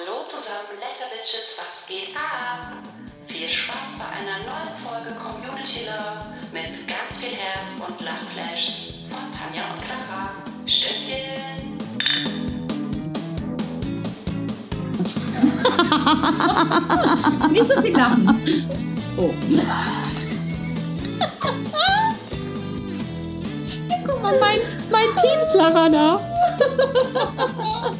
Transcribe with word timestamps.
Hallo 0.00 0.22
zusammen, 0.26 0.78
Letterbitches, 0.78 1.56
was 1.56 1.86
geht 1.88 2.14
ab? 2.14 2.72
Viel 3.26 3.48
Spaß 3.48 3.96
bei 3.98 4.04
einer 4.04 4.38
neuen 4.44 4.72
Folge 4.84 5.12
Community 5.18 5.86
Love 5.86 6.36
mit 6.52 6.86
ganz 6.86 7.16
viel 7.16 7.34
Herz 7.34 7.72
und 7.74 8.00
Lachflash 8.00 9.06
von 9.10 9.32
Tanja 9.32 9.64
und 9.72 9.80
Clara. 9.82 10.30
Stößchen! 10.66 11.78
Nicht 17.52 17.68
so 17.68 17.82
viel 17.82 17.96
lachen. 17.96 18.76
Oh. 19.16 19.34
Guck 24.06 24.22
mal, 24.22 24.38
mein, 24.38 24.60
mein 24.90 25.08
Teamslacher 25.22 25.90
da. 25.90 26.20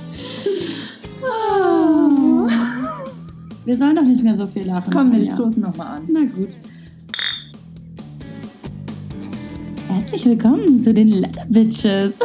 Wir 3.69 3.77
sollen 3.77 3.97
doch 3.97 4.03
nicht 4.03 4.25
mehr 4.25 4.35
so 4.35 4.47
viel 4.47 4.67
lachen. 4.67 4.91
Komm, 4.91 5.13
wir 5.13 5.31
stoßen 5.35 5.61
nochmal 5.61 5.99
an. 5.99 6.09
Na 6.11 6.21
gut. 6.21 6.49
Herzlich 9.89 10.25
willkommen 10.25 10.81
zu 10.81 10.95
den 10.95 11.09
Letterbitches. 11.09 12.15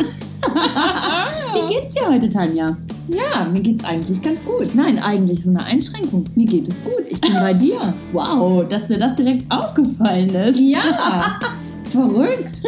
Wie 1.54 1.74
geht's 1.74 1.96
dir 1.96 2.08
heute, 2.08 2.30
Tanja? 2.30 2.78
Ja, 3.10 3.50
mir 3.52 3.60
geht's 3.60 3.84
eigentlich 3.84 4.22
ganz 4.22 4.46
gut. 4.46 4.74
Nein, 4.74 4.98
eigentlich 5.00 5.40
ist 5.40 5.48
es 5.48 5.50
eine 5.50 5.66
Einschränkung. 5.66 6.24
Mir 6.36 6.46
geht 6.46 6.70
es 6.70 6.86
gut. 6.86 7.04
Ich 7.10 7.20
bin 7.20 7.34
bei 7.34 7.54
dir. 7.54 7.94
Wow, 8.14 8.66
dass 8.66 8.86
dir 8.86 8.98
das 8.98 9.18
direkt 9.18 9.52
aufgefallen 9.52 10.34
ist. 10.34 10.62
Ja, 10.62 10.80
verrückt. 11.90 12.62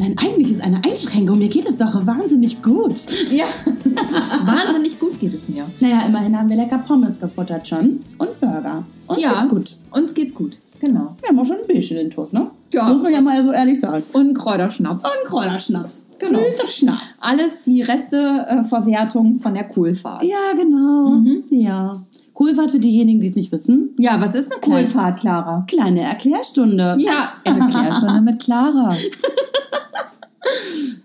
Nein, 0.00 0.16
eigentlich 0.16 0.50
ist 0.50 0.62
eine 0.62 0.82
Einschränkung. 0.82 1.38
Mir 1.38 1.50
geht 1.50 1.66
es 1.66 1.76
doch 1.76 2.06
wahnsinnig 2.06 2.62
gut. 2.62 2.98
Ja, 3.30 3.44
wahnsinnig 4.46 4.98
gut 4.98 5.20
geht 5.20 5.34
es 5.34 5.50
mir. 5.50 5.66
Naja, 5.78 6.06
immerhin 6.06 6.38
haben 6.38 6.48
wir 6.48 6.56
lecker 6.56 6.78
Pommes 6.78 7.20
gefuttert 7.20 7.68
schon. 7.68 8.02
Und 8.16 8.40
Burger. 8.40 8.82
Uns 9.08 9.22
ja, 9.22 9.34
geht's 9.34 9.48
gut. 9.48 9.70
Uns 9.90 10.14
geht's 10.14 10.34
gut, 10.34 10.56
genau. 10.80 11.16
Wir 11.20 11.28
haben 11.28 11.38
auch 11.38 11.44
schon 11.44 11.56
ein 11.56 11.66
bisschen 11.66 11.98
den 11.98 12.08
Toast, 12.08 12.32
ne? 12.32 12.50
Ja. 12.72 12.88
Muss 12.88 13.02
man 13.02 13.12
ja 13.12 13.20
mal 13.20 13.42
so 13.44 13.52
ehrlich 13.52 13.78
sagen. 13.78 14.02
Und 14.14 14.32
Kräuterschnaps. 14.34 15.04
Und 15.04 15.28
Kräuterschnaps. 15.28 16.06
Genau. 16.18 16.38
Milder 16.38 16.68
Schnaps. 16.68 17.20
Alles 17.20 17.60
die 17.66 17.82
Resteverwertung 17.82 19.38
von 19.38 19.52
der 19.52 19.64
Kohlfahrt. 19.64 20.22
Ja, 20.22 20.54
genau. 20.56 21.20
Ja. 21.50 22.02
Kohlfahrt 22.40 22.70
für 22.70 22.78
diejenigen, 22.78 23.20
die 23.20 23.26
es 23.26 23.36
nicht 23.36 23.52
wissen. 23.52 23.90
Ja, 23.98 24.18
was 24.18 24.34
ist 24.34 24.50
eine 24.50 24.62
Kohlfahrt, 24.62 25.20
Clara? 25.20 25.66
Kleine 25.68 26.00
Erklärstunde. 26.00 26.96
Ja, 26.98 27.34
Erklärstunde 27.44 28.22
mit 28.22 28.42
Clara. 28.42 28.96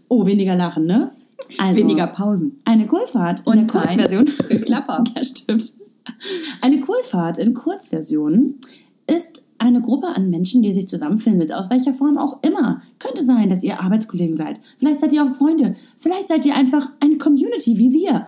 Oh, 0.07 0.25
weniger 0.25 0.55
lachen, 0.55 0.85
ne? 0.85 1.11
Also, 1.57 1.81
Weniger 1.81 2.07
Pausen. 2.07 2.61
Eine 2.63 2.87
Kohlfahrt 2.87 3.41
in 3.41 3.45
Und 3.47 3.57
der 3.57 3.67
Kurzversion. 3.67 4.25
kein 4.39 4.47
Geklapper. 4.49 5.03
Ja, 5.13 5.23
stimmt. 5.25 5.63
Eine 6.61 6.79
Kohlfahrt 6.79 7.37
in 7.37 7.53
Kurzversion 7.53 8.55
ist 9.07 9.49
eine 9.57 9.81
Gruppe 9.81 10.07
an 10.07 10.29
Menschen, 10.29 10.63
die 10.63 10.71
sich 10.71 10.87
zusammenfindet, 10.87 11.53
aus 11.53 11.69
welcher 11.69 11.93
Form 11.93 12.17
auch 12.17 12.41
immer. 12.43 12.81
Könnte 12.99 13.25
sein, 13.25 13.49
dass 13.49 13.61
ihr 13.61 13.81
Arbeitskollegen 13.81 14.35
seid. 14.35 14.59
Vielleicht 14.77 15.01
seid 15.01 15.11
ihr 15.11 15.23
auch 15.23 15.31
Freunde. 15.31 15.75
Vielleicht 15.97 16.29
seid 16.29 16.45
ihr 16.45 16.55
einfach 16.55 16.91
eine 17.01 17.17
Community 17.17 17.77
wie 17.77 17.91
wir. 17.91 18.25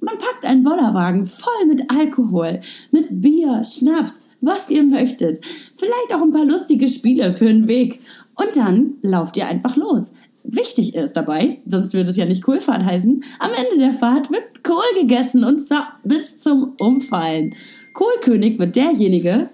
Man 0.00 0.18
packt 0.18 0.44
einen 0.44 0.62
Bollerwagen 0.62 1.26
voll 1.26 1.66
mit 1.66 1.90
Alkohol, 1.90 2.60
mit 2.90 3.20
Bier, 3.20 3.62
Schnaps, 3.64 4.24
was 4.40 4.70
ihr 4.70 4.84
möchtet. 4.84 5.44
Vielleicht 5.76 6.14
auch 6.14 6.22
ein 6.22 6.30
paar 6.30 6.44
lustige 6.44 6.86
Spiele 6.86 7.32
für 7.32 7.46
den 7.46 7.66
Weg. 7.66 8.00
Und 8.34 8.56
dann 8.56 8.94
lauft 9.02 9.36
ihr 9.36 9.46
einfach 9.46 9.76
los. 9.76 10.12
Wichtig 10.44 10.94
ist 10.94 11.14
dabei, 11.14 11.60
sonst 11.66 11.92
würde 11.94 12.10
es 12.10 12.16
ja 12.16 12.24
nicht 12.24 12.42
Kohlfahrt 12.42 12.84
heißen, 12.84 13.22
am 13.40 13.50
Ende 13.52 13.78
der 13.78 13.92
Fahrt 13.92 14.30
wird 14.30 14.62
Kohl 14.62 15.00
gegessen 15.00 15.44
und 15.44 15.58
zwar 15.58 15.98
bis 16.04 16.38
zum 16.38 16.74
Umfallen. 16.80 17.54
Kohlkönig 17.92 18.58
wird 18.58 18.76
derjenige, 18.76 19.50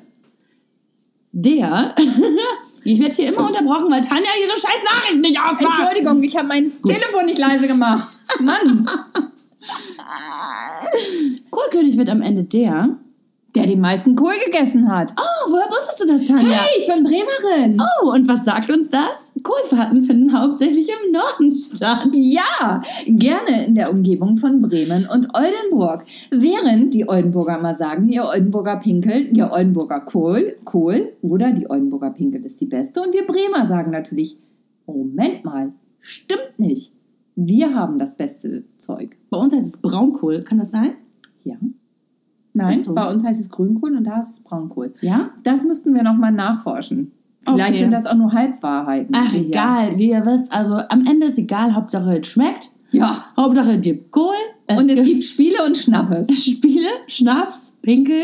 der... 1.33 1.95
ich 2.85 3.01
werde 3.01 3.15
hier 3.15 3.29
immer 3.33 3.47
unterbrochen, 3.47 3.91
weil 3.91 4.03
Tanja 4.03 4.29
ihre 4.41 4.59
scheiß 4.59 4.85
Nachricht 4.85 5.21
nicht 5.21 5.41
ausmacht. 5.41 5.81
Entschuldigung, 5.81 6.23
ich 6.23 6.37
habe 6.37 6.49
mein 6.49 6.71
Telefon 6.87 7.27
nicht 7.27 7.39
leise 7.39 7.67
gemacht. 7.67 8.11
Mann, 8.41 8.87
Kohlkönig 11.51 11.97
wird 11.97 12.11
am 12.11 12.23
Ende 12.23 12.45
der... 12.45 12.97
der 13.55 13.67
die 13.69 13.77
meisten 13.77 14.17
Kohl 14.17 14.33
gegessen 14.45 14.91
hat. 14.91 15.13
Oh, 15.17 15.51
woher 15.53 15.69
wusstest 15.69 16.01
du 16.01 16.13
das, 16.13 16.25
Tanja? 16.25 16.59
Hey, 16.59 16.77
ich 16.77 16.89
bin 16.89 17.05
Bremerin. 17.05 17.81
Oh, 17.81 18.13
und 18.13 18.27
was 18.27 18.45
sagt 18.45 18.69
uns 18.69 18.89
das? 18.89 19.33
Kohlfahrten 19.45 20.03
finden 20.03 20.37
hauptsächlich 20.37 20.89
im 20.89 21.13
Norden 21.13 21.53
statt. 21.53 22.09
Ja, 22.15 22.83
gerne 23.07 23.67
in 23.67 23.77
der 23.77 23.91
Umgebung 23.91 24.37
von 24.37 24.61
Bremen 24.61 25.07
und 25.07 25.29
Oldenburg. 25.35 26.05
Während 26.33 26.95
die 26.95 27.09
Oldenburger 27.09 27.59
mal 27.59 27.77
sagen, 27.77 28.09
ihr 28.09 28.25
Oldenburger 28.25 28.77
Pinkel, 28.77 29.29
ihr 29.37 29.53
Oldenburger 29.53 30.01
Kohl, 30.01 30.57
Kohl 30.65 31.13
oder 31.23 31.53
die 31.53 31.71
Oldenburger 31.71 32.11
Pinkel 32.11 32.45
ist 32.45 32.61
die 32.61 32.67
beste. 32.67 33.03
Und 33.03 33.15
wir 33.15 33.25
Bremer 33.25 33.65
sagen 33.67 33.93
natürlich, 33.93 34.37
Moment 34.87 35.45
mal, 35.45 35.73
stimmt 36.01 36.59
nicht. 36.59 36.94
Wir 37.37 37.75
haben 37.75 37.99
das 37.99 38.17
beste 38.17 38.65
Zeug. 38.79 39.17
Bei 39.31 39.39
uns 39.39 39.55
heißt 39.55 39.75
es 39.75 39.81
Braunkohl, 39.83 40.43
kann 40.43 40.59
das 40.59 40.71
sein? 40.71 40.93
Ja. 41.45 41.57
Nein, 42.53 42.83
so. 42.83 42.95
bei 42.95 43.11
uns 43.11 43.25
heißt 43.25 43.41
es 43.41 43.51
Grünkohl 43.51 43.97
und 43.97 44.05
da 44.05 44.17
heißt 44.19 44.31
es 44.35 44.41
Braunkohl. 44.45 44.95
Ja? 45.01 45.31
Das 45.43 45.65
müssten 45.65 45.93
wir 45.95 46.05
nochmal 46.05 46.31
nachforschen. 46.33 47.11
Vielleicht 47.47 47.71
Okay. 47.71 47.79
sind 47.81 47.91
das 47.91 48.07
auch 48.07 48.15
nur 48.15 48.33
Halbwahrheiten. 48.33 49.15
Ach, 49.15 49.33
hier- 49.33 49.41
egal, 49.47 49.99
wie 49.99 50.11
ihr 50.11 50.25
wisst, 50.25 50.53
also 50.53 50.77
am 50.77 51.05
Ende 51.07 51.27
ist 51.27 51.39
egal, 51.39 51.75
Hauptsache 51.75 52.19
es 52.19 52.27
schmeckt. 52.29 52.71
Ja. 52.93 53.25
Hauptsache 53.37 53.73
es 53.75 53.81
gibt 53.83 54.13
Kohl. 54.13 54.33
Und 54.69 54.79
es 54.79 54.87
gibt 54.87 55.05
gibt 55.05 55.25
Spiele 55.25 55.57
und 55.67 55.77
Schnappes. 55.77 56.29
Spiele, 56.45 56.87
Schnaps, 57.09 57.79
Pinkel. 57.83 58.23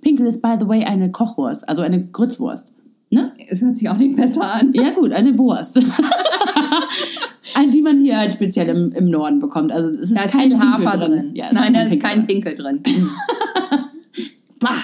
Pinkel 0.00 0.26
ist, 0.26 0.40
by 0.42 0.54
the 0.58 0.68
way, 0.68 0.84
eine 0.84 1.10
Kochwurst, 1.10 1.68
also 1.68 1.82
eine 1.82 2.06
Grützwurst. 2.06 2.72
Ne? 3.10 3.32
Es 3.48 3.60
hört 3.60 3.76
sich 3.76 3.88
auch 3.90 3.96
nicht 3.98 4.16
besser 4.16 4.54
an. 4.54 4.72
Ja 4.72 4.90
gut, 4.90 5.12
eine 5.12 5.36
Wurst. 5.38 5.78
An 7.54 7.70
die 7.70 7.82
man 7.82 7.98
hier 7.98 8.18
halt 8.18 8.34
speziell 8.34 8.68
im, 8.68 8.92
im 8.92 9.06
Norden 9.06 9.38
bekommt. 9.40 9.72
Also 9.72 9.90
es 9.90 10.10
ist 10.10 10.18
Da 10.18 10.24
ist 10.24 10.32
kein 10.32 10.58
Hafer 10.58 10.98
drin. 10.98 11.30
Ja, 11.34 11.46
es 11.46 11.52
Nein, 11.52 11.74
da 11.74 11.82
ist 11.82 11.90
Pinkel 11.90 12.08
kein 12.10 12.26
Pinkel 12.26 12.54
drin. 12.56 12.82
Bah. 14.60 14.76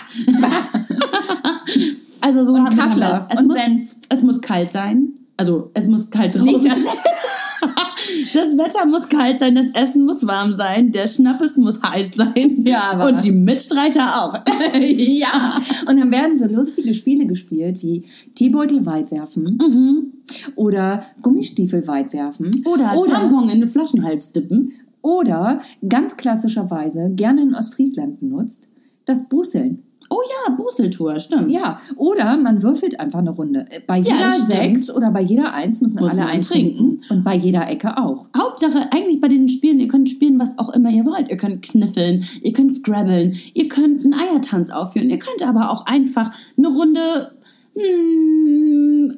also 2.20 2.44
so 2.44 2.52
Und 2.52 2.64
haben 2.64 2.76
wir 2.76 2.82
Kassler 2.82 3.26
das. 3.28 3.38
Es 3.38 3.40
und 3.40 3.46
muss, 3.46 3.62
Senf. 3.62 3.94
es 4.08 4.22
muss 4.22 4.40
kalt 4.40 4.72
sein. 4.72 5.12
Also 5.36 5.70
es 5.74 5.86
muss 5.86 6.10
kalt 6.10 6.34
draußen 6.34 6.46
Nicht 6.46 6.66
das. 6.66 6.78
Das 8.32 8.56
Wetter 8.56 8.86
muss 8.86 9.08
kalt 9.08 9.38
sein, 9.38 9.54
das 9.54 9.70
Essen 9.70 10.06
muss 10.06 10.26
warm 10.26 10.54
sein, 10.54 10.92
der 10.92 11.06
Schnappes 11.08 11.56
muss 11.56 11.82
heiß 11.82 12.12
sein. 12.16 12.34
Ja, 12.64 12.92
aber- 12.92 13.08
Und 13.08 13.24
die 13.24 13.32
Mitstreiter 13.32 14.22
auch. 14.22 14.34
ja. 14.80 15.60
Und 15.86 15.98
dann 15.98 16.10
werden 16.10 16.36
so 16.36 16.46
lustige 16.46 16.94
Spiele 16.94 17.26
gespielt 17.26 17.82
wie 17.82 18.04
Teebeutel 18.34 18.86
weit 18.86 19.10
werfen 19.10 20.12
oder 20.56 21.04
Gummistiefel 21.22 21.86
weit 21.86 22.12
werfen 22.12 22.62
Oder, 22.64 22.96
oder, 22.98 23.10
Tampon 23.10 23.48
in 23.48 23.60
den 23.60 23.68
Flaschenhals 23.68 24.32
dippen. 24.32 24.72
oder 25.02 25.60
ganz 25.88 26.16
klassischerweise 26.16 27.10
gerne 27.14 27.42
in 27.42 27.54
Ostfriesland 27.54 28.20
benutzt, 28.20 28.68
das 29.06 29.28
Busseln. 29.28 29.82
Oh 30.10 30.20
ja, 30.22 30.54
Buseltour, 30.54 31.20
stimmt. 31.20 31.50
Ja, 31.50 31.80
oder 31.96 32.36
man 32.36 32.62
würfelt 32.62 32.98
einfach 32.98 33.18
eine 33.18 33.30
Runde. 33.30 33.66
Bei 33.86 33.98
jeder 33.98 34.30
stimmt. 34.30 34.50
sechs 34.50 34.94
oder 34.94 35.10
bei 35.10 35.20
jeder 35.20 35.52
eins 35.52 35.80
müssen 35.80 36.00
Muss 36.00 36.12
alle 36.12 36.22
man 36.22 36.30
eintrinken. 36.30 37.02
Und 37.10 37.24
bei 37.24 37.36
jeder 37.36 37.68
Ecke 37.68 37.98
auch. 37.98 38.26
Hauptsache, 38.36 38.90
eigentlich 38.90 39.20
bei 39.20 39.28
den 39.28 39.48
Spielen, 39.48 39.78
ihr 39.78 39.88
könnt 39.88 40.08
spielen, 40.08 40.38
was 40.38 40.58
auch 40.58 40.70
immer 40.70 40.90
ihr 40.90 41.04
wollt. 41.04 41.30
Ihr 41.30 41.36
könnt 41.36 41.62
kniffeln, 41.62 42.24
ihr 42.42 42.52
könnt 42.52 42.72
scrabbeln, 42.72 43.36
ihr 43.52 43.68
könnt 43.68 44.02
einen 44.02 44.14
Eiertanz 44.14 44.70
aufführen, 44.70 45.10
ihr 45.10 45.18
könnt 45.18 45.46
aber 45.46 45.70
auch 45.70 45.84
einfach 45.84 46.30
eine 46.56 46.68
Runde 46.68 47.32
hm, 47.74 49.16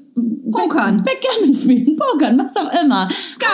Pokern. 0.51 1.05
Backgammon 1.05 1.55
spielen, 1.55 1.97
Pokern, 1.97 2.39
was 2.39 2.57
auch 2.57 2.83
immer. 2.83 3.09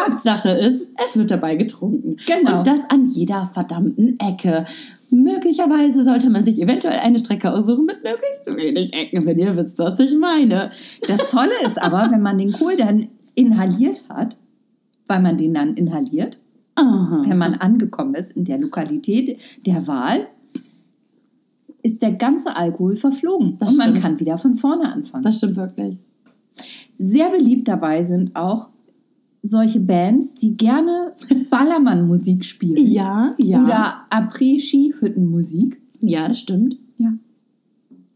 Hauptsache 0.06 0.50
ist, 0.50 0.90
es 1.04 1.16
wird 1.16 1.30
dabei 1.30 1.56
getrunken. 1.56 2.16
Genau. 2.26 2.58
Und 2.58 2.66
das 2.66 2.80
an 2.88 3.06
jeder 3.06 3.46
verdammten 3.46 4.18
Ecke. 4.18 4.66
Möglicherweise 5.10 6.04
sollte 6.04 6.30
man 6.30 6.44
sich 6.44 6.60
eventuell 6.60 6.98
eine 6.98 7.18
Strecke 7.18 7.52
aussuchen 7.52 7.86
mit 7.86 8.02
möglichst 8.02 8.46
wenig 8.46 8.92
Ecken, 8.92 9.24
wenn 9.24 9.38
ihr 9.38 9.56
wisst, 9.56 9.78
was 9.78 10.00
ich 10.00 10.16
meine. 10.18 10.70
Das 11.06 11.28
Tolle 11.30 11.52
ist 11.64 11.80
aber, 11.80 12.10
wenn 12.10 12.22
man 12.22 12.38
den 12.38 12.52
Kohl 12.52 12.76
dann 12.76 13.08
inhaliert 13.34 14.04
hat, 14.08 14.36
weil 15.06 15.22
man 15.22 15.38
den 15.38 15.54
dann 15.54 15.74
inhaliert, 15.74 16.38
Aha. 16.74 17.22
wenn 17.24 17.38
man 17.38 17.54
angekommen 17.54 18.14
ist 18.14 18.32
in 18.32 18.44
der 18.44 18.58
Lokalität 18.58 19.38
der 19.64 19.86
Wahl, 19.86 20.26
ist 21.82 22.02
der 22.02 22.12
ganze 22.14 22.56
Alkohol 22.56 22.96
verflogen. 22.96 23.56
Das 23.58 23.70
und 23.72 23.78
man 23.78 23.88
stimmt. 23.88 24.02
kann 24.02 24.20
wieder 24.20 24.38
von 24.38 24.56
vorne 24.56 24.92
anfangen. 24.92 25.22
Das 25.22 25.38
stimmt 25.38 25.56
wirklich. 25.56 25.98
Sehr 26.98 27.30
beliebt 27.30 27.68
dabei 27.68 28.02
sind 28.02 28.34
auch 28.34 28.68
solche 29.46 29.80
Bands, 29.80 30.34
die 30.34 30.56
gerne 30.56 31.12
Ballermann-Musik 31.50 32.44
spielen. 32.44 32.86
Ja, 32.86 33.34
ja. 33.38 33.64
Oder 33.64 33.94
Après-Ski-Hütten-Musik. 34.10 35.80
ja, 36.00 36.28
das 36.28 36.40
stimmt. 36.40 36.76
Ja. 36.98 37.12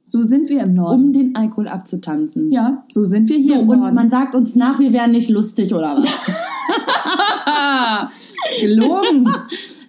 So 0.05 0.25
sind 0.25 0.49
wir 0.49 0.63
im 0.65 0.73
Norden. 0.73 1.05
Um 1.07 1.13
den 1.13 1.37
Alkohol 1.37 1.69
abzutanzen. 1.69 2.51
ja, 2.51 2.85
so 2.91 3.05
sind 3.05 3.29
wir 3.29 3.37
hier 3.37 3.57
So, 3.57 3.61
im 3.61 3.69
und 3.69 3.79
Norden. 3.81 3.95
man 3.95 4.11
sagt 4.11 4.35
uns 4.35 4.57
nach, 4.57 4.81
wir 4.81 4.93
wären 4.93 5.13
nicht 5.13 5.31
lustig 5.31 5.73
oder 5.73 5.97
was? 5.99 6.07
Gelogen. 8.61 9.29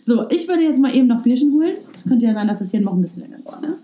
So, 0.03 0.27
ich 0.29 0.47
würde 0.47 0.63
jetzt 0.63 0.79
mal 0.81 0.93
eben 0.93 1.07
noch 1.07 1.21
Bierchen 1.21 1.53
holen. 1.53 1.75
Es 1.95 2.03
könnte 2.05 2.25
ja 2.25 2.33
sein, 2.33 2.47
dass 2.47 2.57
das 2.59 2.71
hier 2.71 2.81
noch 2.81 2.93
ein 2.93 3.01
bisschen 3.01 3.21
länger 3.21 3.37
dauert. 3.45 3.61
Ne? 3.61 3.75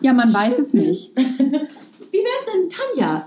Ja, 0.00 0.12
man 0.14 0.32
weiß 0.32 0.58
es 0.58 0.72
nicht. 0.72 1.14
Wie 1.16 1.22
wär's 1.22 2.46
denn, 2.50 2.68
Tanja? 2.96 3.26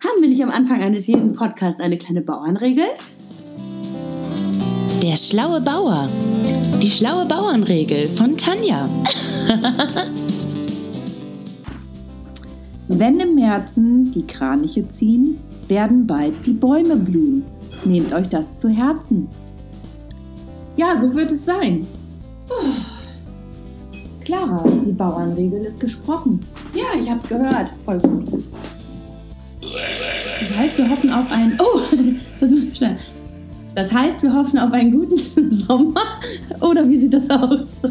Haben 0.00 0.22
wir 0.22 0.28
nicht 0.28 0.44
am 0.44 0.50
Anfang 0.50 0.80
eines 0.80 1.08
jeden 1.08 1.32
Podcasts 1.32 1.80
eine 1.80 1.98
kleine 1.98 2.20
Bauernregel? 2.20 2.84
Der 5.02 5.16
schlaue 5.16 5.60
Bauer. 5.60 6.08
Die 6.80 6.86
schlaue 6.86 7.26
Bauernregel 7.26 8.06
von 8.06 8.36
Tanja. 8.36 8.88
Wenn 12.88 13.18
im 13.18 13.34
Märzen 13.34 14.12
die 14.12 14.24
Kraniche 14.24 14.86
ziehen, 14.88 15.40
werden 15.66 16.06
bald 16.06 16.46
die 16.46 16.52
Bäume 16.52 16.94
blühen. 16.94 17.42
Nehmt 17.84 18.12
euch 18.12 18.28
das 18.28 18.56
zu 18.58 18.68
Herzen. 18.68 19.26
Ja, 20.76 20.96
so 20.96 21.12
wird 21.12 21.32
es 21.32 21.44
sein. 21.44 21.84
Clara, 24.24 24.62
die 24.86 24.92
Bauernregel 24.92 25.64
ist 25.64 25.80
gesprochen. 25.80 26.38
Ja, 26.72 27.00
ich 27.00 27.10
hab's 27.10 27.28
gehört. 27.28 27.68
Voll 27.80 27.98
gut. 27.98 28.24
Das 30.58 30.70
heißt, 30.70 30.78
wir 30.78 30.90
hoffen 30.90 31.12
auf 31.12 31.30
ein. 31.30 31.56
Oh, 31.60 31.78
das 32.40 32.50
muss 32.50 32.64
ich 32.64 32.76
schnell. 32.76 32.96
Das 33.76 33.92
heißt, 33.92 34.24
wir 34.24 34.34
hoffen 34.34 34.58
auf 34.58 34.72
einen 34.72 34.90
guten 34.90 35.16
Sommer. 35.56 36.02
Oder 36.60 36.88
wie 36.88 36.96
sieht 36.96 37.14
das 37.14 37.30
aus? 37.30 37.78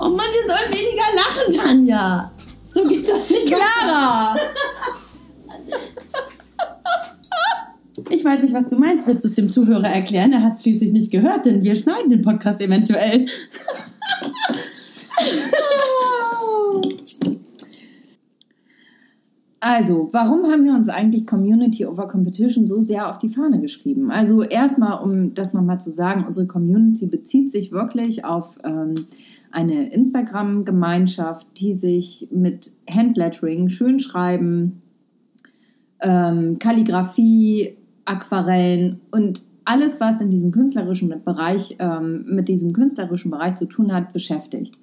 oh 0.00 0.08
Mann, 0.08 0.26
wir 0.32 0.42
sollen 0.42 0.72
weniger 0.72 1.04
lachen, 1.14 1.54
Tanja. 1.56 2.32
So 2.68 2.82
geht 2.82 3.08
das 3.08 3.30
nicht. 3.30 3.46
Clara! 3.46 4.36
Ich 8.10 8.24
weiß 8.24 8.42
nicht, 8.42 8.54
was 8.54 8.66
du 8.66 8.76
meinst. 8.76 9.06
Willst 9.06 9.22
du 9.22 9.28
es 9.28 9.34
dem 9.34 9.48
Zuhörer 9.48 9.86
erklären? 9.86 10.32
Er 10.32 10.42
hat 10.42 10.54
es 10.54 10.62
schließlich 10.62 10.90
nicht 10.90 11.12
gehört, 11.12 11.46
denn 11.46 11.62
wir 11.62 11.76
schneiden 11.76 12.10
den 12.10 12.22
Podcast 12.22 12.60
eventuell. 12.60 13.28
Also, 19.66 20.10
warum 20.12 20.44
haben 20.44 20.62
wir 20.62 20.74
uns 20.74 20.90
eigentlich 20.90 21.26
Community 21.26 21.86
over 21.86 22.06
Competition 22.06 22.66
so 22.66 22.82
sehr 22.82 23.08
auf 23.08 23.18
die 23.18 23.30
Fahne 23.30 23.62
geschrieben? 23.62 24.10
Also 24.10 24.42
erstmal, 24.42 25.02
um 25.02 25.32
das 25.32 25.54
nochmal 25.54 25.80
zu 25.80 25.90
sagen, 25.90 26.26
unsere 26.26 26.46
Community 26.46 27.06
bezieht 27.06 27.50
sich 27.50 27.72
wirklich 27.72 28.26
auf 28.26 28.58
ähm, 28.62 28.94
eine 29.52 29.90
Instagram-Gemeinschaft, 29.90 31.46
die 31.56 31.72
sich 31.72 32.28
mit 32.30 32.74
Handlettering, 32.90 33.70
Schönschreiben, 33.70 34.82
ähm, 36.02 36.58
Kalligrafie, 36.58 37.78
Aquarellen 38.04 39.00
und 39.12 39.44
alles, 39.64 39.98
was 39.98 40.20
in 40.20 40.30
diesem 40.30 40.52
künstlerischen 40.52 41.08
Bereich, 41.24 41.78
ähm, 41.78 42.26
mit 42.28 42.48
diesem 42.48 42.74
künstlerischen 42.74 43.30
Bereich 43.30 43.54
zu 43.54 43.64
tun 43.64 43.94
hat, 43.94 44.12
beschäftigt. 44.12 44.80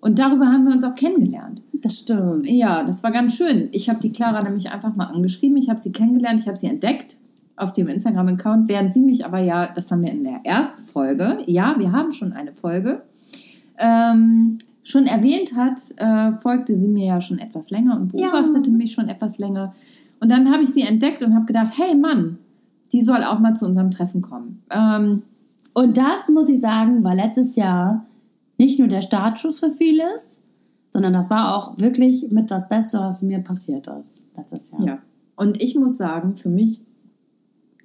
Und 0.00 0.18
darüber 0.18 0.46
haben 0.46 0.64
wir 0.64 0.72
uns 0.72 0.84
auch 0.84 0.94
kennengelernt. 0.94 1.60
Das 1.82 1.98
stimmt. 1.98 2.48
Ja, 2.48 2.82
das 2.84 3.02
war 3.02 3.10
ganz 3.10 3.36
schön. 3.36 3.68
Ich 3.72 3.88
habe 3.90 4.00
die 4.00 4.12
Clara 4.12 4.42
nämlich 4.42 4.70
einfach 4.70 4.94
mal 4.94 5.06
angeschrieben. 5.06 5.56
Ich 5.56 5.68
habe 5.68 5.80
sie 5.80 5.92
kennengelernt, 5.92 6.40
ich 6.40 6.46
habe 6.48 6.56
sie 6.56 6.68
entdeckt 6.68 7.18
auf 7.56 7.72
dem 7.72 7.88
Instagram-Account, 7.88 8.68
während 8.68 8.94
sie 8.94 9.00
mich 9.02 9.24
aber 9.26 9.40
ja, 9.40 9.66
das 9.66 9.90
haben 9.90 10.02
wir 10.02 10.10
in 10.12 10.24
der 10.24 10.40
ersten 10.44 10.82
Folge, 10.82 11.38
ja, 11.46 11.74
wir 11.78 11.92
haben 11.92 12.10
schon 12.12 12.32
eine 12.32 12.52
Folge, 12.54 13.02
ähm, 13.78 14.58
schon 14.82 15.06
erwähnt 15.06 15.56
hat, 15.56 15.80
äh, 15.96 16.32
folgte 16.40 16.76
sie 16.76 16.88
mir 16.88 17.06
ja 17.06 17.20
schon 17.20 17.38
etwas 17.38 17.70
länger 17.70 17.96
und 17.96 18.10
beobachtete 18.12 18.70
Ja. 18.70 18.76
mich 18.76 18.92
schon 18.92 19.08
etwas 19.08 19.38
länger. 19.38 19.74
Und 20.20 20.30
dann 20.30 20.50
habe 20.52 20.62
ich 20.64 20.70
sie 20.70 20.82
entdeckt 20.82 21.22
und 21.22 21.34
habe 21.34 21.46
gedacht, 21.46 21.72
hey 21.76 21.94
Mann, 21.94 22.38
die 22.92 23.02
soll 23.02 23.22
auch 23.24 23.38
mal 23.38 23.54
zu 23.54 23.66
unserem 23.66 23.90
Treffen 23.90 24.22
kommen. 24.22 24.62
Ähm, 24.70 25.22
Und 25.74 25.96
das 25.96 26.28
muss 26.28 26.48
ich 26.50 26.60
sagen, 26.60 27.02
war 27.04 27.14
letztes 27.14 27.56
Jahr 27.56 28.04
nicht 28.58 28.78
nur 28.78 28.88
der 28.88 29.00
Startschuss 29.02 29.60
für 29.60 29.70
vieles, 29.70 30.41
sondern 30.92 31.12
das 31.14 31.30
war 31.30 31.56
auch 31.56 31.78
wirklich 31.78 32.26
mit 32.30 32.50
das 32.50 32.68
Beste, 32.68 32.98
was 33.00 33.22
mir 33.22 33.38
passiert 33.40 33.86
ist 33.88 34.24
letztes 34.36 34.70
Jahr. 34.70 34.82
ja. 34.86 34.98
Und 35.34 35.60
ich 35.62 35.74
muss 35.76 35.96
sagen, 35.96 36.36
für 36.36 36.50
mich 36.50 36.80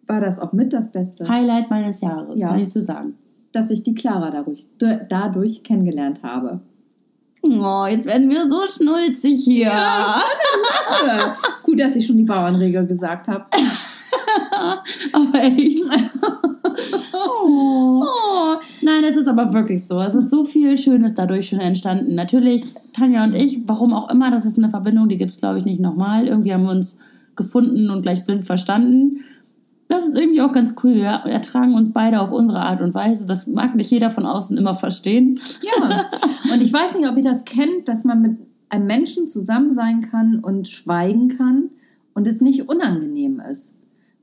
war 0.06 0.22
das 0.22 0.40
auch 0.40 0.54
mit 0.54 0.74
das 0.74 0.92
Beste. 0.92 1.28
Highlight 1.28 1.70
meines 1.70 2.02
Jahres, 2.02 2.40
Ja. 2.40 2.50
kann 2.50 2.60
ich 2.60 2.70
so 2.72 2.82
sagen. 2.82 3.16
dass 3.54 3.72
ich 3.72 3.82
die 3.84 3.96
Clara 3.96 4.30
dadurch, 4.30 4.68
dadurch 5.10 5.64
kennengelernt 5.64 6.22
habe. 6.22 6.60
Oh, 7.44 7.86
jetzt 7.90 8.06
werden 8.06 8.30
wir 8.30 8.48
so 8.50 8.62
schnulzig 8.68 9.44
hier. 9.46 9.72
Äh, 9.72 11.30
Gut, 11.64 11.80
dass 11.80 11.96
ich 11.96 12.06
schon 12.06 12.18
die 12.18 12.24
Bauernregel 12.24 12.86
gesagt 12.86 13.28
habe. 13.30 13.46
Aber 15.14 15.44
echt. 15.44 15.84
oh. 17.14 18.04
Nein, 19.00 19.12
es 19.12 19.18
ist 19.18 19.28
aber 19.28 19.54
wirklich 19.54 19.86
so. 19.86 20.00
Es 20.02 20.16
ist 20.16 20.32
so 20.32 20.44
viel 20.44 20.76
Schönes 20.76 21.14
dadurch 21.14 21.50
schon 21.50 21.60
entstanden. 21.60 22.16
Natürlich, 22.16 22.74
Tanja 22.94 23.24
und 23.24 23.36
ich, 23.36 23.68
warum 23.68 23.94
auch 23.94 24.10
immer, 24.10 24.32
das 24.32 24.46
ist 24.46 24.58
eine 24.58 24.70
Verbindung, 24.70 25.08
die 25.08 25.18
gibt 25.18 25.30
es, 25.30 25.38
glaube 25.38 25.60
ich, 25.60 25.66
nicht 25.66 25.80
nochmal. 25.80 26.28
Irgendwie 26.28 26.52
haben 26.52 26.64
wir 26.64 26.72
uns 26.72 26.98
gefunden 27.36 27.92
und 27.92 28.02
gleich 28.02 28.26
blind 28.26 28.44
verstanden. 28.44 29.18
Das 29.88 30.08
ist 30.08 30.20
irgendwie 30.20 30.42
auch 30.42 30.52
ganz 30.52 30.74
cool. 30.84 30.96
Wir 30.96 31.10
ertragen 31.32 31.76
uns 31.76 31.94
beide 31.94 32.20
auf 32.22 32.32
unsere 32.32 32.60
Art 32.60 32.82
und 32.82 32.96
Weise. 32.96 33.28
Das 33.28 33.46
mag 33.46 33.76
nicht 33.76 33.92
jeder 33.92 34.10
von 34.10 34.26
außen 34.26 34.58
immer 34.58 34.76
verstehen. 34.76 35.40
Ja. 35.62 36.08
Und 36.52 36.62
ich 36.64 36.74
weiß 36.74 36.98
nicht, 36.98 37.08
ob 37.08 37.18
ihr 37.18 37.24
das 37.24 37.46
kennt, 37.46 37.88
dass 37.88 38.04
man 38.04 38.22
mit 38.24 38.38
einem 38.70 38.88
Menschen 38.88 39.28
zusammen 39.28 39.74
sein 39.76 40.02
kann 40.02 40.40
und 40.40 40.70
schweigen 40.70 41.38
kann 41.38 41.70
und 42.16 42.26
es 42.26 42.42
nicht 42.42 42.68
unangenehm 42.68 43.40
ist. 43.40 43.76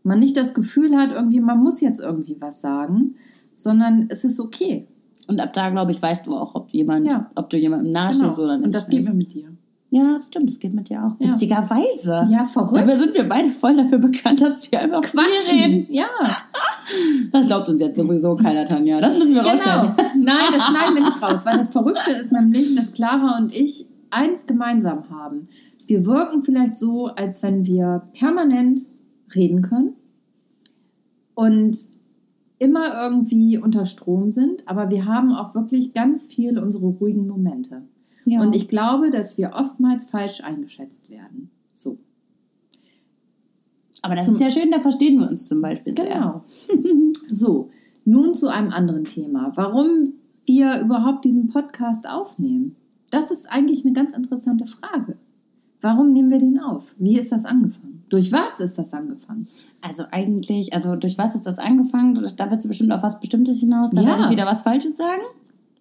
Man 0.03 0.19
nicht 0.19 0.37
das 0.37 0.53
Gefühl 0.53 0.97
hat, 0.97 1.13
irgendwie, 1.13 1.41
man 1.41 1.63
muss 1.63 1.81
jetzt 1.81 2.01
irgendwie 2.01 2.37
was 2.41 2.61
sagen, 2.61 3.15
sondern 3.55 4.07
es 4.11 4.25
ist 4.25 4.41
okay. 4.41 4.87
Und 5.29 5.41
ab 5.41 5.53
da, 5.53 5.71
glaube 5.71 5.91
ich, 5.93 6.03
weißt 6.03 6.27
du 6.27 6.35
auch, 6.37 6.55
ob 6.55 6.71
jemand, 6.71 7.11
Ja. 7.11 7.31
ob 7.35 7.49
du 7.51 7.57
jemandem 7.57 7.93
nahestehst 7.93 8.39
oder 8.39 8.57
nicht. 8.59 8.67
Und 8.67 8.75
das 8.75 8.89
geht 8.89 9.05
mir 9.05 9.15
mit 9.15 9.33
dir. 9.35 9.49
Ja, 9.91 10.19
stimmt, 10.27 10.49
das 10.51 10.59
geht 10.59 10.75
mit 10.75 10.89
dir 10.91 11.05
auch. 11.05 11.13
Ja. 11.25 11.29
Witzigerweise. 11.33 12.27
Ja, 12.29 12.45
verrückt. 12.45 12.77
Dabei 12.77 12.97
sind 12.97 13.15
wir 13.15 13.29
beide 13.29 13.49
voll 13.49 13.77
dafür 13.77 13.99
bekannt, 13.99 14.41
dass 14.43 14.71
wir 14.73 14.81
einfach 14.81 15.05
viel 15.05 15.21
reden. 15.53 15.87
Ja, 15.89 16.09
Das 17.31 17.47
glaubt 17.47 17.69
uns 17.69 17.81
jetzt 17.81 17.97
sowieso 17.97 18.35
keiner, 18.37 18.65
Tanja. 18.65 19.01
Das 19.01 19.17
müssen 19.17 19.35
wir 19.35 19.43
genau. 19.43 19.95
Nein, 20.17 20.43
das 20.53 20.65
schneiden 20.67 20.97
wir 20.97 21.03
nicht 21.05 21.23
raus, 21.23 21.47
weil 21.47 21.59
das 21.59 21.69
Verrückte 21.71 22.11
ist 22.11 22.33
nämlich, 22.33 22.75
dass 22.75 22.93
Clara 22.93 23.39
und 23.39 23.55
ich 23.55 23.87
eins 24.11 24.47
gemeinsam 24.47 25.09
haben. 25.11 25.49
Wir 25.87 26.05
wirken 26.07 26.43
vielleicht 26.43 26.77
so, 26.77 27.05
als 27.17 27.43
wenn 27.45 27.65
wir 27.65 28.09
permanent 28.19 28.81
reden 29.35 29.63
können 29.63 29.93
und 31.35 31.77
immer 32.65 33.03
irgendwie 33.03 33.59
unter 33.59 33.85
Strom 33.85 34.31
sind, 34.31 34.67
aber 34.67 34.91
wir 34.91 35.05
haben 35.05 35.33
auch 35.33 35.55
wirklich 35.55 35.93
ganz 35.93 36.27
viel 36.27 36.59
unsere 36.59 36.87
ruhigen 36.87 37.29
Momente. 37.29 37.83
Ja. 38.25 38.41
Und 38.41 38.57
ich 38.57 38.69
glaube, 38.69 39.11
dass 39.11 39.37
wir 39.37 39.53
oftmals 39.55 40.07
falsch 40.07 40.43
eingeschätzt 40.43 41.11
werden. 41.11 41.51
So. 41.75 41.99
Aber 44.01 44.15
das 44.15 44.29
ist 44.29 44.41
ja 44.41 44.51
schön, 44.51 44.71
da 44.71 44.81
verstehen 44.81 45.21
wir 45.21 45.31
uns 45.31 45.47
zum 45.47 45.61
Beispiel 45.61 45.95
sehr. 45.95 46.07
Genau. 46.07 46.43
so, 47.31 47.71
nun 48.07 48.35
zu 48.35 48.49
einem 48.49 48.71
anderen 48.71 49.05
Thema. 49.05 49.53
Warum 49.57 50.15
wir 50.47 50.81
überhaupt 50.81 51.25
diesen 51.25 51.49
Podcast 51.49 52.09
aufnehmen? 52.09 52.77
Das 53.11 53.31
ist 53.31 53.51
eigentlich 53.51 53.85
eine 53.85 53.93
ganz 53.93 54.17
interessante 54.17 54.67
Frage. 54.67 55.17
Warum 55.81 56.13
nehmen 56.13 56.31
wir 56.31 56.39
den 56.39 56.59
auf? 56.59 56.95
Wie 56.99 57.19
ist 57.19 57.31
das 57.31 57.45
angefangen? 57.45 57.94
Durch 58.15 58.31
was 58.31 58.61
ist 58.61 58.79
das 58.79 58.93
angefangen? 58.93 59.49
Also 59.81 60.05
eigentlich, 60.13 60.73
also 60.73 60.95
durch 60.95 61.19
was 61.19 61.35
ist 61.35 61.47
das 61.47 61.59
angefangen? 61.59 62.15
Da 62.37 62.49
wird 62.49 62.63
du 62.63 62.69
bestimmt 62.69 62.93
auf 62.93 63.03
was 63.03 63.21
Bestimmtes 63.21 63.59
hinaus. 63.59 63.91
Da 63.91 64.03
Ja. 64.03 64.07
werde 64.07 64.23
ich 64.23 64.31
wieder 64.31 64.47
was 64.47 64.63
Falsches 64.63 64.97
sagen. 64.97 65.23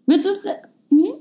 Willst 0.08 0.26
du 0.26 0.32
es? 0.32 0.44
Hm? 0.90 1.14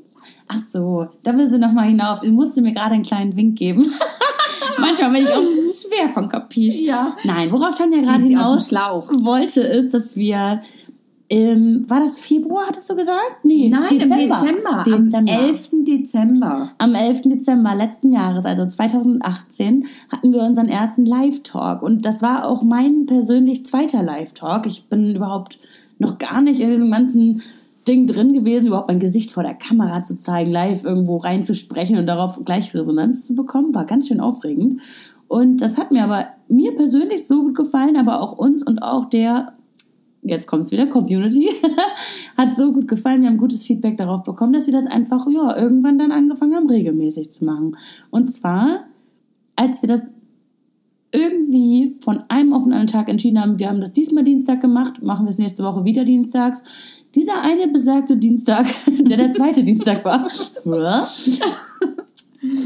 Ach 0.48 0.58
so, 0.58 1.08
da 1.22 1.36
willst 1.36 1.52
du 1.52 1.58
noch 1.58 1.72
mal 1.72 1.86
hinauf. 1.86 2.20
Du 2.20 2.30
musst 2.30 2.58
mir 2.62 2.72
gerade 2.72 2.94
einen 2.94 3.02
kleinen 3.04 3.36
Wink 3.36 3.58
geben. 3.58 3.92
Manchmal 4.78 5.10
bin 5.12 5.22
ich 5.24 5.28
auch 5.28 5.42
schwer 5.42 6.08
von 6.08 6.30
Kapisch. 6.30 6.80
Ja. 6.80 7.14
Nein, 7.24 7.52
worauf 7.52 7.76
Tanja 7.76 8.00
gerade 8.00 8.22
sie 8.22 8.28
hinaus 8.30 8.68
Schlauch. 8.68 9.10
wollte, 9.12 9.60
ist, 9.60 9.92
dass 9.92 10.16
wir 10.16 10.62
im, 11.32 11.88
war 11.88 12.00
das 12.00 12.18
Februar, 12.18 12.66
hattest 12.68 12.90
du 12.90 12.94
gesagt? 12.94 13.42
Nee, 13.42 13.70
Nein, 13.70 13.88
Dezember. 13.88 14.44
im 14.46 14.82
Dezember. 14.82 14.82
Dezember. 14.84 15.32
Am 15.32 15.46
11. 15.46 15.70
Dezember. 15.86 16.72
Am 16.76 16.94
11. 16.94 17.22
Dezember 17.22 17.74
letzten 17.74 18.10
Jahres, 18.10 18.44
also 18.44 18.66
2018, 18.66 19.86
hatten 20.10 20.34
wir 20.34 20.42
unseren 20.42 20.68
ersten 20.68 21.06
Live-Talk. 21.06 21.82
Und 21.82 22.04
das 22.04 22.20
war 22.20 22.46
auch 22.46 22.62
mein 22.62 23.06
persönlich 23.06 23.64
zweiter 23.64 24.02
Live-Talk. 24.02 24.66
Ich 24.66 24.90
bin 24.90 25.16
überhaupt 25.16 25.58
noch 25.98 26.18
gar 26.18 26.42
nicht 26.42 26.60
in 26.60 26.68
diesem 26.68 26.90
ganzen 26.90 27.40
Ding 27.88 28.06
drin 28.06 28.34
gewesen, 28.34 28.66
überhaupt 28.66 28.88
mein 28.88 29.00
Gesicht 29.00 29.30
vor 29.30 29.42
der 29.42 29.54
Kamera 29.54 30.04
zu 30.04 30.18
zeigen, 30.18 30.52
live 30.52 30.84
irgendwo 30.84 31.16
reinzusprechen 31.16 31.96
und 31.96 32.04
darauf 32.04 32.44
gleich 32.44 32.74
Resonanz 32.74 33.24
zu 33.24 33.34
bekommen. 33.34 33.74
War 33.74 33.86
ganz 33.86 34.08
schön 34.08 34.20
aufregend. 34.20 34.82
Und 35.28 35.62
das 35.62 35.78
hat 35.78 35.92
mir 35.92 36.04
aber 36.04 36.26
mir 36.48 36.74
persönlich 36.74 37.26
so 37.26 37.44
gut 37.44 37.54
gefallen, 37.54 37.96
aber 37.96 38.20
auch 38.20 38.36
uns 38.36 38.62
und 38.62 38.82
auch 38.82 39.06
der 39.06 39.54
jetzt 40.22 40.46
kommt 40.46 40.64
es 40.64 40.72
wieder, 40.72 40.86
Community, 40.86 41.48
hat 42.36 42.56
so 42.56 42.72
gut 42.72 42.88
gefallen. 42.88 43.22
Wir 43.22 43.28
haben 43.28 43.38
gutes 43.38 43.66
Feedback 43.66 43.96
darauf 43.96 44.22
bekommen, 44.22 44.52
dass 44.52 44.66
wir 44.66 44.72
das 44.72 44.86
einfach, 44.86 45.26
ja, 45.28 45.56
irgendwann 45.56 45.98
dann 45.98 46.12
angefangen 46.12 46.54
haben, 46.54 46.68
regelmäßig 46.68 47.32
zu 47.32 47.44
machen. 47.44 47.76
Und 48.10 48.32
zwar, 48.32 48.84
als 49.56 49.82
wir 49.82 49.88
das 49.88 50.12
irgendwie 51.10 51.94
von 52.00 52.24
einem 52.28 52.54
auf 52.54 52.62
den 52.64 52.72
anderen 52.72 52.86
Tag 52.86 53.08
entschieden 53.08 53.40
haben, 53.40 53.58
wir 53.58 53.68
haben 53.68 53.80
das 53.80 53.92
diesmal 53.92 54.24
Dienstag 54.24 54.60
gemacht, 54.60 55.02
machen 55.02 55.26
wir 55.26 55.30
es 55.30 55.38
nächste 55.38 55.62
Woche 55.62 55.84
wieder 55.84 56.04
dienstags, 56.04 56.64
dieser 57.14 57.42
eine 57.42 57.68
besagte 57.68 58.16
Dienstag, 58.16 58.66
der 58.86 59.18
der 59.18 59.32
zweite 59.32 59.62
Dienstag 59.64 60.04
war, 60.04 60.28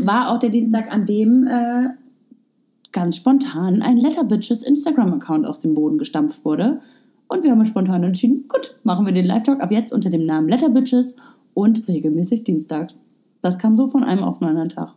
war 0.04 0.30
auch 0.30 0.38
der 0.38 0.50
Dienstag, 0.50 0.92
an 0.92 1.04
dem 1.04 1.46
äh, 1.46 1.88
ganz 2.92 3.16
spontan 3.16 3.82
ein 3.82 3.96
Letterbitches 3.96 4.62
Instagram-Account 4.62 5.44
aus 5.44 5.58
dem 5.58 5.75
Boden 5.75 5.98
gestampft 5.98 6.44
wurde. 6.44 6.80
Und 7.28 7.42
wir 7.42 7.50
haben 7.50 7.59
uns 7.59 7.68
spontan 7.68 8.04
entschieden, 8.04 8.47
gut, 8.49 8.76
machen 8.85 9.06
wir 9.06 9.12
den 9.12 9.26
Live-Talk 9.26 9.61
ab 9.61 9.71
jetzt 9.73 9.92
unter 9.92 10.11
dem 10.11 10.26
Namen 10.26 10.49
Letterbitches 10.49 11.16
und 11.54 11.88
regelmäßig 11.88 12.45
dienstags. 12.45 13.04
Das 13.42 13.59
kam 13.59 13.76
so 13.76 13.87
von 13.87 14.04
einem 14.04 14.23
auf 14.23 14.38
den 14.38 14.49
anderen 14.49 14.68
Tag. 14.68 14.95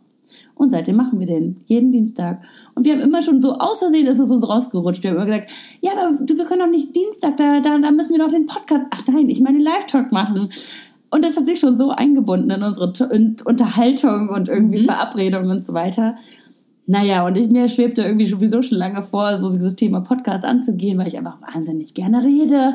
Und 0.54 0.70
seitdem 0.70 0.96
machen 0.96 1.18
wir 1.18 1.26
den. 1.26 1.56
Jeden 1.66 1.90
Dienstag. 1.90 2.42
Und 2.74 2.84
wir 2.84 2.92
haben 2.92 3.00
immer 3.00 3.22
schon 3.22 3.42
so 3.42 3.54
aus 3.54 3.80
Versehen 3.80 4.06
ist 4.06 4.18
es 4.18 4.30
uns 4.30 4.48
rausgerutscht. 4.48 5.02
Wir 5.02 5.10
haben 5.10 5.16
immer 5.16 5.26
gesagt, 5.26 5.50
ja, 5.80 5.92
aber 5.92 6.18
wir 6.18 6.44
können 6.44 6.60
doch 6.60 6.70
nicht 6.70 6.94
Dienstag, 6.94 7.36
da, 7.36 7.60
da, 7.60 7.78
da 7.78 7.90
müssen 7.90 8.16
wir 8.16 8.24
doch 8.24 8.32
den 8.32 8.46
Podcast. 8.46 8.86
Ach 8.90 9.02
nein, 9.08 9.28
ich 9.28 9.40
meine 9.40 9.58
Live-Talk 9.58 10.12
machen. 10.12 10.52
Und 11.10 11.24
das 11.24 11.36
hat 11.36 11.46
sich 11.46 11.58
schon 11.58 11.76
so 11.76 11.90
eingebunden 11.90 12.50
in 12.50 12.62
unsere 12.62 12.92
in 13.12 13.36
Unterhaltung 13.44 14.28
und 14.28 14.48
irgendwie 14.48 14.82
mhm. 14.82 14.86
Verabredungen 14.86 15.50
und 15.50 15.64
so 15.64 15.72
weiter. 15.72 16.14
Naja, 16.90 17.24
und 17.24 17.36
ich, 17.36 17.48
mir 17.48 17.68
schwebte 17.68 18.02
irgendwie 18.02 18.26
sowieso 18.26 18.62
schon 18.62 18.78
lange 18.78 19.00
vor, 19.04 19.38
so 19.38 19.52
dieses 19.52 19.76
Thema 19.76 20.00
Podcast 20.00 20.44
anzugehen, 20.44 20.98
weil 20.98 21.06
ich 21.06 21.16
einfach 21.16 21.40
wahnsinnig 21.40 21.94
gerne 21.94 22.20
rede. 22.20 22.74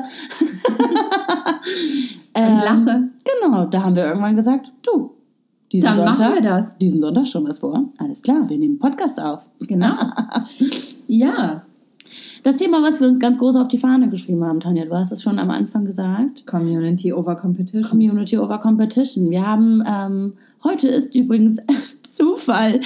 und 2.34 2.56
lache. 2.56 2.90
Ähm, 2.90 3.10
genau, 3.42 3.66
da 3.66 3.82
haben 3.82 3.94
wir 3.94 4.06
irgendwann 4.06 4.34
gesagt, 4.34 4.72
du, 4.86 5.10
diesen 5.70 5.88
Dann 5.88 5.96
Sonntag, 5.96 6.18
machen 6.18 6.34
wir 6.36 6.40
das. 6.40 6.78
Diesen 6.78 7.02
Sonntag 7.02 7.28
schon 7.28 7.46
was 7.46 7.58
vor. 7.58 7.90
Alles 7.98 8.22
klar, 8.22 8.48
wir 8.48 8.56
nehmen 8.56 8.78
Podcast 8.78 9.20
auf. 9.20 9.50
Genau. 9.60 9.92
ja. 11.08 11.66
Das 12.42 12.56
Thema, 12.56 12.82
was 12.82 13.02
wir 13.02 13.08
uns 13.08 13.18
ganz 13.18 13.38
groß 13.38 13.56
auf 13.56 13.68
die 13.68 13.76
Fahne 13.76 14.08
geschrieben 14.08 14.44
haben, 14.44 14.60
Tanja, 14.60 14.86
du 14.86 14.94
hast 14.94 15.12
es 15.12 15.20
schon 15.20 15.38
am 15.38 15.50
Anfang 15.50 15.84
gesagt. 15.84 16.46
Community 16.46 17.12
over 17.12 17.36
Competition. 17.36 17.82
Community 17.82 18.38
over 18.38 18.58
Competition. 18.60 19.30
Wir 19.30 19.46
haben, 19.46 19.82
ähm, 19.86 20.34
heute 20.64 20.88
ist 20.88 21.14
übrigens 21.14 21.58
Zufall, 22.06 22.80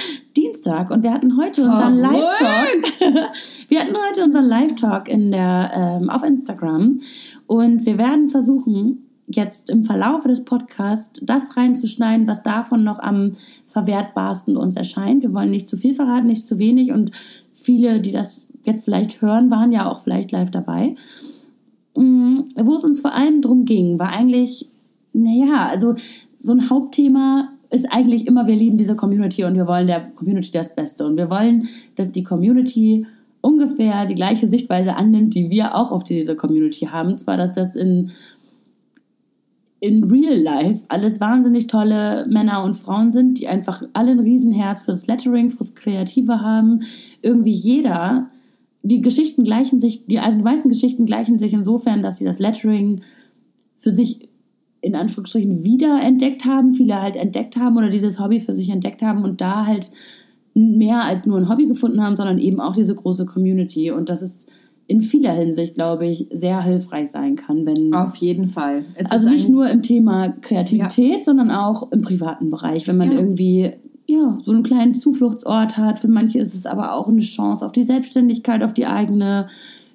Dienstag 0.51 0.91
und 0.91 1.01
wir 1.01 1.13
hatten 1.13 1.37
heute 1.37 1.63
unseren 1.63 1.97
Live-Talk. 1.97 2.83
wir 3.69 3.79
hatten 3.79 3.95
heute 3.95 4.25
unseren 4.25 4.45
Live-Talk 4.45 5.07
in 5.07 5.31
der, 5.31 5.71
ähm, 5.73 6.09
auf 6.09 6.23
Instagram 6.23 6.99
und 7.47 7.85
wir 7.85 7.97
werden 7.97 8.27
versuchen, 8.27 9.07
jetzt 9.27 9.69
im 9.69 9.85
Verlauf 9.85 10.25
des 10.25 10.43
Podcasts 10.43 11.21
das 11.25 11.55
reinzuschneiden, 11.55 12.27
was 12.27 12.43
davon 12.43 12.83
noch 12.83 12.99
am 12.99 13.31
verwertbarsten 13.67 14.57
uns 14.57 14.75
erscheint. 14.75 15.23
Wir 15.23 15.33
wollen 15.33 15.51
nicht 15.51 15.69
zu 15.69 15.77
viel 15.77 15.93
verraten, 15.93 16.27
nicht 16.27 16.45
zu 16.45 16.59
wenig 16.59 16.91
und 16.91 17.11
viele, 17.53 18.01
die 18.01 18.11
das 18.11 18.47
jetzt 18.63 18.83
vielleicht 18.83 19.21
hören, 19.21 19.51
waren 19.51 19.71
ja 19.71 19.89
auch 19.89 20.01
vielleicht 20.01 20.33
live 20.33 20.51
dabei. 20.51 20.95
Mm, 21.95 22.39
wo 22.57 22.75
es 22.75 22.83
uns 22.83 22.99
vor 22.99 23.13
allem 23.13 23.41
drum 23.41 23.63
ging, 23.63 23.99
war 23.99 24.09
eigentlich, 24.09 24.67
naja, 25.13 25.67
also 25.67 25.95
so 26.37 26.51
ein 26.51 26.69
Hauptthema 26.69 27.50
ist 27.71 27.91
eigentlich 27.91 28.27
immer, 28.27 28.47
wir 28.47 28.55
lieben 28.55 28.77
diese 28.77 28.95
Community 28.95 29.45
und 29.45 29.55
wir 29.55 29.65
wollen 29.65 29.87
der 29.87 30.01
Community 30.15 30.51
das 30.51 30.75
Beste. 30.75 31.05
Und 31.05 31.17
wir 31.17 31.29
wollen, 31.29 31.69
dass 31.95 32.11
die 32.11 32.23
Community 32.23 33.05
ungefähr 33.39 34.05
die 34.05 34.15
gleiche 34.15 34.47
Sichtweise 34.47 34.95
annimmt, 34.95 35.33
die 35.33 35.49
wir 35.49 35.75
auch 35.75 35.91
auf 35.91 36.03
diese 36.03 36.35
Community 36.35 36.87
haben. 36.87 37.17
Zwar, 37.17 37.37
dass 37.37 37.53
das 37.53 37.75
in 37.75 38.11
in 39.83 40.03
real 40.03 40.39
life 40.39 40.85
alles 40.89 41.19
wahnsinnig 41.19 41.65
tolle 41.65 42.27
Männer 42.29 42.63
und 42.63 42.75
Frauen 42.75 43.11
sind, 43.11 43.39
die 43.39 43.47
einfach 43.47 43.81
alle 43.93 44.11
ein 44.11 44.19
Riesenherz 44.19 44.83
fürs 44.83 45.07
Lettering, 45.07 45.49
fürs 45.49 45.73
Kreative 45.73 46.39
haben. 46.39 46.83
Irgendwie 47.23 47.49
jeder, 47.49 48.29
die 48.83 49.01
Geschichten 49.01 49.43
gleichen 49.43 49.79
sich, 49.79 50.05
die, 50.05 50.19
also 50.19 50.37
die 50.37 50.43
meisten 50.43 50.69
Geschichten 50.69 51.07
gleichen 51.07 51.39
sich 51.39 51.53
insofern, 51.53 52.03
dass 52.03 52.19
sie 52.19 52.25
das 52.25 52.37
Lettering 52.37 53.01
für 53.75 53.89
sich 53.89 54.29
in 54.81 54.95
Anführungsstrichen 54.95 55.63
wiederentdeckt 55.63 56.45
haben, 56.45 56.73
viele 56.73 57.01
halt 57.01 57.15
entdeckt 57.15 57.57
haben 57.57 57.77
oder 57.77 57.89
dieses 57.89 58.19
Hobby 58.19 58.39
für 58.39 58.53
sich 58.53 58.69
entdeckt 58.69 59.03
haben 59.03 59.23
und 59.23 59.41
da 59.41 59.65
halt 59.65 59.91
mehr 60.53 61.03
als 61.03 61.25
nur 61.25 61.37
ein 61.37 61.49
Hobby 61.49 61.67
gefunden 61.67 62.01
haben, 62.01 62.15
sondern 62.15 62.39
eben 62.39 62.59
auch 62.59 62.73
diese 62.73 62.95
große 62.95 63.25
Community. 63.25 63.91
Und 63.91 64.09
das 64.09 64.21
ist 64.21 64.49
in 64.87 64.99
vieler 64.99 65.33
Hinsicht, 65.33 65.75
glaube 65.75 66.05
ich, 66.05 66.27
sehr 66.31 66.61
hilfreich 66.61 67.09
sein 67.09 67.35
kann, 67.35 67.65
wenn. 67.65 67.93
Auf 67.93 68.15
jeden 68.17 68.49
Fall. 68.49 68.83
Es 68.95 69.11
also 69.11 69.29
nicht 69.29 69.47
nur 69.47 69.69
im 69.69 69.81
Thema 69.81 70.29
Kreativität, 70.41 71.19
ja. 71.19 71.23
sondern 71.23 71.49
auch 71.49 71.91
im 71.91 72.01
privaten 72.01 72.49
Bereich, 72.49 72.87
wenn 72.87 72.97
man 72.97 73.11
ja. 73.11 73.19
irgendwie 73.19 73.71
ja, 74.07 74.37
so 74.39 74.51
einen 74.51 74.63
kleinen 74.63 74.93
Zufluchtsort 74.93 75.77
hat. 75.77 75.97
Für 75.97 76.09
manche 76.09 76.39
ist 76.39 76.53
es 76.53 76.65
aber 76.65 76.93
auch 76.93 77.07
eine 77.07 77.21
Chance 77.21 77.65
auf 77.65 77.71
die 77.71 77.83
Selbstständigkeit, 77.83 78.63
auf 78.63 78.73
die 78.73 78.85
eigene. 78.85 79.47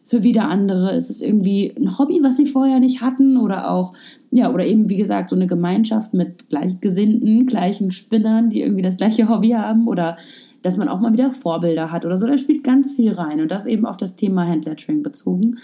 Für 0.02 0.22
wieder 0.22 0.48
andere 0.48 0.96
ist 0.96 1.10
es 1.10 1.20
irgendwie 1.20 1.74
ein 1.76 1.98
Hobby, 1.98 2.20
was 2.22 2.38
sie 2.38 2.46
vorher 2.46 2.80
nicht 2.80 3.02
hatten 3.02 3.36
oder 3.36 3.70
auch, 3.70 3.92
ja, 4.30 4.52
oder 4.52 4.66
eben, 4.66 4.88
wie 4.88 4.96
gesagt, 4.96 5.30
so 5.30 5.36
eine 5.36 5.46
Gemeinschaft 5.46 6.14
mit 6.14 6.48
Gleichgesinnten, 6.48 7.46
gleichen 7.46 7.90
Spinnern, 7.90 8.50
die 8.50 8.60
irgendwie 8.60 8.82
das 8.82 8.96
gleiche 8.96 9.28
Hobby 9.28 9.50
haben 9.50 9.86
oder 9.86 10.16
dass 10.62 10.76
man 10.76 10.88
auch 10.88 11.00
mal 11.00 11.12
wieder 11.12 11.30
Vorbilder 11.30 11.92
hat 11.92 12.04
oder 12.04 12.18
so. 12.18 12.26
Da 12.26 12.36
spielt 12.36 12.64
ganz 12.64 12.94
viel 12.94 13.12
rein 13.12 13.40
und 13.40 13.50
das 13.50 13.66
eben 13.66 13.86
auf 13.86 13.96
das 13.96 14.16
Thema 14.16 14.46
Handlettering 14.46 15.02
bezogen. 15.02 15.58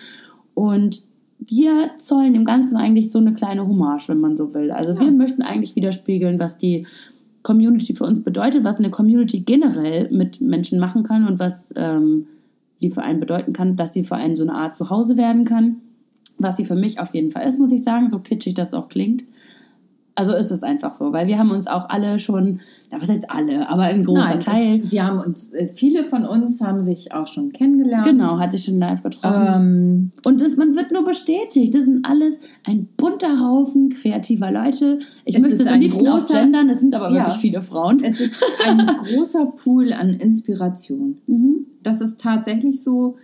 Und 0.55 1.01
wir 1.39 1.91
zollen 1.97 2.35
im 2.35 2.45
Ganzen 2.45 2.77
eigentlich 2.77 3.11
so 3.11 3.19
eine 3.19 3.35
kleine 3.35 3.67
Hommage, 3.67 4.09
wenn 4.09 4.21
man 4.21 4.37
so 4.37 4.55
will. 4.55 4.71
Also 4.71 4.93
ja. 4.93 5.01
wir 5.01 5.11
möchten 5.11 5.43
eigentlich 5.43 5.75
widerspiegeln, 5.75 6.39
was 6.39 6.59
die 6.59 6.87
Community 7.43 7.95
für 7.95 8.05
uns 8.05 8.23
bedeutet, 8.23 8.63
was 8.63 8.79
eine 8.79 8.91
Community 8.91 9.41
generell 9.41 10.09
mit 10.13 10.41
Menschen 10.41 10.79
machen 10.79 11.03
kann 11.03 11.27
und 11.27 11.41
was 11.41 11.75
ähm, 11.77 12.27
sie 12.77 12.91
für 12.91 13.03
einen 13.03 13.21
bedeuten 13.21 13.53
kann, 13.53 13.77
dass 13.77 13.93
sie 13.93 14.05
für 14.05 14.17
einen 14.17 14.37
so 14.37 14.45
eine 14.45 14.55
Art 14.55 14.77
Zuhause 14.77 15.17
werden 15.17 15.45
kann. 15.45 15.79
Was 16.39 16.57
sie 16.57 16.65
für 16.65 16.75
mich 16.75 17.01
auf 17.01 17.15
jeden 17.15 17.31
Fall 17.31 17.47
ist, 17.47 17.59
muss 17.59 17.73
ich 17.73 17.85
sagen, 17.85 18.11
so 18.11 18.19
kitschig 18.19 18.55
das 18.55 18.75
auch 18.75 18.89
klingt. 18.89 19.25
Also 20.15 20.35
ist 20.35 20.51
es 20.51 20.63
einfach 20.63 20.93
so, 20.93 21.13
weil 21.13 21.27
wir 21.27 21.39
haben 21.39 21.51
uns 21.51 21.67
auch 21.67 21.89
alle 21.89 22.19
schon, 22.19 22.61
ja, 22.91 23.01
was 23.01 23.09
heißt 23.09 23.31
alle, 23.31 23.71
aber 23.71 23.85
ein 23.85 24.05
großer 24.05 24.37
Nein, 24.37 24.41
Teil. 24.41 24.83
Es, 24.85 24.93
wir 24.93 25.07
haben 25.07 25.21
uns, 25.21 25.53
äh, 25.53 25.69
viele 25.75 26.05
von 26.05 26.27
uns 26.27 26.61
haben 26.61 26.83
sich 26.83 27.15
auch 27.15 27.27
schon 27.27 27.53
kennengelernt. 27.53 28.05
Genau, 28.05 28.39
hat 28.39 28.53
sich 28.53 28.65
schon 28.65 28.79
live 28.79 29.03
getroffen. 29.03 29.47
Ähm, 29.49 30.13
und 30.27 30.43
das, 30.43 30.57
man 30.57 30.77
wird 30.77 30.93
nur 30.93 31.05
bestätigt. 31.05 31.75
Das 31.75 31.87
sind 31.87 32.05
alles 32.05 32.41
ein 32.65 32.89
bunter 32.99 33.41
Haufen 33.41 33.89
kreativer 33.89 34.51
Leute. 34.51 34.99
Ich 35.25 35.39
möchte 35.39 35.63
es 35.63 35.69
am 35.69 35.81
liebsten 35.81 36.05
großer, 36.05 36.35
auch 36.35 36.41
gendern, 36.41 36.69
es 36.69 36.81
sind 36.81 36.95
aber 36.95 37.11
ja, 37.11 37.23
wirklich 37.25 37.39
viele 37.39 37.63
Frauen. 37.63 38.05
Es 38.05 38.21
ist 38.21 38.37
ein 38.67 38.87
großer 39.07 39.47
Pool 39.65 39.95
an 39.95 40.11
Inspiration. 40.11 41.19
Mhm. 41.27 41.67
Das 41.83 42.03
ist 42.03 42.21
tatsächlich 42.21 42.83
so 42.83 43.17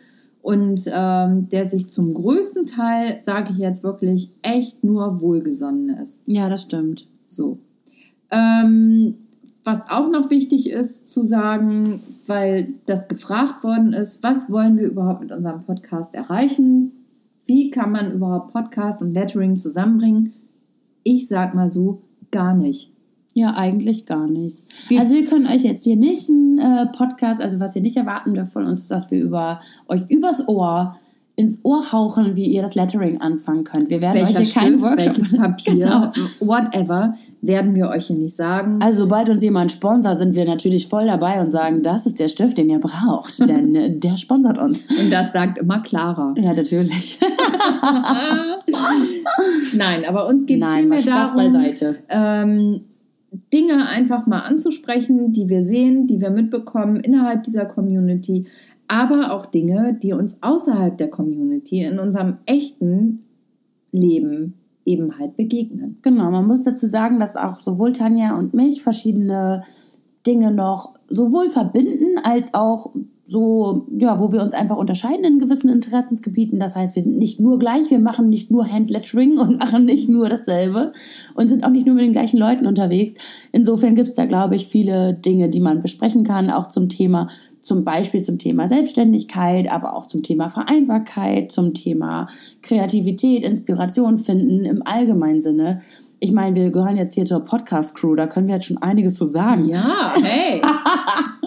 und 0.48 0.90
ähm, 0.94 1.50
der 1.50 1.66
sich 1.66 1.90
zum 1.90 2.14
größten 2.14 2.64
Teil, 2.64 3.20
sage 3.22 3.50
ich 3.52 3.58
jetzt 3.58 3.84
wirklich, 3.84 4.30
echt 4.40 4.82
nur 4.82 5.20
wohlgesonnen 5.20 5.90
ist. 5.90 6.22
Ja, 6.26 6.48
das 6.48 6.62
stimmt. 6.62 7.06
So. 7.26 7.58
Ähm, 8.30 9.16
was 9.62 9.90
auch 9.90 10.10
noch 10.10 10.30
wichtig 10.30 10.70
ist 10.70 11.10
zu 11.10 11.26
sagen, 11.26 12.00
weil 12.26 12.68
das 12.86 13.08
gefragt 13.08 13.62
worden 13.62 13.92
ist, 13.92 14.22
was 14.22 14.50
wollen 14.50 14.78
wir 14.78 14.86
überhaupt 14.86 15.20
mit 15.20 15.32
unserem 15.32 15.60
Podcast 15.64 16.14
erreichen? 16.14 16.92
Wie 17.44 17.68
kann 17.68 17.92
man 17.92 18.10
überhaupt 18.10 18.54
Podcast 18.54 19.02
und 19.02 19.12
Lettering 19.12 19.58
zusammenbringen? 19.58 20.32
Ich 21.02 21.28
sag 21.28 21.54
mal 21.54 21.68
so, 21.68 22.00
gar 22.30 22.54
nicht. 22.54 22.94
Ja, 23.38 23.54
eigentlich 23.54 24.04
gar 24.04 24.26
nicht. 24.26 24.64
Wie 24.88 24.98
also 24.98 25.14
wir 25.14 25.24
können 25.24 25.46
euch 25.46 25.62
jetzt 25.62 25.84
hier 25.84 25.94
nicht 25.94 26.28
einen 26.28 26.58
äh, 26.58 26.86
Podcast, 26.86 27.40
also 27.40 27.60
was 27.60 27.76
ihr 27.76 27.82
nicht 27.82 27.96
erwarten 27.96 28.34
dürft 28.34 28.52
von 28.52 28.66
uns, 28.66 28.80
ist, 28.80 28.90
dass 28.90 29.12
wir 29.12 29.22
über 29.22 29.60
euch 29.86 30.10
übers 30.10 30.48
Ohr 30.48 30.96
ins 31.36 31.64
Ohr 31.64 31.92
hauchen, 31.92 32.34
wie 32.34 32.46
ihr 32.46 32.62
das 32.62 32.74
Lettering 32.74 33.20
anfangen 33.20 33.62
könnt. 33.62 33.90
Wir 33.90 34.02
werden 34.02 34.16
Welcher 34.16 34.40
euch 34.40 34.54
hier 34.54 34.60
keinen 34.60 34.82
Workshop... 34.82 35.18
Welches 35.18 35.36
Papier, 35.36 35.74
genau. 35.78 36.12
whatever, 36.40 37.14
werden 37.42 37.76
wir 37.76 37.90
euch 37.90 38.08
hier 38.08 38.16
nicht 38.16 38.34
sagen. 38.34 38.80
Also 38.82 39.04
sobald 39.04 39.28
uns 39.28 39.40
jemand 39.44 39.70
sponsert, 39.70 40.18
sind 40.18 40.34
wir 40.34 40.44
natürlich 40.44 40.88
voll 40.88 41.06
dabei 41.06 41.40
und 41.40 41.52
sagen, 41.52 41.84
das 41.84 42.06
ist 42.06 42.18
der 42.18 42.26
Stift, 42.26 42.58
den 42.58 42.68
ihr 42.68 42.80
braucht, 42.80 43.38
denn 43.48 43.72
äh, 43.76 43.96
der 43.96 44.16
sponsert 44.16 44.58
uns. 44.58 44.82
Und 44.90 45.12
das 45.12 45.32
sagt 45.32 45.58
immer 45.58 45.78
Clara. 45.78 46.34
Ja, 46.36 46.52
natürlich. 46.52 47.20
Nein, 49.76 50.04
aber 50.08 50.26
uns 50.26 50.44
geht 50.44 50.60
es 50.60 50.68
vielmehr 50.68 51.02
darum, 51.02 51.36
beiseite. 51.36 51.98
Ähm, 52.08 52.80
Dinge 53.52 53.86
einfach 53.86 54.26
mal 54.26 54.40
anzusprechen, 54.40 55.32
die 55.32 55.48
wir 55.48 55.62
sehen, 55.62 56.06
die 56.06 56.20
wir 56.20 56.30
mitbekommen 56.30 56.96
innerhalb 56.96 57.44
dieser 57.44 57.66
Community, 57.66 58.46
aber 58.88 59.32
auch 59.32 59.46
Dinge, 59.46 59.98
die 60.02 60.12
uns 60.14 60.42
außerhalb 60.42 60.96
der 60.96 61.10
Community 61.10 61.82
in 61.82 61.98
unserem 61.98 62.38
echten 62.46 63.24
Leben 63.92 64.54
eben 64.84 65.18
halt 65.18 65.36
begegnen. 65.36 65.98
Genau, 66.02 66.30
man 66.30 66.46
muss 66.46 66.62
dazu 66.62 66.86
sagen, 66.86 67.20
dass 67.20 67.36
auch 67.36 67.60
sowohl 67.60 67.92
Tanja 67.92 68.36
und 68.36 68.54
mich 68.54 68.82
verschiedene 68.82 69.62
Dinge 70.26 70.50
noch 70.50 70.94
sowohl 71.08 71.50
verbinden 71.50 72.18
als 72.22 72.54
auch 72.54 72.94
so, 73.30 73.86
ja, 73.90 74.18
wo 74.18 74.32
wir 74.32 74.40
uns 74.40 74.54
einfach 74.54 74.78
unterscheiden 74.78 75.22
in 75.22 75.38
gewissen 75.38 75.68
Interessensgebieten. 75.68 76.58
Das 76.58 76.76
heißt, 76.76 76.96
wir 76.96 77.02
sind 77.02 77.18
nicht 77.18 77.40
nur 77.40 77.58
gleich, 77.58 77.90
wir 77.90 77.98
machen 77.98 78.30
nicht 78.30 78.50
nur 78.50 78.66
Handlettering 78.66 79.38
und 79.38 79.58
machen 79.58 79.84
nicht 79.84 80.08
nur 80.08 80.30
dasselbe 80.30 80.92
und 81.34 81.50
sind 81.50 81.62
auch 81.62 81.70
nicht 81.70 81.86
nur 81.86 81.94
mit 81.94 82.04
den 82.04 82.12
gleichen 82.12 82.38
Leuten 82.38 82.66
unterwegs. 82.66 83.14
Insofern 83.52 83.94
gibt 83.94 84.08
es 84.08 84.14
da, 84.14 84.24
glaube 84.24 84.56
ich, 84.56 84.66
viele 84.66 85.12
Dinge, 85.12 85.50
die 85.50 85.60
man 85.60 85.82
besprechen 85.82 86.24
kann, 86.24 86.50
auch 86.50 86.70
zum 86.70 86.88
Thema 86.88 87.28
zum 87.60 87.84
Beispiel 87.84 88.22
zum 88.22 88.38
Thema 88.38 88.66
Selbstständigkeit, 88.66 89.70
aber 89.70 89.94
auch 89.94 90.06
zum 90.06 90.22
Thema 90.22 90.48
Vereinbarkeit, 90.48 91.52
zum 91.52 91.74
Thema 91.74 92.28
Kreativität, 92.62 93.44
Inspiration 93.44 94.16
finden 94.16 94.64
im 94.64 94.86
allgemeinen 94.86 95.42
Sinne. 95.42 95.82
Ich 96.18 96.32
meine, 96.32 96.56
wir 96.56 96.70
gehören 96.70 96.96
jetzt 96.96 97.14
hier 97.14 97.26
zur 97.26 97.40
Podcast-Crew, 97.40 98.14
da 98.14 98.26
können 98.26 98.48
wir 98.48 98.54
jetzt 98.54 98.66
schon 98.66 98.78
einiges 98.78 99.16
zu 99.16 99.26
sagen. 99.26 99.68
Ja, 99.68 100.14
hey. 100.22 100.62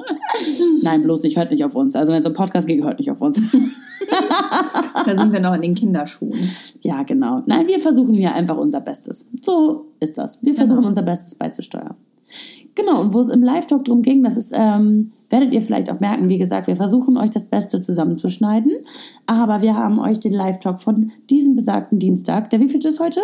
Nein, 0.82 1.02
bloß 1.02 1.24
nicht, 1.24 1.38
hört 1.38 1.52
nicht 1.52 1.64
auf 1.64 1.76
uns. 1.76 1.96
Also 1.96 2.14
wenn 2.14 2.22
es 2.22 2.28
um 2.28 2.34
Podcast 2.34 2.68
geht, 2.68 2.84
hört 2.84 3.00
nicht 3.00 3.12
auf 3.12 3.22
uns. 3.22 3.42
da 5.06 5.18
sind 5.18 5.32
wir 5.32 5.40
noch 5.40 5.54
in 5.54 5.62
den 5.62 5.76
Kinderschuhen. 5.76 6.40
Ja, 6.82 7.04
genau. 7.04 7.44
Nein, 7.46 7.68
wir 7.68 7.80
versuchen 7.80 8.14
hier 8.14 8.34
einfach 8.34 8.58
unser 8.58 8.82
Bestes. 8.82 9.30
So 9.44 9.86
ist 10.00 10.18
das. 10.18 10.44
Wir 10.44 10.54
versuchen 10.54 10.78
Genau. 10.78 10.88
unser 10.90 11.04
Bestes 11.04 11.36
beizusteuern. 11.36 11.96
Genau, 12.76 13.02
und 13.02 13.14
wo 13.14 13.20
es 13.20 13.30
im 13.30 13.44
Live-Talk 13.44 13.84
drum 13.84 14.02
ging, 14.02 14.24
das 14.24 14.38
ist, 14.38 14.54
ähm, 14.56 15.12
werdet 15.30 15.54
ihr 15.54 15.62
vielleicht 15.62 15.92
auch 15.92 16.00
merken, 16.00 16.30
wie 16.30 16.38
gesagt, 16.38 16.68
wir 16.68 16.76
versuchen 16.78 17.18
euch 17.18 17.30
das 17.30 17.50
Beste 17.50 17.82
zusammenzuschneiden. 17.82 18.72
Aber 19.26 19.62
wir 19.62 19.76
haben 19.76 20.00
euch 20.00 20.20
den 20.20 20.34
Live-Talk 20.34 20.80
von 20.82 21.12
diesem 21.30 21.56
besagten 21.56 22.00
Dienstag, 22.00 22.50
der 22.50 22.60
wievielte 22.62 22.90
ist 22.90 23.00
heute? 23.00 23.20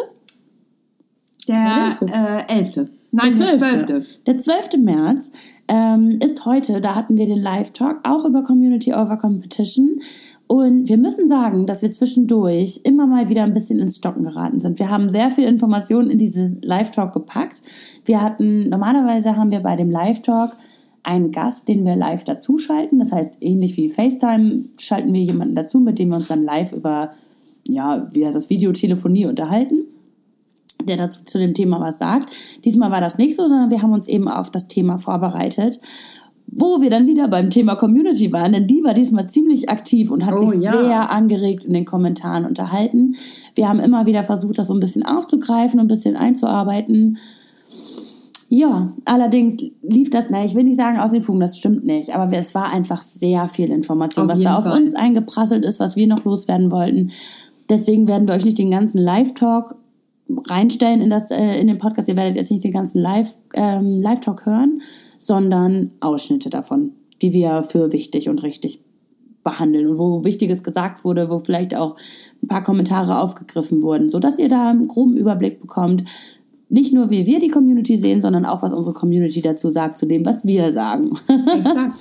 Der 1.48 1.98
äh, 2.50 2.60
11. 2.60 2.90
Nein, 3.12 3.38
der 3.38 3.58
12. 3.58 4.06
Der 4.26 4.38
12. 4.38 4.78
März 4.80 5.32
ähm, 5.68 6.20
ist 6.22 6.46
heute, 6.46 6.82
da 6.82 6.96
hatten 6.96 7.18
wir 7.18 7.26
den 7.26 7.42
Live-Talk, 7.42 8.00
auch 8.04 8.26
über 8.26 8.44
Community 8.44 8.94
Over 8.94 9.18
Competition. 9.18 10.02
Und 10.48 10.88
wir 10.88 10.98
müssen 10.98 11.28
sagen, 11.28 11.66
dass 11.68 11.82
wir 11.82 11.92
zwischendurch 11.92 12.82
immer 12.84 13.06
mal 13.06 13.30
wieder 13.30 13.44
ein 13.44 13.54
bisschen 13.54 13.80
ins 13.80 13.98
Stocken 13.98 14.24
geraten 14.24 14.60
sind. 14.60 14.80
Wir 14.80 14.90
haben 14.90 15.10
sehr 15.10 15.30
viel 15.30 15.46
Informationen 15.46 16.10
in 16.10 16.18
diesen 16.18 16.62
Live-Talk 16.62 17.14
gepackt. 17.14 17.62
Wir 18.06 18.22
hatten, 18.22 18.66
normalerweise 18.66 19.36
haben 19.36 19.52
wir 19.52 19.60
bei 19.62 19.76
dem 19.76 19.90
Live-Talk 19.90 20.52
einen 21.04 21.32
Gast, 21.32 21.70
den 21.70 21.86
wir 21.86 21.96
live 21.96 22.26
dazuschalten. 22.26 23.00
Das 23.00 23.14
heißt, 23.14 23.38
ähnlich 23.40 23.78
wie 23.78 23.90
FaceTime 23.90 24.66
schalten 24.78 25.14
wir 25.14 25.22
jemanden 25.22 25.56
dazu, 25.56 25.80
mit 25.80 26.00
dem 26.00 26.10
wir 26.10 26.18
uns 26.18 26.28
dann 26.28 26.44
live 26.44 26.74
über, 26.74 27.12
ja, 27.68 28.10
wie 28.12 28.26
heißt 28.26 28.36
das, 28.36 28.50
Videotelefonie 28.50 29.26
unterhalten 29.26 29.86
der 30.86 30.98
dazu 30.98 31.24
zu 31.26 31.38
dem 31.40 31.54
Thema 31.54 31.80
was 31.80 31.98
sagt. 32.00 32.32
Diesmal 32.66 32.92
war 32.92 33.02
das 33.02 33.18
nicht 33.18 33.36
so, 33.36 33.48
sondern 33.48 33.72
wir 33.72 33.82
haben 33.82 33.94
uns 33.94 34.08
eben 34.08 34.28
auf 34.28 34.52
das 34.52 34.68
Thema 34.68 34.98
vorbereitet. 34.98 35.80
Wo 36.50 36.80
wir 36.82 36.90
dann 36.90 37.08
wieder 37.08 37.28
beim 37.28 37.50
Thema 37.50 37.76
Community 37.76 38.32
waren, 38.32 38.54
denn 38.54 38.68
die 38.68 38.82
war 38.82 38.94
diesmal 38.94 39.28
ziemlich 39.30 39.70
aktiv 39.70 40.10
und 40.10 40.26
hat 40.26 40.36
Oh, 40.36 40.48
sich 40.50 40.62
ja. 40.64 40.72
sehr 40.72 41.12
angeregt 41.12 41.66
in 41.66 41.74
den 41.74 41.84
Kommentaren 41.84 42.46
unterhalten. 42.46 43.16
Wir 43.54 43.68
haben 43.68 43.80
immer 43.82 44.06
wieder 44.06 44.24
versucht, 44.24 44.58
das 44.58 44.70
so 44.70 44.74
ein 44.74 44.80
bisschen 44.80 45.06
aufzugreifen 45.06 45.80
und 45.80 45.86
ein 45.86 45.90
bisschen 45.90 46.16
einzuarbeiten. 46.16 47.18
Ja, 48.50 48.94
allerdings 49.04 49.58
lief 49.82 50.10
das, 50.10 50.28
na, 50.30 50.46
ich 50.46 50.56
will 50.56 50.64
nicht 50.64 50.78
sagen 50.78 51.00
aus 51.00 51.12
den 51.12 51.22
Fugen, 51.22 51.42
das 51.42 51.58
stimmt 51.58 51.86
nicht, 51.86 52.16
aber 52.16 52.32
es 52.32 52.56
war 52.56 52.72
einfach 52.72 53.02
sehr 53.02 53.50
viel 53.50 53.70
Information, 53.72 54.26
Auf 54.26 54.32
was 54.38 54.40
da 54.42 54.56
auf 54.58 54.64
Fall. 54.64 54.82
uns 54.82 54.96
eingeprasselt 54.96 55.66
ist, 55.66 55.82
was 55.82 55.98
wir 55.98 56.08
noch 56.08 56.24
loswerden 56.24 56.72
wollten. 56.72 57.12
Deswegen 57.70 58.08
werden 58.08 58.26
wir 58.26 58.36
euch 58.36 58.46
nicht 58.46 58.58
den 58.58 58.72
ganzen 58.72 59.02
Live-Talk 59.02 59.76
reinstellen 60.48 61.02
in, 61.02 61.10
das, 61.10 61.32
äh, 61.32 61.60
in 61.60 61.68
den 61.68 61.78
Podcast. 61.78 62.10
Ihr 62.10 62.16
werdet 62.16 62.36
jetzt 62.36 62.52
nicht 62.52 62.64
den 62.64 62.72
ganzen 62.72 63.02
Live, 63.02 63.36
ähm, 63.54 64.02
Live-Talk 64.02 64.46
hören, 64.46 64.82
sondern 65.18 65.92
Ausschnitte 66.00 66.50
davon, 66.50 66.92
die 67.22 67.34
wir 67.34 67.64
für 67.64 67.92
wichtig 67.92 68.30
und 68.30 68.44
richtig 68.44 68.82
behandeln 69.44 69.88
und 69.88 69.98
wo 69.98 70.24
Wichtiges 70.26 70.64
gesagt 70.64 71.06
wurde, 71.06 71.30
wo 71.30 71.40
vielleicht 71.40 71.76
auch 71.76 71.96
ein 72.44 72.48
paar 72.48 72.64
Kommentare 72.64 73.20
aufgegriffen 73.20 73.82
wurden, 73.82 74.10
sodass 74.10 74.40
ihr 74.40 74.50
da 74.50 74.70
einen 74.70 74.88
groben 74.88 75.16
Überblick 75.16 75.60
bekommt. 75.60 76.04
Nicht 76.70 76.94
nur, 76.94 77.10
wie 77.10 77.26
wir 77.26 77.40
die 77.40 77.48
Community 77.48 77.96
sehen, 77.96 78.22
sondern 78.22 78.46
auch, 78.46 78.62
was 78.62 78.74
unsere 78.74 78.94
Community 78.94 79.42
dazu 79.42 79.70
sagt, 79.70 79.98
zu 79.98 80.06
dem, 80.06 80.26
was 80.26 80.46
wir 80.46 80.70
sagen. 80.72 81.12
Exakt. 81.60 81.96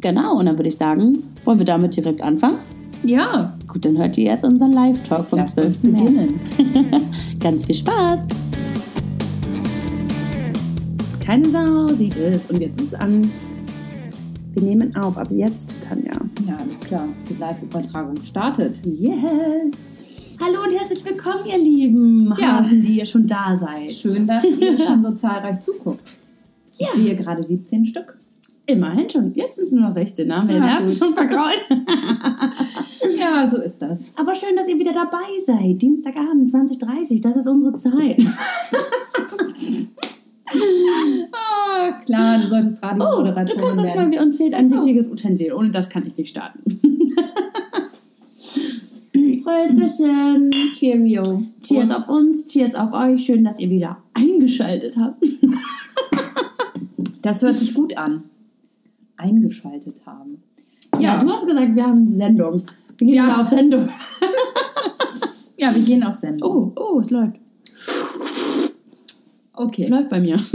genau, 0.00 0.38
und 0.38 0.46
dann 0.46 0.56
würde 0.56 0.68
ich 0.68 0.76
sagen, 0.76 1.24
wollen 1.44 1.58
wir 1.58 1.66
damit 1.66 1.96
direkt 1.96 2.22
anfangen? 2.22 2.58
Ja, 3.04 3.52
Gut, 3.66 3.84
dann 3.84 3.96
hört 3.98 4.16
ihr 4.18 4.24
jetzt 4.24 4.44
unseren 4.44 4.72
Live-Talk 4.72 5.28
vom 5.28 5.38
lasst 5.40 5.58
uns 5.58 5.80
12. 5.80 5.92
März. 5.94 6.04
beginnen. 6.04 6.40
Ganz 7.40 7.64
viel 7.64 7.74
Spaß! 7.74 8.26
Keine 11.24 11.48
Sau 11.48 11.88
sieht 11.88 12.16
es. 12.16 12.46
Und 12.50 12.60
jetzt 12.60 12.80
ist 12.80 12.88
es 12.88 12.94
an. 12.94 13.30
Wir 14.52 14.62
nehmen 14.62 14.94
auf. 14.96 15.16
Ab 15.18 15.28
jetzt, 15.30 15.80
Tanja. 15.82 16.12
Ja, 16.46 16.58
alles 16.58 16.80
klar. 16.80 17.08
Die 17.28 17.34
Live-Übertragung 17.34 18.20
startet. 18.22 18.82
Yes! 18.84 20.36
Hallo 20.40 20.62
und 20.64 20.78
herzlich 20.78 21.04
willkommen, 21.04 21.44
ihr 21.50 21.58
lieben 21.58 22.34
Ja. 22.38 22.58
Hasen, 22.58 22.82
die 22.82 22.98
ihr 22.98 23.06
schon 23.06 23.26
da 23.26 23.54
seid. 23.54 23.92
Schön, 23.92 24.26
dass 24.26 24.44
ihr 24.44 24.76
schon 24.78 25.00
so 25.00 25.12
zahlreich 25.12 25.60
zuguckt. 25.60 26.18
Ja. 26.78 26.86
Ich 26.94 27.02
sehe 27.02 27.16
gerade 27.16 27.42
17 27.42 27.86
Stück. 27.86 28.18
Immerhin 28.72 29.08
schon. 29.10 29.32
Jetzt 29.34 29.56
sind 29.56 29.64
es 29.66 29.72
nur 29.72 29.82
noch 29.82 29.92
16, 29.92 30.26
ne? 30.28 30.36
haben 30.36 30.48
wir 30.48 30.54
den 30.56 30.64
Ja, 30.64 30.74
ersten 30.74 30.90
gut. 30.90 30.98
schon 30.98 31.14
vergrault. 31.14 31.66
Ja, 33.18 33.46
so 33.46 33.60
ist 33.60 33.78
das. 33.80 34.10
Aber 34.16 34.34
schön, 34.34 34.56
dass 34.56 34.68
ihr 34.68 34.78
wieder 34.78 34.92
dabei 34.92 35.18
seid. 35.44 35.80
Dienstagabend, 35.80 36.50
20.30 36.50 37.22
das 37.22 37.36
ist 37.36 37.46
unsere 37.48 37.74
Zeit. 37.74 38.20
Ah, 41.32 41.92
klar, 42.04 42.38
du 42.38 42.46
solltest 42.46 42.82
Oh, 42.82 42.86
Radiomoderatorin 42.86 43.46
du 43.58 43.64
kannst 43.64 43.82
werden. 43.96 44.10
mal, 44.10 44.22
uns 44.22 44.36
fehlt 44.36 44.52
ein 44.54 44.68
so. 44.68 44.76
wichtiges 44.76 45.08
Utensil. 45.08 45.52
Ohne 45.54 45.70
das 45.70 45.88
kann 45.88 46.06
ich 46.06 46.16
nicht 46.16 46.28
starten. 46.30 46.60
Prösterchen. 49.42 50.50
Cheerio. 50.74 51.22
Cheers 51.62 51.90
auf 51.90 52.08
uns, 52.08 52.46
cheers 52.48 52.74
auf 52.74 52.92
euch. 52.92 53.24
Schön, 53.24 53.44
dass 53.44 53.58
ihr 53.58 53.70
wieder 53.70 53.98
eingeschaltet 54.14 54.96
habt. 55.00 55.24
Das 57.22 57.40
hört 57.42 57.56
sich 57.56 57.72
gut 57.74 57.96
an. 57.96 58.24
Eingeschaltet 59.16 60.02
haben. 60.06 60.42
Ja, 60.98 61.18
du 61.18 61.30
hast 61.30 61.46
gesagt, 61.46 61.74
wir 61.74 61.86
haben 61.86 62.06
Sendung. 62.06 62.62
Wir 62.98 63.06
gehen 63.06 63.14
Ja. 63.16 63.40
auf 63.40 63.48
Sendung. 63.48 63.88
Ja, 65.56 65.72
wir 65.72 65.82
gehen 65.84 66.02
auf 66.02 66.16
Sendung. 66.16 66.72
Oh, 66.76 66.94
oh, 66.96 66.98
es 66.98 67.10
läuft. 67.12 67.36
Okay. 69.54 69.86
Läuft 69.86 70.08
bei 70.10 70.20
mir. 70.20 70.38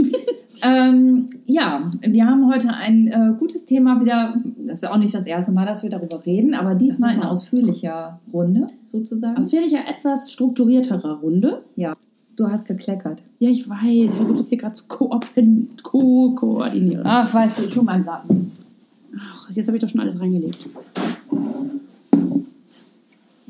Ähm, 0.63 1.27
ja, 1.45 1.83
wir 2.01 2.25
haben 2.25 2.51
heute 2.51 2.69
ein 2.73 3.07
äh, 3.09 3.35
gutes 3.37 3.65
Thema 3.67 4.01
wieder. 4.01 4.35
Das 4.65 4.81
ist 4.81 4.89
auch 4.91 4.97
nicht 4.97 5.13
das 5.13 5.27
erste 5.27 5.51
Mal, 5.51 5.67
dass 5.67 5.83
wir 5.83 5.91
darüber 5.91 6.25
reden, 6.25 6.55
aber 6.55 6.73
diesmal 6.73 7.13
in 7.13 7.21
ausführlicher 7.21 8.19
Runde 8.33 8.65
sozusagen. 8.83 9.37
Ausführlicher, 9.37 9.87
etwas 9.87 10.31
strukturierterer 10.31 11.19
Runde. 11.19 11.63
Ja, 11.75 11.95
du 12.37 12.47
hast 12.49 12.65
gekleckert. 12.65 13.21
Ja, 13.39 13.49
ich 13.49 13.67
weiß. 13.69 13.83
Ich 14.11 14.11
versuche 14.11 14.37
das 14.37 14.47
hier 14.49 14.57
gerade 14.57 14.73
zu 14.73 14.85
ko 14.87 15.19
ko 15.83 16.31
koordinieren. 16.35 17.03
Ach, 17.05 17.31
weißt 17.33 17.59
du, 17.59 17.63
ich 17.65 17.71
tu 17.73 17.81
mal 17.83 17.93
einen 17.93 18.05
Lappen. 18.05 18.51
Ach, 19.19 19.49
jetzt 19.51 19.67
habe 19.67 19.77
ich 19.77 19.83
doch 19.83 19.89
schon 19.89 19.99
alles 20.01 20.19
reingelegt. 20.19 20.69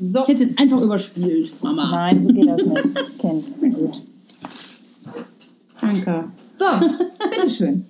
So. 0.00 0.20
Ich 0.22 0.28
hätte 0.28 0.44
es 0.44 0.50
jetzt 0.50 0.58
einfach 0.58 0.80
überspielt, 0.80 1.52
Mama. 1.62 1.90
Nein, 1.90 2.20
so 2.20 2.28
geht 2.28 2.48
das 2.48 2.64
nicht. 2.64 2.94
Kennt. 3.18 3.60
Gut. 3.60 4.02
Danke. 5.80 6.24
So, 6.48 6.64
bitteschön. 7.30 7.84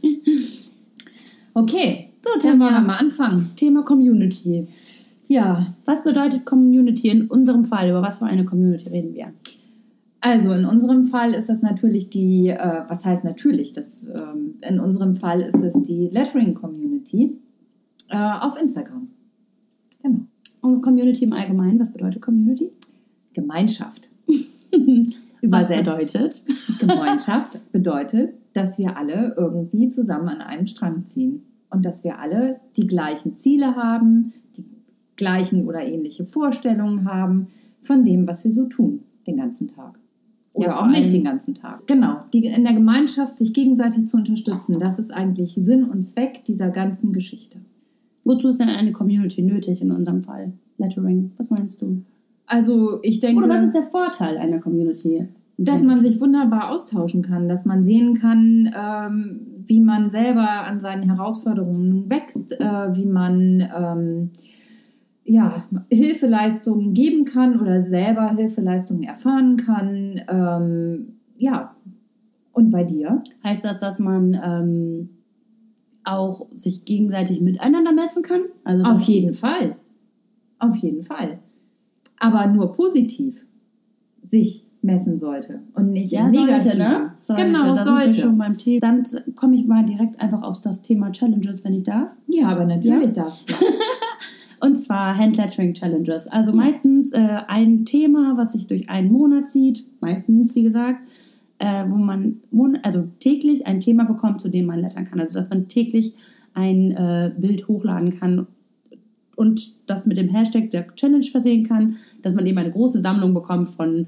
Okay, 1.55 2.11
So, 2.25 2.31
dann 2.43 2.53
wollen 2.53 2.59
wir 2.61 2.69
Tanja. 2.71 2.81
mal 2.81 2.97
anfangen. 2.97 3.51
Thema 3.57 3.83
Community. 3.83 4.67
Ja, 5.29 5.75
Was 5.85 6.05
bedeutet 6.05 6.47
Community 6.47 7.09
in 7.09 7.27
unserem 7.29 7.65
Fall? 7.65 7.91
Über 7.91 8.01
was 8.01 8.19
für 8.19 8.27
eine 8.27 8.45
Community 8.45 8.89
reden 8.89 9.15
wir? 9.15 9.33
Also 10.21 10.53
in 10.53 10.65
unserem 10.65 11.05
Fall 11.05 11.33
ist 11.35 11.49
das 11.49 11.63
natürlich 11.63 12.11
die, 12.11 12.49
äh, 12.49 12.83
was 12.89 13.05
heißt 13.05 13.25
natürlich, 13.25 13.73
das, 13.73 14.09
ähm, 14.09 14.55
in 14.69 14.81
unserem 14.81 15.15
Fall 15.15 15.41
ist 15.41 15.63
es 15.63 15.81
die 15.83 16.09
Lettering 16.13 16.55
Community 16.55 17.39
äh, 18.11 18.17
auf 18.41 18.61
Instagram. 18.61 19.09
Genau. 20.03 20.21
Und 20.61 20.83
Community 20.83 21.25
im 21.25 21.33
Allgemeinen, 21.33 21.79
was 21.79 21.93
bedeutet 21.93 22.21
Community? 22.21 22.71
Gemeinschaft. 23.33 24.09
Was 25.41 25.71
Übersetzt. 25.71 25.85
bedeutet? 25.85 26.45
Gemeinschaft 26.81 27.73
bedeutet, 27.73 28.35
dass 28.55 28.77
wir 28.77 28.97
alle 28.97 29.35
irgendwie 29.37 29.89
zusammen 29.89 30.29
an 30.29 30.41
einem 30.41 30.67
Strang 30.67 31.07
ziehen 31.07 31.45
und 31.71 31.85
dass 31.85 32.03
wir 32.03 32.19
alle 32.19 32.59
die 32.77 32.89
gleichen 32.89 33.37
Ziele 33.37 33.77
haben, 33.77 34.33
die 34.57 34.65
gleichen 35.15 35.69
oder 35.69 35.87
ähnliche 35.87 36.27
Vorstellungen 36.27 37.05
haben 37.05 37.47
von 37.83 38.05
dem, 38.05 38.27
was 38.27 38.45
wir 38.45 38.51
so 38.51 38.67
tun 38.67 39.05
den 39.29 39.37
ganzen 39.37 39.69
Tag. 39.69 40.01
Oder 40.55 40.69
Ja, 40.69 40.81
auch 40.81 40.87
nicht 40.87 41.13
den 41.13 41.25
ganzen 41.25 41.55
Tag. 41.55 41.87
Genau, 41.87 42.21
die, 42.33 42.47
in 42.47 42.65
der 42.65 42.73
Gemeinschaft 42.73 43.39
sich 43.39 43.53
gegenseitig 43.53 44.07
zu 44.07 44.17
unterstützen, 44.17 44.79
das 44.79 44.99
ist 44.99 45.13
eigentlich 45.13 45.55
Sinn 45.61 45.85
und 45.85 46.03
Zweck 46.03 46.45
dieser 46.45 46.71
ganzen 46.71 47.13
Geschichte. 47.13 47.61
Wozu 48.25 48.49
ist 48.49 48.61
denn 48.61 48.69
eine 48.69 48.93
Community 48.93 49.43
nötig 49.43 49.83
in 49.83 49.93
unserem 49.93 50.23
Fall? 50.23 50.53
Lettering, 50.79 51.33
was 51.37 51.51
meinst 51.51 51.83
du? 51.83 52.03
Also 52.47 52.99
ich 53.03 53.21
denke, 53.21 53.45
Oder 53.45 53.55
was 53.55 53.63
ist 53.63 53.75
der 53.75 53.83
Vorteil 53.83 54.39
einer 54.39 54.59
Community? 54.59 55.29
dass 55.61 55.83
man 55.83 56.01
sich 56.01 56.21
wunderbar 56.21 56.71
austauschen 56.71 57.23
kann, 57.23 57.49
dass 57.49 57.67
man 57.67 57.83
sehen 57.83 58.15
kann, 58.15 58.73
ähm, 58.81 59.41
wie 59.67 59.81
man 59.81 60.09
selber 60.09 60.49
an 60.65 60.79
seinen 60.79 61.03
Herausforderungen 61.03 62.09
wächst, 62.09 62.61
äh, 62.61 62.95
wie 62.95 63.07
man 63.07 63.69
ähm, 63.77 64.31
ja, 65.29 65.65
Hilfeleistungen 65.91 66.95
geben 66.95 67.25
kann 67.27 67.61
oder 67.61 67.85
selber 67.85 68.35
Hilfeleistungen 68.35 69.03
erfahren 69.05 69.57
kann. 69.59 70.21
Ähm, 70.29 71.19
ja, 71.37 71.77
und 72.53 72.71
bei 72.71 72.83
dir? 72.85 73.23
Heißt 73.45 73.65
das, 73.65 73.79
dass 73.79 73.99
man 73.99 74.35
ähm, 74.43 75.11
auch 76.03 76.47
sich 76.55 76.85
gegenseitig 76.87 77.41
miteinander 77.43 77.93
messen 77.93 78.23
kann. 78.23 78.41
Also 78.65 78.85
Auf 78.85 79.03
jeden 79.03 79.35
Fall. 79.35 79.77
Auf 80.59 80.77
jeden 80.77 81.03
Fall. 81.03 81.39
Aber 82.19 82.47
nur 82.49 82.73
positiv 82.73 83.45
sich 84.23 84.65
messen 84.81 85.17
sollte 85.17 85.61
und 85.75 85.89
nicht 85.93 86.11
Ja, 86.13 86.27
im 86.27 86.31
sollte, 86.33 86.79
ne? 86.79 87.13
Sollte. 87.17 87.43
Genau, 87.45 87.75
da 87.75 87.77
Sind 87.77 87.85
sollte. 87.85 88.15
schon 88.15 88.39
beim 88.39 88.57
Thema. 88.57 88.81
Dann 88.81 89.03
komme 89.35 89.57
ich 89.57 89.67
mal 89.67 89.85
direkt 89.85 90.21
einfach 90.21 90.43
auf 90.43 90.61
das 90.63 90.83
Thema 90.83 91.13
Challenges, 91.13 91.65
wenn 91.65 91.75
ich 91.75 91.83
darf. 91.83 92.13
Ja, 92.29 92.49
aber 92.49 92.65
natürlich 92.65 93.07
Ja. 93.09 93.13
darfst 93.13 93.51
du. 93.51 93.55
Und 94.61 94.77
zwar 94.77 95.17
Handlettering 95.17 95.75
Challenges. 95.75 96.27
Also 96.27 96.53
meistens 96.53 97.13
äh, 97.13 97.41
ein 97.47 97.85
Thema, 97.85 98.37
was 98.37 98.53
sich 98.53 98.67
durch 98.67 98.91
einen 98.91 99.13
Monat 99.13 99.49
zieht. 99.49 99.85
Meistens, 100.01 100.55
wie 100.55 100.63
gesagt, 100.63 101.01
äh, 101.59 101.85
wo 101.89 101.97
man 101.97 102.41
mon 102.51 102.79
also 102.83 103.09
täglich 103.21 103.67
ein 103.67 103.81
Thema 103.81 104.05
bekommt, 104.05 104.41
zu 104.41 104.49
dem 104.49 104.67
man 104.67 104.81
lettern 104.81 105.05
kann. 105.05 105.21
Also 105.21 105.37
dass 105.37 105.51
man 105.51 105.69
täglich 105.69 106.15
ein 106.55 106.93
äh, 106.93 107.33
Bild 107.39 107.69
hochladen 107.69 108.19
kann 108.19 108.47
und 109.37 109.89
das 109.89 110.07
mit 110.07 110.17
dem 110.17 110.29
Hashtag 110.29 110.71
der 110.71 110.89
Challenge 110.97 111.25
versehen 111.25 111.65
kann, 111.65 111.97
dass 112.23 112.35
man 112.35 112.47
eben 112.47 112.59
eine 112.59 112.73
große 112.73 113.01
Sammlung 113.01 113.35
bekommt 113.35 113.69
von 113.69 114.07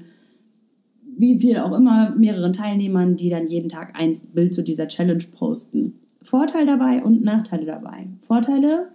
wie 1.17 1.39
viel 1.39 1.57
auch 1.57 1.77
immer 1.77 2.13
mehreren 2.15 2.51
Teilnehmern, 2.51 3.15
die 3.15 3.29
dann 3.29 3.47
jeden 3.47 3.69
Tag 3.69 3.93
ein 3.95 4.15
Bild 4.33 4.53
zu 4.53 4.63
dieser 4.63 4.87
Challenge 4.87 5.23
posten. 5.37 5.99
Vorteil 6.21 6.65
dabei 6.65 7.03
und 7.03 7.23
Nachteile 7.23 7.65
dabei. 7.65 8.07
Vorteile, 8.19 8.89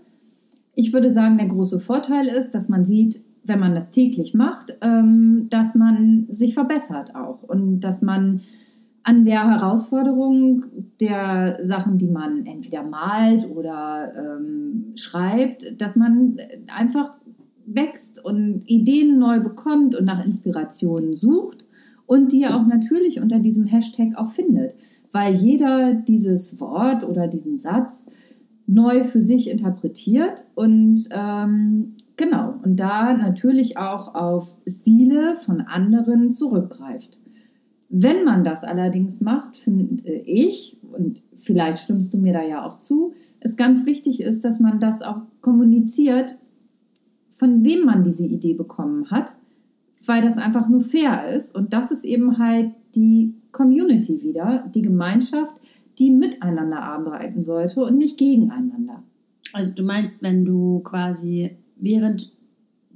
Ich 0.79 0.93
würde 0.93 1.11
sagen, 1.11 1.39
der 1.39 1.49
große 1.49 1.81
Vorteil 1.81 2.27
ist, 2.27 2.51
dass 2.51 2.69
man 2.69 2.85
sieht, 2.85 3.25
wenn 3.45 3.59
man 3.59 3.75
das 3.75 3.91
täglich 3.91 4.35
macht, 4.35 4.77
ähm, 4.83 5.47
dass 5.49 5.75
man 5.75 6.27
sich 6.29 6.53
verbessert 6.53 7.15
auch 7.15 7.43
und 7.43 7.81
dass 7.81 8.03
man 8.03 8.43
an 9.03 9.25
der 9.25 9.49
Herausforderung 9.49 10.65
der 11.01 11.59
Sachen, 11.62 11.97
die 11.97 12.09
man 12.09 12.45
entweder 12.45 12.83
malt 12.83 13.49
oder 13.49 14.12
ähm, 14.17 14.93
schreibt, 14.97 15.81
dass 15.81 15.97
man 15.97 16.37
einfach 16.77 17.15
wächst 17.65 18.23
und 18.23 18.62
Ideen 18.67 19.19
neu 19.19 19.41
bekommt 19.41 19.97
und 19.97 20.05
nach 20.05 20.25
Inspirationen 20.25 21.15
sucht 21.15 21.65
und 22.05 22.33
die 22.33 22.47
auch 22.47 22.67
natürlich 22.67 23.21
unter 23.21 23.39
diesem 23.39 23.67
Hashtag 23.67 24.17
auch 24.17 24.31
findet, 24.31 24.75
weil 25.11 25.35
jeder 25.35 25.95
dieses 25.95 26.61
Wort 26.61 27.09
oder 27.09 27.29
diesen 27.29 27.59
Satz 27.59 28.09
neu 28.67 29.05
für 29.05 29.21
sich 29.21 29.51
interpretiert 29.51 30.47
und 30.55 31.09
ähm, 31.11 31.95
genau 32.17 32.55
und 32.65 32.81
da 32.81 33.15
natürlich 33.15 33.79
auch 33.79 34.15
auf 34.15 34.59
Stile 34.67 35.37
von 35.37 35.61
anderen 35.61 36.33
zurückgreift. 36.33 37.19
Wenn 37.89 38.25
man 38.25 38.43
das 38.43 38.65
allerdings 38.65 39.21
macht, 39.21 39.57
finde 39.57 40.11
ich, 40.11 40.79
und 40.93 41.23
vielleicht 41.35 41.79
stimmst 41.79 42.13
du 42.13 42.19
mir 42.19 42.33
da 42.33 42.43
ja 42.43 42.67
auch 42.67 42.79
zu, 42.81 43.13
es 43.39 43.57
ganz 43.57 43.87
wichtig 43.87 44.23
ist, 44.23 44.45
dass 44.45 44.59
man 44.59 44.81
das 44.81 45.03
auch 45.03 45.23
kommuniziert, 45.41 46.37
von 47.31 47.63
wem 47.63 47.85
man 47.85 48.03
diese 48.03 48.27
Idee 48.27 48.55
bekommen 48.55 49.11
hat, 49.11 49.35
weil 50.05 50.23
das 50.23 50.39
einfach 50.39 50.69
nur 50.69 50.81
fair 50.81 51.31
ist. 51.31 51.55
Und 51.55 51.73
das 51.73 51.93
ist 51.93 52.05
eben 52.05 52.39
halt 52.39 52.73
die 52.97 53.35
Community 53.53 54.23
wieder, 54.23 54.69
die 54.75 54.83
Gemeinschaft, 54.83 55.55
die 55.99 56.11
miteinander 56.11 56.83
arbeiten 56.83 57.43
sollte 57.43 57.81
und 57.81 57.99
nicht 57.99 58.19
gegeneinander. 58.19 59.03
Also 59.53 59.73
du 59.75 59.83
meinst, 59.83 60.23
wenn 60.23 60.45
du 60.45 60.81
quasi 60.81 61.57
während 61.77 62.31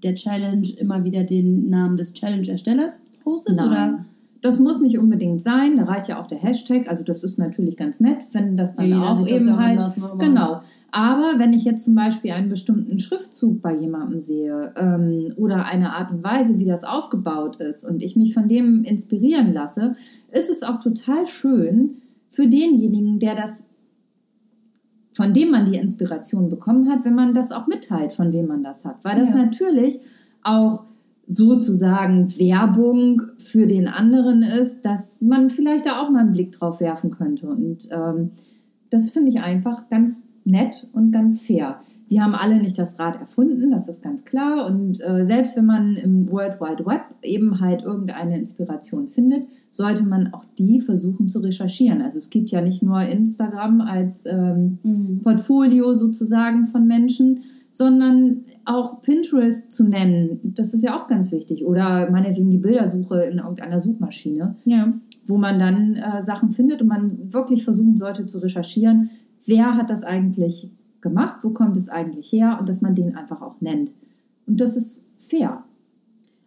der 0.02 0.14
Challenge 0.14 0.68
immer 0.78 1.04
wieder 1.04 1.24
den 1.24 1.68
Namen 1.68 1.96
des 1.96 2.14
Challenge-Erstellers 2.14 3.02
postest? 3.22 3.60
Oder? 3.60 4.04
Das 4.42 4.58
muss 4.58 4.80
nicht 4.80 4.98
unbedingt 4.98 5.42
sein, 5.42 5.76
da 5.76 5.84
reicht 5.84 6.08
ja 6.08 6.18
auch 6.18 6.26
der 6.26 6.38
Hashtag, 6.38 6.88
also 6.88 7.04
das 7.04 7.22
ist 7.24 7.38
natürlich 7.38 7.76
ganz 7.76 8.00
nett, 8.00 8.20
wenn 8.32 8.56
das 8.56 8.74
dann 8.74 8.88
Ja, 8.88 9.02
auch 9.02 9.26
eben 9.26 9.56
halt, 9.58 9.76
ne, 9.76 10.10
genau. 10.18 10.60
Aber 10.92 11.34
wenn 11.36 11.52
ich 11.52 11.64
jetzt 11.64 11.84
zum 11.84 11.94
Beispiel 11.94 12.30
einen 12.30 12.48
bestimmten 12.48 12.98
Schriftzug 12.98 13.60
bei 13.60 13.76
jemandem 13.76 14.22
sehe 14.22 14.72
ähm, 14.76 15.34
oder 15.36 15.66
eine 15.66 15.92
Art 15.92 16.10
und 16.10 16.24
Weise, 16.24 16.58
wie 16.58 16.64
das 16.64 16.84
aufgebaut 16.84 17.56
ist 17.56 17.84
und 17.84 18.02
ich 18.02 18.16
mich 18.16 18.32
von 18.32 18.48
dem 18.48 18.82
inspirieren 18.84 19.52
lasse, 19.52 19.94
ist 20.32 20.48
es 20.48 20.62
auch 20.62 20.80
total 20.80 21.26
schön 21.26 22.00
für 22.30 22.48
denjenigen, 22.48 23.18
der 23.18 23.34
das 23.34 23.64
von 25.12 25.34
dem 25.34 25.50
man 25.50 25.70
die 25.70 25.76
Inspiration 25.76 26.48
bekommen 26.48 26.90
hat, 26.90 27.04
wenn 27.04 27.14
man 27.14 27.34
das 27.34 27.52
auch 27.52 27.66
mitteilt, 27.66 28.12
von 28.12 28.32
wem 28.32 28.46
man 28.46 28.62
das 28.62 28.84
hat. 28.86 29.04
Weil 29.04 29.20
das 29.20 29.30
Ja. 29.30 29.36
natürlich 29.36 29.98
auch 30.42 30.84
sozusagen 31.26 32.30
Werbung 32.38 33.22
für 33.38 33.66
den 33.66 33.86
anderen 33.86 34.42
ist, 34.42 34.82
dass 34.86 35.20
man 35.20 35.50
vielleicht 35.50 35.86
da 35.86 36.00
auch 36.00 36.10
mal 36.10 36.20
einen 36.20 36.32
Blick 36.32 36.52
drauf 36.52 36.80
werfen 36.80 37.10
könnte. 37.10 37.48
Und 37.48 37.88
ähm, 37.90 38.30
das 38.88 39.10
finde 39.10 39.28
ich 39.30 39.40
einfach 39.40 39.88
ganz 39.88 40.30
nett 40.44 40.86
und 40.92 41.12
ganz 41.12 41.42
fair. 41.42 41.80
Wir 42.10 42.24
haben 42.24 42.34
alle 42.34 42.60
nicht 42.60 42.76
das 42.76 42.98
Rad 42.98 43.20
erfunden, 43.20 43.70
das 43.70 43.88
ist 43.88 44.02
ganz 44.02 44.24
klar. 44.24 44.66
Und 44.66 45.00
äh, 45.00 45.24
selbst 45.24 45.56
wenn 45.56 45.66
man 45.66 45.94
im 45.94 46.28
World 46.28 46.60
Wide 46.60 46.84
Web 46.84 47.02
eben 47.22 47.60
halt 47.60 47.84
irgendeine 47.84 48.36
Inspiration 48.36 49.06
findet, 49.06 49.44
sollte 49.70 50.04
man 50.04 50.34
auch 50.34 50.44
die 50.58 50.80
versuchen 50.80 51.28
zu 51.28 51.38
recherchieren. 51.38 52.02
Also 52.02 52.18
es 52.18 52.28
gibt 52.28 52.50
ja 52.50 52.62
nicht 52.62 52.82
nur 52.82 53.00
Instagram 53.00 53.80
als 53.80 54.24
ähm, 54.26 55.20
Portfolio 55.22 55.94
sozusagen 55.94 56.66
von 56.66 56.84
Menschen, 56.88 57.44
sondern 57.70 58.40
auch 58.64 59.00
Pinterest 59.02 59.70
zu 59.72 59.84
nennen. 59.84 60.40
Das 60.42 60.74
ist 60.74 60.82
ja 60.82 60.98
auch 60.98 61.06
ganz 61.06 61.30
wichtig. 61.30 61.64
Oder 61.64 62.10
meinetwegen 62.10 62.50
die 62.50 62.58
Bildersuche 62.58 63.20
in 63.20 63.38
irgendeiner 63.38 63.78
Suchmaschine 63.78 64.56
Ja. 64.64 64.92
wo 65.26 65.36
man 65.36 65.60
dann 65.60 65.94
äh, 65.94 66.20
Sachen 66.22 66.50
findet 66.50 66.82
und 66.82 66.88
man 66.88 67.32
wirklich 67.32 67.62
versuchen 67.62 67.96
sollte 67.96 68.26
zu 68.26 68.38
recherchieren, 68.38 69.10
wer 69.46 69.76
hat 69.76 69.90
das 69.90 70.02
eigentlich 70.02 70.72
gemacht, 71.02 71.36
wo 71.42 71.50
kommt 71.50 71.76
es 71.76 71.88
eigentlich 71.88 72.32
her 72.32 72.56
und 72.60 72.68
dass 72.68 72.80
man 72.82 72.94
den 72.94 73.14
einfach 73.16 73.40
auch 73.42 73.60
nennt. 73.60 73.92
Und 74.46 74.60
das 74.60 74.76
ist 74.76 75.06
fair. 75.18 75.64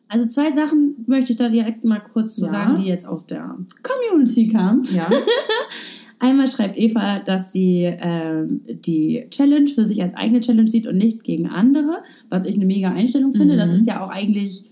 Also 0.08 0.28
zwei 0.28 0.52
Sachen 0.52 1.04
möchte 1.08 1.32
ich 1.32 1.38
da 1.38 1.50
direkt 1.50 1.84
mal 1.84 2.00
kurz 2.00 2.36
zu 2.36 2.46
Ja. 2.46 2.52
sagen, 2.52 2.76
die 2.76 2.84
jetzt 2.84 3.08
aus 3.08 3.26
der 3.26 3.58
Community 3.82 4.48
kamen. 4.48 4.84
Ja, 4.94 5.08
Einmal 6.20 6.48
schreibt 6.48 6.78
Eva, 6.78 7.20
dass 7.20 7.52
sie 7.52 7.82
ähm, 7.84 8.62
die 8.68 9.26
Challenge 9.30 9.68
für 9.68 9.86
sich 9.86 10.02
als 10.02 10.14
eigene 10.16 10.40
Challenge 10.40 10.70
sieht 10.70 10.88
und 10.88 10.98
nicht 10.98 11.24
gegen 11.26 11.48
andere, 11.48 11.98
was 12.30 12.46
ich 12.46 12.56
eine 12.56 12.66
mega 12.66 12.92
Einstellung 12.92 13.34
finde. 13.34 13.58
Das 13.58 13.74
ist 13.74 13.88
ja 13.88 14.02
auch 14.06 14.10
eigentlich, 14.10 14.64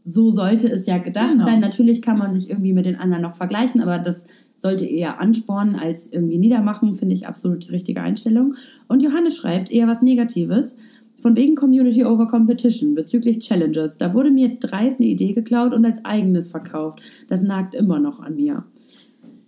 so 0.00 0.28
sollte 0.28 0.68
es 0.68 0.84
ja 0.86 0.98
gedacht 0.98 1.32
Genau. 1.32 1.44
sein. 1.44 1.60
Natürlich 1.60 2.02
kann 2.02 2.18
man 2.18 2.34
sich 2.34 2.50
irgendwie 2.50 2.74
mit 2.74 2.84
den 2.84 2.96
anderen 2.96 3.22
noch 3.22 3.32
vergleichen, 3.34 3.80
aber 3.80 3.98
das 3.98 4.26
sollte 4.56 4.84
eher 4.84 5.20
anspornen 5.20 5.74
als 5.76 6.12
irgendwie 6.12 6.36
niedermachen, 6.36 6.92
finde 6.94 7.14
ich 7.14 7.26
absolut 7.26 7.64
die 7.66 7.70
richtige 7.70 8.02
Einstellung. 8.02 8.56
Und 8.90 9.00
Johannes 9.00 9.36
schreibt 9.36 9.70
eher 9.70 9.86
was 9.86 10.02
Negatives. 10.02 10.76
Von 11.20 11.36
wegen 11.36 11.54
Community 11.54 12.04
over 12.04 12.26
Competition 12.26 12.94
bezüglich 12.94 13.38
Challenges. 13.38 13.98
Da 13.98 14.14
wurde 14.14 14.30
mir 14.30 14.56
dreist 14.58 15.00
eine 15.00 15.08
Idee 15.08 15.32
geklaut 15.32 15.72
und 15.74 15.84
als 15.84 16.04
eigenes 16.04 16.48
verkauft. 16.48 17.00
Das 17.28 17.42
nagt 17.42 17.74
immer 17.74 18.00
noch 18.00 18.20
an 18.20 18.34
mir. 18.34 18.64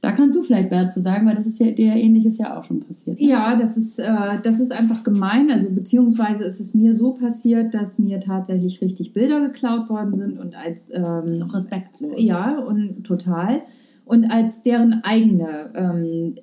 Da 0.00 0.12
kannst 0.12 0.36
du 0.36 0.42
vielleicht 0.42 0.70
mehr 0.70 0.88
zu 0.88 1.00
sagen, 1.00 1.26
weil 1.26 1.34
das 1.34 1.46
ist 1.46 1.58
ja 1.58 1.70
der 1.72 1.96
ähnliches 1.96 2.38
ja 2.38 2.56
auch 2.56 2.62
schon 2.62 2.80
passiert. 2.80 3.20
ne? 3.20 3.26
ja 3.26 3.56
das, 3.56 3.76
ist, 3.76 3.98
äh, 3.98 4.38
das 4.44 4.60
ist 4.60 4.70
einfach 4.70 5.02
gemein. 5.02 5.50
Also 5.50 5.70
beziehungsweise 5.70 6.44
ist 6.44 6.60
es 6.60 6.74
mir 6.74 6.94
so 6.94 7.12
passiert, 7.12 7.74
dass 7.74 7.98
mir 7.98 8.20
tatsächlich 8.20 8.80
richtig 8.80 9.12
Bilder 9.12 9.40
geklaut 9.40 9.88
worden 9.88 10.14
sind 10.14 10.38
und 10.38 10.54
als 10.54 10.90
ähm, 10.92 11.22
Das 11.26 11.40
ist 11.40 11.42
auch 11.42 11.54
respektlos. 11.54 12.12
Ja, 12.16 12.58
und 12.58 13.04
total. 13.04 13.62
Und 14.04 14.24
als 14.24 14.62
deren 14.62 15.02
eigene 15.04 15.72
ähm, 15.74 16.34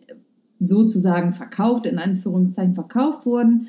sozusagen 0.59 1.33
verkauft, 1.33 1.85
in 1.85 1.99
Anführungszeichen 1.99 2.75
verkauft 2.75 3.25
wurden. 3.25 3.67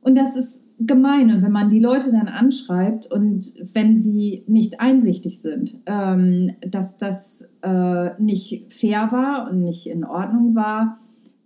Und 0.00 0.16
das 0.16 0.36
ist 0.36 0.64
gemein. 0.80 1.34
Und 1.34 1.42
wenn 1.42 1.52
man 1.52 1.70
die 1.70 1.80
Leute 1.80 2.12
dann 2.12 2.28
anschreibt 2.28 3.10
und 3.12 3.52
wenn 3.74 3.96
sie 3.96 4.44
nicht 4.46 4.80
einsichtig 4.80 5.40
sind, 5.40 5.78
ähm, 5.86 6.52
dass 6.60 6.98
das 6.98 7.48
äh, 7.62 8.10
nicht 8.20 8.72
fair 8.72 9.08
war 9.10 9.50
und 9.50 9.62
nicht 9.62 9.88
in 9.88 10.04
Ordnung 10.04 10.54
war, 10.54 10.98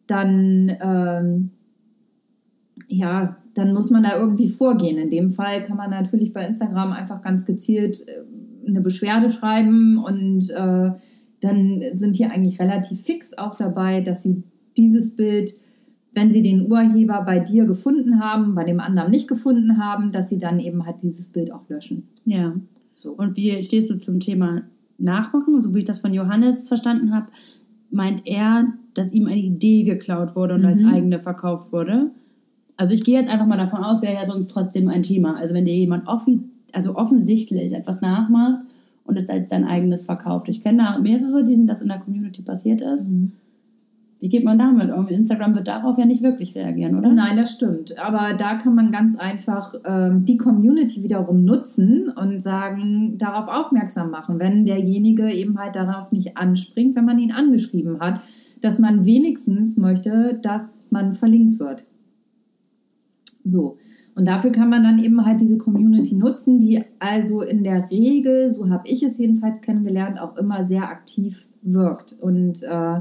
dann 0.07 0.77
ähm, 0.83 1.51
ja, 2.89 3.37
dann 3.55 3.73
muss 3.73 3.91
man 3.91 4.03
da 4.03 4.19
irgendwie 4.19 4.49
vorgehen. 4.49 4.99
In 4.99 5.11
dem 5.11 5.31
Fall 5.31 5.63
kann 5.63 5.77
man 5.77 5.91
natürlich 5.91 6.33
bei 6.33 6.47
Instagram 6.47 6.93
einfach 6.93 7.23
ganz 7.23 7.45
gezielt 7.45 8.07
äh, 8.07 8.69
eine 8.69 8.81
Beschwerde 8.81 9.31
schreiben 9.31 9.99
und 9.99 10.51
äh, 10.51 10.93
dann 11.41 11.83
sind 11.95 12.19
die 12.19 12.27
eigentlich 12.27 12.61
relativ 12.61 13.03
fix 13.03 13.37
auch 13.37 13.57
dabei, 13.57 14.01
dass 14.01 14.23
sie 14.23 14.45
dieses 14.77 15.17
Bild, 15.17 15.55
wenn 16.13 16.31
sie 16.31 16.43
den 16.43 16.71
Urheber 16.71 17.23
bei 17.25 17.39
dir 17.39 17.65
gefunden 17.65 18.21
haben, 18.21 18.55
bei 18.55 18.65
dem 18.65 18.81
anderen 18.81 19.11
nicht 19.11 19.29
gefunden 19.29 19.79
haben, 19.79 20.13
dass 20.13 20.29
sie 20.29 20.39
dann 20.39 20.61
eben 20.61 20.85
halt 20.87 21.03
dieses 21.03 21.29
Bild 21.29 21.53
auch 21.53 21.69
löschen. 21.69 22.09
Ja. 22.25 22.55
So. 22.95 23.13
Und 23.13 23.37
wie 23.37 23.63
stehst 23.63 23.91
du 23.91 23.99
zum 23.99 24.21
Thema 24.21 24.63
Nachmachen? 24.99 25.61
So 25.61 25.75
wie 25.75 25.81
ich 25.81 25.85
das 25.85 25.99
von 25.99 26.13
Johannes 26.13 26.69
verstanden 26.69 27.15
habe, 27.15 27.27
meint 27.91 28.27
er, 28.27 28.73
dass 28.95 29.13
ihm 29.13 29.27
eine 29.27 29.41
Idee 29.41 29.85
geklaut 29.85 30.37
wurde 30.37 30.55
und 30.55 30.65
als 30.65 30.85
eigene 30.85 31.19
verkauft 31.19 31.73
wurde. 31.73 32.11
Also 32.77 32.95
ich 32.95 33.05
gehe 33.05 33.19
jetzt 33.19 33.31
einfach 33.31 33.47
mal 33.47 33.59
davon 33.59 33.81
aus, 33.81 34.03
wäre 34.03 34.15
ja 34.15 34.27
sonst 34.27 34.49
trotzdem 34.49 34.89
ein 34.89 35.03
Thema. 35.03 35.37
Also 35.37 35.55
wenn 35.55 35.65
dir 35.65 35.75
jemand 35.75 36.07
offi 36.07 36.41
also 36.73 36.97
offensichtlich 36.97 37.73
etwas 37.73 38.01
nachmacht 38.01 38.61
und 39.05 39.17
es 39.17 39.29
als 39.29 39.49
dein 39.49 39.65
eigenes 39.65 40.05
verkauft. 40.05 40.49
Ich 40.49 40.63
kenne 40.63 40.83
da 40.83 40.99
mehrere, 40.99 41.45
denen 41.45 41.67
das 41.67 41.83
in 41.83 41.89
der 41.89 41.99
Community 41.99 42.43
passiert 42.43 42.81
ist. 42.81 43.17
Wie 44.23 44.29
geht 44.29 44.45
man 44.45 44.57
damit 44.57 44.93
um? 44.93 45.09
Instagram 45.09 45.57
wird 45.57 45.67
darauf 45.67 45.99
ja 45.99 46.07
nicht 46.07 46.23
wirklich 46.23 46.55
reagieren, 46.55 46.97
oder? 46.97 47.11
Nein, 47.11 47.37
das 47.37 47.55
stimmt. 47.55 47.99
Aber 47.99 48.35
da 48.39 48.55
kann 48.55 48.77
man 48.77 48.93
ganz 48.93 49.17
einfach 49.17 49.75
ähm, 49.85 50.25
die 50.25 50.37
Community 50.37 51.03
wiederum 51.03 51.45
nutzen 51.45 52.09
und 52.09 52.41
sagen, 52.41 53.19
darauf 53.19 53.49
aufmerksam 53.49 54.13
machen, 54.13 54.39
wenn 54.39 54.65
derjenige 54.65 55.29
eben 55.29 55.59
halt 55.59 55.75
darauf 55.75 56.13
nicht 56.13 56.37
anspringt, 56.37 56.95
wenn 56.95 57.05
man 57.05 57.19
ihn 57.19 57.33
angeschrieben 57.33 57.99
hat, 57.99 58.21
dass 58.61 58.79
man 58.79 59.05
wenigstens 59.05 59.77
möchte, 59.77 60.39
dass 60.41 60.87
man 60.91 61.15
verlinkt 61.15 61.59
wird. 61.59 61.85
So. 63.43 63.77
Und 64.15 64.29
dafür 64.29 64.53
kann 64.53 64.71
man 64.71 64.85
dann 64.85 65.01
eben 65.01 65.27
halt 65.27 65.41
diese 65.41 65.59
Community 65.59 66.15
nutzen, 66.15 66.61
die 66.61 66.81
also 67.01 67.43
in 67.43 67.65
der 67.65 67.91
Regel, 67.91 68.53
so 68.53 68.71
habe 68.71 68.85
ich 68.87 69.03
es 69.03 69.19
jedenfalls 69.19 69.63
kennengelernt, 69.63 70.21
auch 70.21 70.37
immer 70.37 70.63
sehr 70.63 70.85
aktiv 70.85 71.49
wirkt 71.63 72.15
und 72.21 72.63
äh, 72.63 73.01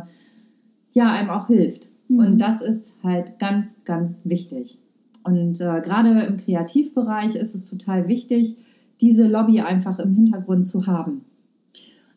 ja, 0.94 1.12
einem 1.12 1.30
auch 1.30 1.48
hilft. 1.48 1.88
Mhm. 2.08 2.20
Und 2.20 2.38
das 2.40 2.62
ist 2.62 2.98
halt 3.04 3.40
ganz, 3.40 3.84
ganz 3.86 4.24
wichtig. 4.26 4.78
Und 5.24 5.62
äh, 5.62 5.82
gerade 5.82 6.22
im 6.24 6.38
Kreativbereich 6.38 7.36
ist 7.36 7.56
es 7.56 7.70
total 7.70 8.08
wichtig, 8.08 8.58
diese 9.02 9.28
Lobby 9.28 9.62
einfach 9.62 10.00
im 10.00 10.14
Hintergrund 10.14 10.66
zu 10.66 10.88
haben. 10.88 11.22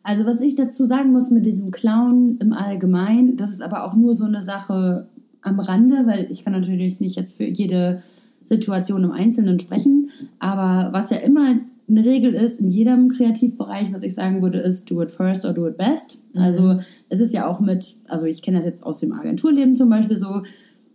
Also 0.03 0.25
was 0.25 0.41
ich 0.41 0.55
dazu 0.55 0.85
sagen 0.85 1.11
muss 1.11 1.31
mit 1.31 1.45
diesem 1.45 1.71
Clown 1.71 2.37
im 2.39 2.53
Allgemeinen, 2.53 3.37
das 3.37 3.49
ist 3.49 3.61
aber 3.61 3.85
auch 3.85 3.95
nur 3.95 4.13
so 4.13 4.25
eine 4.25 4.43
Sache 4.43 5.07
am 5.41 5.59
Rande, 5.59 6.05
weil 6.05 6.27
ich 6.31 6.43
kann 6.43 6.53
natürlich 6.53 6.99
nicht 6.99 7.15
jetzt 7.15 7.37
für 7.37 7.45
jede 7.45 8.01
Situation 8.43 9.03
im 9.03 9.11
Einzelnen 9.11 9.59
sprechen, 9.59 10.11
aber 10.37 10.93
was 10.93 11.09
ja 11.09 11.17
immer 11.17 11.55
eine 11.87 12.03
Regel 12.03 12.33
ist 12.33 12.59
in 12.59 12.69
jedem 12.71 13.09
Kreativbereich, 13.09 13.93
was 13.93 14.03
ich 14.03 14.15
sagen 14.15 14.41
würde, 14.41 14.59
ist 14.59 14.89
do 14.89 15.01
it 15.01 15.11
first 15.11 15.45
or 15.45 15.53
do 15.53 15.67
it 15.67 15.77
best. 15.77 16.23
Also 16.35 16.79
es 17.09 17.19
ist 17.19 17.33
ja 17.33 17.47
auch 17.47 17.59
mit, 17.59 17.97
also 18.07 18.25
ich 18.25 18.41
kenne 18.41 18.57
das 18.57 18.65
jetzt 18.65 18.85
aus 18.85 18.99
dem 18.99 19.13
Agenturleben 19.13 19.75
zum 19.75 19.89
Beispiel 19.89 20.17
so, 20.17 20.41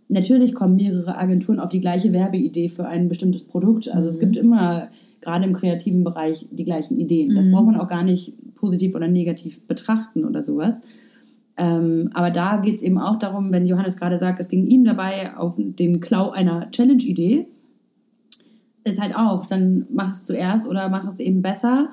natürlich 0.09 0.53
kommen 0.53 0.75
mehrere 0.75 1.17
Agenturen 1.17 1.59
auf 1.59 1.69
die 1.69 1.79
gleiche 1.79 2.11
Werbeidee 2.11 2.69
für 2.69 2.85
ein 2.85 3.07
bestimmtes 3.07 3.45
Produkt. 3.45 3.89
Also 3.89 4.09
es 4.09 4.19
gibt 4.19 4.35
immer 4.35 4.89
gerade 5.21 5.45
im 5.45 5.53
kreativen 5.53 6.03
Bereich 6.03 6.47
die 6.51 6.65
gleichen 6.65 6.99
Ideen. 6.99 7.35
Das 7.35 7.49
braucht 7.49 7.67
man 7.67 7.77
auch 7.77 7.87
gar 7.87 8.03
nicht 8.03 8.33
positiv 8.55 8.95
oder 8.95 9.07
negativ 9.07 9.65
betrachten 9.67 10.25
oder 10.25 10.43
sowas. 10.43 10.81
Ähm, 11.57 12.09
aber 12.13 12.31
da 12.31 12.57
geht 12.57 12.75
es 12.75 12.81
eben 12.81 12.97
auch 12.97 13.17
darum, 13.17 13.51
wenn 13.51 13.65
Johannes 13.65 13.97
gerade 13.97 14.17
sagt, 14.17 14.39
es 14.39 14.49
ging 14.49 14.65
ihm 14.65 14.83
dabei 14.83 15.37
auf 15.37 15.55
den 15.57 15.99
Klau 15.99 16.31
einer 16.31 16.69
Challenge-Idee, 16.71 17.47
ist 18.83 18.99
halt 19.01 19.15
auch, 19.15 19.45
dann 19.45 19.85
mach 19.91 20.11
es 20.11 20.25
zuerst 20.25 20.67
oder 20.67 20.89
mach 20.89 21.07
es 21.07 21.19
eben 21.19 21.41
besser. 21.41 21.89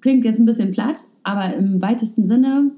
Klingt 0.00 0.24
jetzt 0.24 0.38
ein 0.38 0.46
bisschen 0.46 0.72
platt, 0.72 0.98
aber 1.22 1.54
im 1.54 1.80
weitesten 1.82 2.24
Sinne 2.26 2.70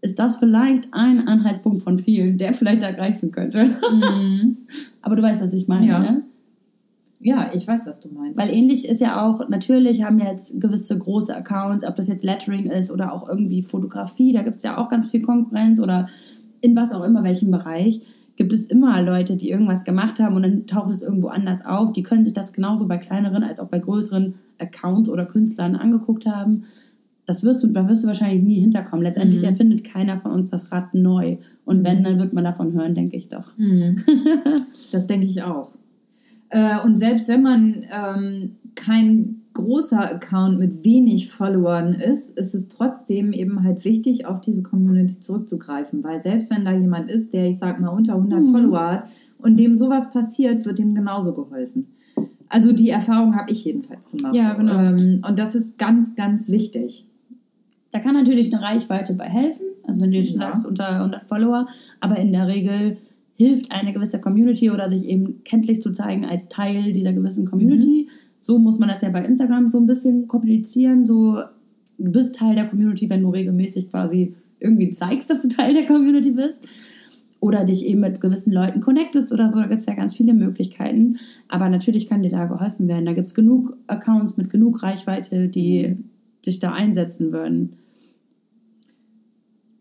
ist 0.00 0.18
das 0.18 0.36
vielleicht 0.36 0.88
ein 0.92 1.26
Anhaltspunkt 1.26 1.82
von 1.82 1.98
vielen, 1.98 2.38
der 2.38 2.54
vielleicht 2.54 2.82
ergreifen 2.82 3.32
könnte. 3.32 3.76
aber 5.02 5.16
du 5.16 5.22
weißt, 5.22 5.42
was 5.42 5.52
ich 5.52 5.68
meine, 5.68 5.86
Ja. 5.86 5.98
ne? 5.98 6.22
Ja, 7.20 7.50
ich 7.52 7.66
weiß, 7.66 7.84
was 7.88 8.00
du 8.00 8.08
meinst. 8.10 8.38
Weil 8.38 8.48
ähnlich 8.50 8.88
ist 8.88 9.00
ja 9.00 9.26
auch, 9.26 9.48
natürlich 9.48 10.04
haben 10.04 10.20
jetzt 10.20 10.60
gewisse 10.60 10.96
große 10.96 11.34
Accounts, 11.36 11.84
ob 11.84 11.96
das 11.96 12.06
jetzt 12.06 12.22
Lettering 12.24 12.66
ist 12.70 12.92
oder 12.92 13.12
auch 13.12 13.28
irgendwie 13.28 13.64
Fotografie, 13.64 14.32
da 14.32 14.42
gibt 14.42 14.54
es 14.54 14.62
ja 14.62 14.78
auch 14.78 14.88
ganz 14.88 15.10
viel 15.10 15.20
Konkurrenz 15.22 15.80
oder 15.80 16.08
in 16.60 16.76
was 16.76 16.92
auch 16.92 17.02
immer 17.02 17.24
welchem 17.24 17.50
Bereich, 17.50 18.02
gibt 18.38 18.52
es 18.52 18.66
immer 18.66 19.02
Leute, 19.02 19.36
die 19.36 19.50
irgendwas 19.50 19.84
gemacht 19.84 20.20
haben 20.20 20.36
und 20.36 20.42
dann 20.42 20.66
taucht 20.66 20.92
es 20.92 21.02
irgendwo 21.02 21.26
anders 21.26 21.66
auf. 21.66 21.92
Die 21.92 22.04
können 22.04 22.24
sich 22.24 22.34
das 22.34 22.52
genauso 22.52 22.86
bei 22.86 22.96
kleineren 22.96 23.42
als 23.42 23.58
auch 23.58 23.68
bei 23.68 23.80
größeren 23.80 24.36
Accounts 24.58 25.10
oder 25.10 25.26
Künstlern 25.26 25.74
angeguckt 25.74 26.24
haben. 26.24 26.62
Das 27.26 27.42
wirst 27.42 27.64
du, 27.64 27.66
da 27.66 27.88
wirst 27.88 28.04
du 28.04 28.06
wahrscheinlich 28.06 28.44
nie 28.44 28.60
hinterkommen. 28.60 29.02
Letztendlich 29.02 29.42
erfindet 29.42 29.82
keiner 29.82 30.18
von 30.18 30.30
uns 30.30 30.50
das 30.50 30.70
Rad 30.70 30.94
neu. 30.94 31.38
Und 31.64 31.82
wenn, 31.82 32.04
dann 32.04 32.20
wird 32.20 32.32
man 32.32 32.44
davon 32.44 32.72
hören, 32.72 32.94
denke 32.94 33.16
ich 33.16 33.28
doch. 33.28 33.52
Das 34.92 35.06
denke 35.08 35.26
ich 35.26 35.42
auch. 35.42 35.70
Äh, 36.50 36.86
und 36.86 36.96
selbst 36.96 37.28
wenn 37.28 37.42
man 37.42 37.84
ähm, 37.92 38.56
kein 38.76 39.37
großer 39.52 40.14
Account 40.14 40.58
mit 40.58 40.84
wenig 40.84 41.30
Followern 41.30 41.92
ist, 41.94 42.38
ist 42.38 42.54
es 42.54 42.68
trotzdem 42.68 43.32
eben 43.32 43.64
halt 43.64 43.84
wichtig, 43.84 44.26
auf 44.26 44.40
diese 44.40 44.62
Community 44.62 45.18
zurückzugreifen. 45.20 46.04
Weil 46.04 46.20
selbst 46.20 46.50
wenn 46.50 46.64
da 46.64 46.72
jemand 46.72 47.10
ist, 47.10 47.32
der, 47.32 47.48
ich 47.48 47.58
sag 47.58 47.80
mal, 47.80 47.88
unter 47.88 48.14
100 48.14 48.44
Follower 48.50 48.90
hat 48.90 49.08
und 49.38 49.58
dem 49.58 49.74
sowas 49.74 50.12
passiert, 50.12 50.64
wird 50.64 50.78
dem 50.78 50.94
genauso 50.94 51.32
geholfen. 51.32 51.84
Also 52.48 52.72
die 52.72 52.90
Erfahrung 52.90 53.36
habe 53.36 53.52
ich 53.52 53.64
jedenfalls 53.64 54.10
gemacht. 54.10 54.34
Ja, 54.34 54.54
genau. 54.54 54.72
Ähm, 54.72 55.22
und 55.26 55.38
das 55.38 55.54
ist 55.54 55.76
ganz, 55.78 56.14
ganz 56.16 56.50
wichtig. 56.50 57.04
Da 57.90 57.98
kann 58.00 58.14
natürlich 58.14 58.52
eine 58.54 58.62
Reichweite 58.62 59.14
bei 59.14 59.24
helfen, 59.24 59.66
also 59.86 60.02
wenn 60.02 60.10
du 60.10 60.18
jetzt 60.18 60.34
Ja. 60.34 60.40
sagst 60.40 60.66
unter 60.66 60.88
100 60.88 61.22
Follower, 61.24 61.66
aber 62.00 62.16
in 62.18 62.32
der 62.32 62.46
Regel 62.46 62.98
hilft 63.34 63.70
eine 63.72 63.92
gewisse 63.92 64.20
Community 64.20 64.70
oder 64.70 64.90
sich 64.90 65.04
eben 65.04 65.42
kenntlich 65.44 65.80
zu 65.80 65.92
zeigen 65.92 66.24
als 66.24 66.48
Teil 66.48 66.92
dieser 66.92 67.12
gewissen 67.12 67.46
Community. 67.46 68.08
So 68.40 68.58
muss 68.58 68.78
man 68.78 68.88
das 68.88 69.02
ja 69.02 69.10
bei 69.10 69.24
Instagram 69.24 69.68
so 69.68 69.78
ein 69.78 69.86
bisschen 69.86 70.28
kommunizieren, 70.28 71.06
so 71.06 71.38
du 71.98 72.12
bist 72.12 72.36
Teil 72.36 72.54
der 72.54 72.68
Community, 72.68 73.10
wenn 73.10 73.22
du 73.22 73.30
regelmäßig 73.30 73.90
quasi 73.90 74.34
irgendwie 74.60 74.90
zeigst, 74.90 75.30
dass 75.30 75.42
du 75.42 75.48
Teil 75.48 75.74
der 75.74 75.86
Community 75.86 76.32
bist. 76.32 76.66
Oder 77.40 77.64
dich 77.64 77.86
eben 77.86 78.00
mit 78.00 78.20
gewissen 78.20 78.52
Leuten 78.52 78.80
connectest 78.80 79.32
oder 79.32 79.48
so, 79.48 79.60
da 79.60 79.66
gibt 79.68 79.80
es 79.80 79.86
ja 79.86 79.94
ganz 79.94 80.16
viele 80.16 80.34
Möglichkeiten. 80.34 81.18
Aber 81.46 81.68
natürlich 81.68 82.08
kann 82.08 82.22
dir 82.22 82.30
da 82.30 82.46
geholfen 82.46 82.88
werden. 82.88 83.06
Da 83.06 83.12
gibt 83.12 83.28
es 83.28 83.34
genug 83.34 83.76
Accounts 83.86 84.36
mit 84.36 84.50
genug 84.50 84.82
Reichweite, 84.82 85.48
die 85.48 85.96
sich 86.44 86.58
da 86.58 86.72
einsetzen 86.72 87.32
würden. 87.32 87.74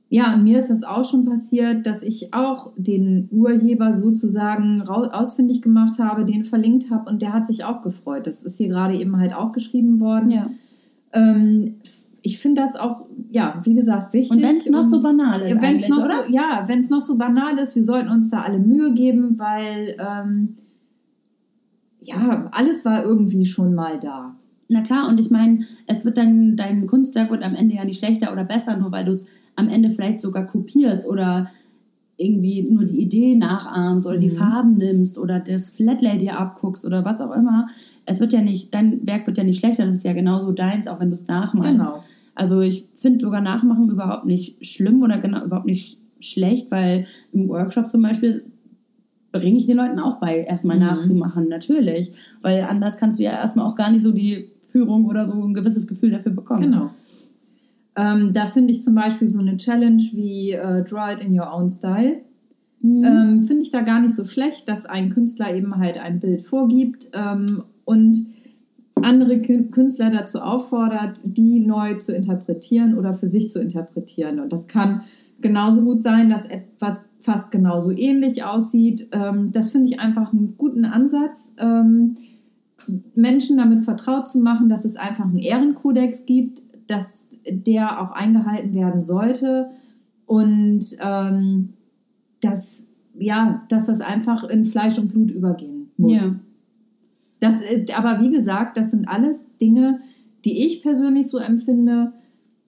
Ja, 0.10 0.36
und 0.36 0.44
mir 0.44 0.60
ist 0.60 0.70
das 0.70 0.84
auch 0.84 1.04
schon 1.04 1.26
passiert, 1.26 1.86
dass 1.86 2.02
ich 2.02 2.34
auch 2.34 2.72
den 2.78 3.28
Urheber 3.30 3.94
sozusagen 3.94 4.82
ausfindig 4.84 5.62
gemacht 5.62 6.00
habe, 6.00 6.24
den 6.24 6.46
verlinkt 6.46 6.90
habe 6.92 7.10
und 7.10 7.22
der 7.22 7.34
hat 7.34 7.46
sich 7.46 7.66
auch 7.66 7.82
gefreut. 7.82 8.26
Das 8.26 8.44
ist 8.44 8.58
hier 8.58 8.70
gerade 8.70 8.96
eben 8.96 9.18
halt 9.18 9.34
auch 9.34 9.52
geschrieben 9.52 10.00
worden. 10.00 10.32
Ja. 10.32 10.50
Ähm, 11.12 11.76
ich 12.22 12.40
finde 12.40 12.62
das 12.62 12.76
auch, 12.76 13.06
ja, 13.32 13.62
wie 13.64 13.76
gesagt, 13.76 14.14
wichtig. 14.14 14.38
Und 14.38 14.44
wenn 14.44 14.56
es 14.56 14.70
noch 14.70 14.86
so 14.86 15.02
banal 15.02 15.42
ist, 15.42 15.62
wenn's 15.62 15.88
noch 15.90 15.98
oder? 15.98 16.24
So, 16.26 16.34
ja, 16.34 16.64
wenn 16.68 16.80
es 16.80 16.90
noch 16.90 17.02
so 17.02 17.18
banal 17.18 17.58
ist, 17.60 17.76
wir 17.76 17.84
sollten 17.84 18.10
uns 18.10 18.30
da 18.30 18.42
alle 18.42 18.60
Mühe 18.60 18.94
geben, 18.94 19.38
weil 19.38 19.96
ähm, 20.00 20.56
ja, 22.02 22.50
alles 22.52 22.86
war 22.86 23.04
irgendwie 23.04 23.46
schon 23.46 23.76
mal 23.76 24.00
da. 24.00 24.36
Na 24.70 24.82
klar, 24.82 25.08
und 25.08 25.20
ich 25.20 25.32
meine, 25.32 25.64
es 25.86 26.04
wird 26.04 26.18
dann, 26.18 26.56
dein 26.56 26.88
Kunstwerk 26.88 27.32
wird 27.32 27.44
am 27.44 27.56
Ende 27.56 27.76
ja 27.76 27.86
nicht 27.86 28.00
schlechter 28.00 28.32
oder 28.32 28.44
besser, 28.44 28.78
nur 28.78 28.92
weil 28.92 29.06
du 29.06 29.12
es 29.12 29.28
am 29.58 29.68
Ende 29.68 29.92
vielleicht 29.92 30.22
sogar 30.22 30.46
kopierst 30.46 31.08
oder 31.08 31.50
irgendwie 32.16 32.64
nur 32.70 32.86
die 32.86 33.02
Idee 33.02 33.36
nachahmst 33.36 34.08
oder 34.08 34.18
die 34.18 34.30
Farben 34.30 34.78
nimmst 34.78 35.18
oder 35.20 35.40
das 35.40 35.72
Flatlay 35.72 36.18
dir 36.18 36.40
abguckst 36.40 36.86
oder 36.86 37.06
was 37.06 37.22
auch 37.22 37.32
immer. 37.32 37.68
Es 38.06 38.20
wird 38.20 38.34
ja 38.34 38.42
nicht, 38.42 38.74
dein 38.74 39.06
Werk 39.06 39.28
wird 39.28 39.38
ja 39.38 39.44
nicht 39.44 39.60
schlechter, 39.60 39.86
das 39.86 39.96
ist 39.96 40.06
ja 40.06 40.14
genauso 40.14 40.52
deins, 40.52 40.88
auch 40.88 41.00
wenn 41.00 41.10
du 41.10 41.14
es 41.14 41.28
nachmalst. 41.28 41.86
Genau. 41.86 42.04
Also 42.34 42.62
ich 42.62 42.86
finde 42.96 43.20
sogar 43.20 43.42
Nachmachen 43.42 43.90
überhaupt 43.90 44.26
nicht 44.26 44.66
schlimm 44.66 45.04
oder 45.04 45.18
genau 45.20 45.44
überhaupt 45.44 45.68
nicht 45.68 45.98
schlecht, 46.20 46.72
weil 46.72 47.06
im 47.34 47.50
Workshop 47.50 47.90
zum 47.90 48.02
Beispiel 48.02 48.44
bringe 49.32 49.58
ich 49.58 49.68
den 49.68 49.78
Leuten 49.78 50.00
auch 50.00 50.20
bei, 50.20 50.40
erstmal 50.40 50.80
nachzumachen, 50.80 51.48
natürlich. 51.50 52.12
Weil 52.42 52.64
anders 52.64 52.98
kannst 52.98 53.20
du 53.20 53.24
ja 53.24 53.32
erstmal 53.32 53.68
auch 53.68 53.76
gar 53.76 53.92
nicht 53.92 54.02
so 54.02 54.12
die 54.12 54.50
Führung 54.72 55.06
oder 55.06 55.28
so 55.28 55.44
ein 55.44 55.54
gewisses 55.54 55.88
Gefühl 55.88 56.12
dafür 56.12 56.32
bekommen. 56.32 56.62
Genau. 56.62 56.90
Ähm, 57.98 58.32
da 58.34 58.46
finde 58.46 58.72
ich 58.72 58.84
zum 58.84 58.96
Beispiel 58.96 59.28
so 59.28 59.40
eine 59.40 59.58
Challenge 59.58 60.02
wie 60.14 60.52
äh, 60.52 60.84
Draw 60.84 61.14
It 61.14 61.22
in 61.22 61.38
Your 61.38 61.52
Own 61.52 61.70
Style. 61.70 62.22
Ähm, 62.84 63.44
finde 63.46 63.64
ich 63.64 63.72
da 63.72 63.82
gar 63.82 64.00
nicht 64.00 64.14
so 64.14 64.24
schlecht, 64.24 64.70
dass 64.70 64.86
ein 64.86 65.10
Künstler 65.10 65.54
eben 65.54 65.78
halt 65.78 65.98
ein 65.98 66.20
Bild 66.20 66.44
vorgibt 66.44 67.10
ähm, 67.14 67.64
und 67.86 68.18
andere 68.96 69.34
Kün- 69.36 69.72
Künstler 69.72 70.12
dazu 70.12 70.40
auffordert, 70.40 71.20
die 71.24 71.60
neu 71.60 71.96
zu 71.96 72.14
interpretieren 72.14 72.98
oder 72.98 73.14
für 73.14 73.28
sich 73.28 73.50
zu 73.50 73.60
interpretieren. 73.60 74.40
Und 74.40 74.54
das 74.54 74.68
kann 74.68 75.02
genauso 75.42 75.82
gut 75.84 76.04
sein, 76.04 76.30
dass 76.30 76.46
etwas 76.46 77.06
fast 77.20 77.52
genauso 77.52 77.92
ähnlich 77.92 78.44
aussieht. 78.44 79.10
Ähm, 79.12 79.52
das 79.52 79.72
finde 79.72 79.88
ich 79.88 80.00
einfach 80.00 80.32
einen 80.32 80.56
guten 80.58 80.86
Ansatz. 80.86 81.56
Ähm, 81.58 82.16
Menschen 83.16 83.58
damit 83.58 83.84
vertraut 83.84 84.28
zu 84.28 84.40
machen, 84.40 84.70
dass 84.70 84.86
es 84.86 84.96
einfach 84.96 85.26
einen 85.26 85.40
Ehrenkodex 85.40 86.26
gibt, 86.26 86.62
dass 86.88 87.27
der 87.52 88.02
auch 88.02 88.12
eingehalten 88.12 88.74
werden 88.74 89.02
sollte 89.02 89.70
und 90.26 90.86
ähm, 91.02 91.74
dass, 92.42 92.90
ja, 93.18 93.64
dass 93.70 93.88
das 93.88 94.02
einfach 94.02 94.44
in 94.44 94.66
Fleisch 94.66 95.00
und 95.00 95.12
Blut 95.14 95.32
übergehen 95.32 95.90
muss. 95.98 96.12
Ja. 96.22 96.22
Das, 97.40 97.62
ist- 97.70 97.98
aber 97.98 98.22
wie 98.24 98.32
gesagt, 98.32 98.78
das 98.78 98.92
sind 98.92 99.08
alles 99.08 99.48
Dinge, 99.62 100.00
die 100.46 100.66
ich 100.66 100.82
persönlich 100.82 101.28
so 101.28 101.38
empfinde. 101.38 102.14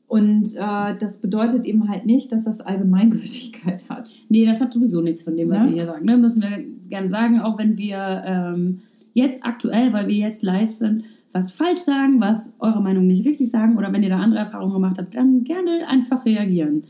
Und 0.08 0.56
äh, 0.58 0.96
das 1.00 1.22
bedeutet 1.22 1.66
eben 1.66 1.88
halt 1.88 2.06
nicht, 2.08 2.32
dass 2.32 2.46
das 2.46 2.62
Allgemeingültigkeit 2.62 3.88
hat. 3.90 4.12
Nee, 4.28 4.46
das 4.46 4.60
hat 4.60 4.74
sowieso 4.74 5.02
nichts 5.02 5.22
von 5.24 5.38
dem, 5.38 5.50
was 5.50 5.62
Ja. 5.62 5.68
wir 5.70 5.76
hier 5.76 5.86
sagen. 5.86 6.06
Ne? 6.06 6.18
Müssen 6.18 6.42
wir 6.42 6.64
gerne 6.90 7.08
sagen, 7.08 7.40
auch 7.40 7.60
wenn 7.60 7.78
wir 7.78 8.24
ähm, 8.26 8.80
jetzt 9.14 9.44
aktuell, 9.46 9.94
weil 9.94 10.08
wir 10.08 10.16
jetzt 10.16 10.42
live 10.44 10.72
sind, 10.72 11.04
was 11.32 11.52
falsch 11.52 11.82
sagen, 11.82 12.20
was 12.20 12.56
eure 12.60 12.82
Meinung 12.82 13.06
nicht 13.08 13.26
richtig 13.26 13.52
sagen 13.52 13.78
oder 13.78 13.94
wenn 13.94 14.04
ihr 14.04 14.10
da 14.10 14.18
andere 14.20 14.40
Erfahrungen 14.42 14.74
gemacht 14.74 14.98
habt, 14.98 15.16
dann 15.16 15.44
gerne 15.44 15.88
einfach 15.88 16.26
reagieren. 16.26 16.84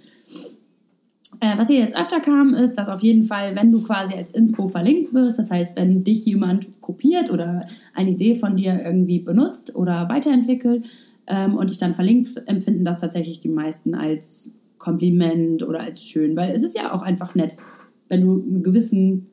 Äh, 1.41 1.57
was 1.57 1.67
hier 1.67 1.79
jetzt 1.79 1.97
öfter 1.97 2.19
kam, 2.19 2.53
ist, 2.53 2.75
dass 2.75 2.89
auf 2.89 3.01
jeden 3.01 3.23
Fall, 3.23 3.55
wenn 3.55 3.71
du 3.71 3.81
quasi 3.83 4.15
als 4.15 4.31
Inspo 4.31 4.67
verlinkt 4.67 5.13
wirst, 5.13 5.39
das 5.39 5.51
heißt, 5.51 5.77
wenn 5.77 6.03
dich 6.03 6.25
jemand 6.25 6.81
kopiert 6.81 7.31
oder 7.31 7.65
eine 7.93 8.11
Idee 8.11 8.35
von 8.35 8.55
dir 8.55 8.81
irgendwie 8.83 9.19
benutzt 9.19 9.75
oder 9.75 10.09
weiterentwickelt 10.09 10.85
ähm, 11.27 11.55
und 11.55 11.69
dich 11.69 11.77
dann 11.77 11.93
verlinkt, 11.93 12.29
empfinden 12.47 12.83
das 12.83 12.99
tatsächlich 12.99 13.39
die 13.39 13.49
meisten 13.49 13.93
als 13.93 14.59
Kompliment 14.77 15.63
oder 15.63 15.81
als 15.81 16.03
schön, 16.03 16.35
weil 16.35 16.51
es 16.51 16.63
ist 16.63 16.77
ja 16.77 16.93
auch 16.93 17.01
einfach 17.03 17.35
nett, 17.35 17.55
wenn 18.09 18.21
du 18.21 18.41
einen 18.41 18.63
gewissen 18.63 19.27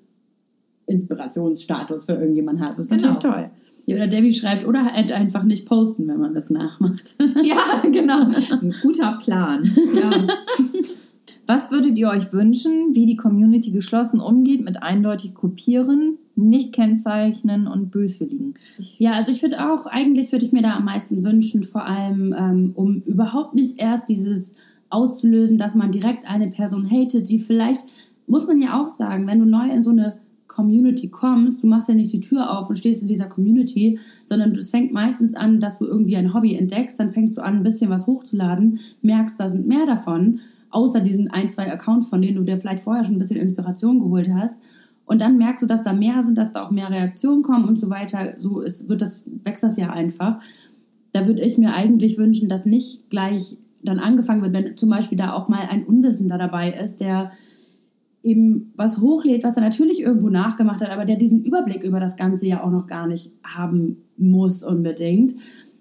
Inspirationsstatus 0.86 2.04
für 2.04 2.12
irgendjemanden 2.12 2.64
hast. 2.64 2.78
Das 2.78 2.86
ist 2.86 2.90
Genau. 2.92 3.14
natürlich 3.14 3.34
toll. 3.34 3.50
Ja, 3.86 3.96
oder 3.96 4.08
Debbie 4.08 4.32
schreibt, 4.32 4.66
oder 4.66 4.84
halt 4.84 5.12
einfach 5.12 5.44
nicht 5.44 5.66
posten, 5.66 6.08
wenn 6.08 6.18
man 6.18 6.34
das 6.34 6.50
nachmacht. 6.50 7.16
Ja, 7.42 7.88
genau. 7.90 8.22
Ein 8.24 8.74
guter 8.82 9.16
Plan. 9.22 9.72
Ja. 9.94 10.10
Was 11.46 11.70
würdet 11.70 11.96
ihr 11.96 12.08
euch 12.08 12.32
wünschen, 12.32 12.94
wie 12.94 13.06
die 13.06 13.14
Community 13.14 13.70
geschlossen 13.70 14.18
umgeht 14.18 14.64
mit 14.64 14.82
eindeutig 14.82 15.32
kopieren, 15.32 16.18
nicht 16.34 16.72
kennzeichnen 16.72 17.68
und 17.68 17.92
böswilligen? 17.92 18.54
Ja, 18.98 19.12
also 19.12 19.30
ich 19.30 19.42
würde 19.42 19.72
auch, 19.72 19.86
eigentlich 19.86 20.32
würde 20.32 20.44
ich 20.44 20.50
mir 20.50 20.62
da 20.62 20.76
am 20.76 20.86
meisten 20.86 21.22
wünschen, 21.22 21.62
vor 21.62 21.86
allem 21.86 22.34
ähm, 22.36 22.72
um 22.74 23.00
überhaupt 23.02 23.54
nicht 23.54 23.80
erst 23.80 24.08
dieses 24.08 24.54
auszulösen, 24.90 25.56
dass 25.56 25.76
man 25.76 25.92
direkt 25.92 26.28
eine 26.28 26.48
Person 26.48 26.90
hatet, 26.90 27.28
die 27.28 27.38
vielleicht, 27.38 27.82
muss 28.26 28.48
man 28.48 28.60
ja 28.60 28.80
auch 28.80 28.88
sagen, 28.88 29.28
wenn 29.28 29.38
du 29.38 29.44
neu 29.44 29.70
in 29.70 29.84
so 29.84 29.90
eine 29.90 30.18
Community 30.56 31.08
kommst, 31.08 31.62
du 31.62 31.66
machst 31.66 31.90
ja 31.90 31.94
nicht 31.94 32.12
die 32.14 32.20
Tür 32.20 32.58
auf 32.58 32.70
und 32.70 32.76
stehst 32.76 33.02
in 33.02 33.08
dieser 33.08 33.26
Community, 33.26 33.98
sondern 34.24 34.52
es 34.52 34.70
fängt 34.70 34.90
meistens 34.90 35.34
an, 35.34 35.60
dass 35.60 35.78
du 35.78 35.84
irgendwie 35.84 36.16
ein 36.16 36.32
Hobby 36.32 36.56
entdeckst, 36.56 36.98
dann 36.98 37.10
fängst 37.10 37.36
du 37.36 37.42
an, 37.42 37.56
ein 37.56 37.62
bisschen 37.62 37.90
was 37.90 38.06
hochzuladen, 38.06 38.80
merkst, 39.02 39.38
da 39.38 39.48
sind 39.48 39.68
mehr 39.68 39.84
davon, 39.84 40.40
außer 40.70 41.00
diesen 41.00 41.30
ein, 41.30 41.50
zwei 41.50 41.70
Accounts, 41.70 42.08
von 42.08 42.22
denen 42.22 42.36
du 42.36 42.42
dir 42.42 42.56
vielleicht 42.56 42.80
vorher 42.80 43.04
schon 43.04 43.16
ein 43.16 43.18
bisschen 43.18 43.36
Inspiration 43.36 44.00
geholt 44.00 44.30
hast. 44.32 44.62
Und 45.04 45.20
dann 45.20 45.36
merkst 45.36 45.62
du, 45.62 45.66
dass 45.66 45.84
da 45.84 45.92
mehr 45.92 46.22
sind, 46.22 46.38
dass 46.38 46.52
da 46.52 46.64
auch 46.64 46.70
mehr 46.70 46.90
Reaktionen 46.90 47.42
kommen 47.42 47.68
und 47.68 47.78
so 47.78 47.90
weiter. 47.90 48.34
So 48.38 48.60
ist, 48.60 48.88
wird 48.88 49.02
das, 49.02 49.24
wächst 49.44 49.62
das 49.62 49.76
ja 49.76 49.90
einfach. 49.90 50.40
Da 51.12 51.26
würde 51.26 51.42
ich 51.42 51.58
mir 51.58 51.74
eigentlich 51.74 52.16
wünschen, 52.16 52.48
dass 52.48 52.66
nicht 52.66 53.10
gleich 53.10 53.58
dann 53.82 53.98
angefangen 53.98 54.42
wird, 54.42 54.54
wenn 54.54 54.76
zum 54.76 54.88
Beispiel 54.88 55.18
da 55.18 55.34
auch 55.34 55.48
mal 55.48 55.68
ein 55.70 55.84
Unwissender 55.84 56.38
dabei 56.38 56.72
ist, 56.72 57.00
der 57.00 57.30
eben 58.26 58.72
was 58.76 59.00
hochlädt, 59.00 59.44
was 59.44 59.56
er 59.56 59.62
natürlich 59.62 60.00
irgendwo 60.00 60.28
nachgemacht 60.28 60.82
hat, 60.82 60.90
aber 60.90 61.04
der 61.04 61.16
diesen 61.16 61.44
Überblick 61.44 61.82
über 61.82 62.00
das 62.00 62.16
Ganze 62.16 62.46
ja 62.46 62.62
auch 62.62 62.70
noch 62.70 62.86
gar 62.86 63.06
nicht 63.06 63.30
haben 63.44 63.98
muss 64.16 64.64
unbedingt. 64.64 65.34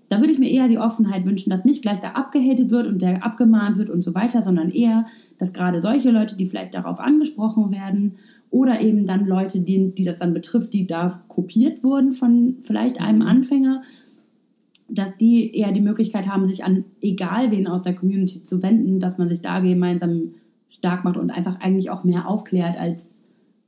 Da 0.08 0.20
würde 0.20 0.32
ich 0.32 0.40
mir 0.40 0.52
eher 0.52 0.68
die 0.68 0.78
Offenheit 0.78 1.26
wünschen, 1.26 1.50
dass 1.50 1.66
nicht 1.66 1.82
gleich 1.82 2.00
da 2.00 2.12
abgehatet 2.12 2.70
wird 2.70 2.86
und 2.86 3.02
der 3.02 3.26
abgemahnt 3.26 3.78
wird 3.78 3.90
und 3.90 4.04
so 4.04 4.14
weiter, 4.14 4.44
sondern 4.44 4.70
eher, 4.70 5.06
dass 5.40 5.54
gerade 5.54 5.80
solche 5.80 6.12
Leute, 6.12 6.38
die 6.38 6.46
vielleicht 6.46 6.76
darauf 6.76 7.00
angesprochen 7.00 7.72
werden 7.72 8.14
oder 8.52 8.80
eben 8.82 9.08
dann 9.08 9.26
Leute, 9.26 9.62
die, 9.62 9.96
die 9.96 10.06
das 10.06 10.18
dann 10.18 10.34
betrifft, 10.34 10.74
die 10.74 10.86
da 10.86 11.10
kopiert 11.28 11.84
wurden 11.84 12.12
von 12.12 12.58
vielleicht 12.62 13.02
einem 13.02 13.24
Anfänger, 13.24 13.82
dass 14.88 15.18
die 15.18 15.56
eher 15.56 15.72
die 15.72 15.82
Möglichkeit 15.82 16.28
haben, 16.28 16.46
sich 16.46 16.64
an 16.64 16.86
egal 17.02 17.50
wen 17.50 17.68
aus 17.68 17.82
der 17.82 17.96
Community 17.96 18.44
zu 18.44 18.62
wenden, 18.62 19.00
dass 19.00 19.18
man 19.18 19.28
sich 19.28 19.42
da 19.42 19.60
gemeinsam 19.60 20.36
stark 20.76 21.04
macht 21.04 21.18
und 21.18 21.32
einfach 21.32 21.60
eigentlich 21.60 21.90
auch 21.90 22.04
mehr 22.04 22.28
aufklärt, 22.28 22.80
als 22.80 23.26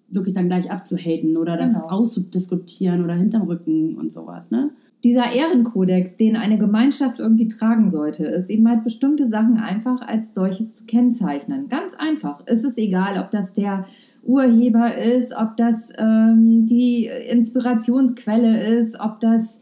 wirklich 0.09 0.33
dann 0.33 0.47
gleich 0.47 0.71
abzuhaten 0.71 1.37
oder 1.37 1.57
das 1.57 1.73
Genau. 1.73 1.89
auszudiskutieren 1.89 3.03
oder 3.03 3.15
hinterm 3.15 3.43
Rücken 3.43 3.97
und 3.97 4.13
sowas, 4.13 4.51
ne? 4.51 4.71
Dieser 5.03 5.31
Ehrenkodex, 5.35 6.17
den 6.17 6.35
eine 6.35 6.57
Gemeinschaft 6.57 7.19
irgendwie 7.19 7.47
tragen 7.47 7.87
sollte, 7.87 8.25
ist 8.25 8.49
eben 8.49 8.67
halt 8.67 8.83
bestimmte 8.83 9.27
Sachen 9.27 9.57
einfach 9.57 10.01
als 10.01 10.33
solches 10.33 10.73
zu 10.73 10.85
kennzeichnen. 10.85 11.67
Ganz 11.69 11.93
einfach. 11.93 12.41
Es 12.47 12.63
ist 12.63 12.79
egal, 12.79 13.19
ob 13.21 13.29
das 13.29 13.53
der 13.53 13.85
Urheber 14.23 14.97
ist, 14.97 15.35
ob 15.37 15.55
das 15.55 15.89
ähm, 15.99 16.65
die 16.65 17.09
Inspirationsquelle 17.29 18.77
ist, 18.77 18.99
ob 18.99 19.19
das 19.19 19.61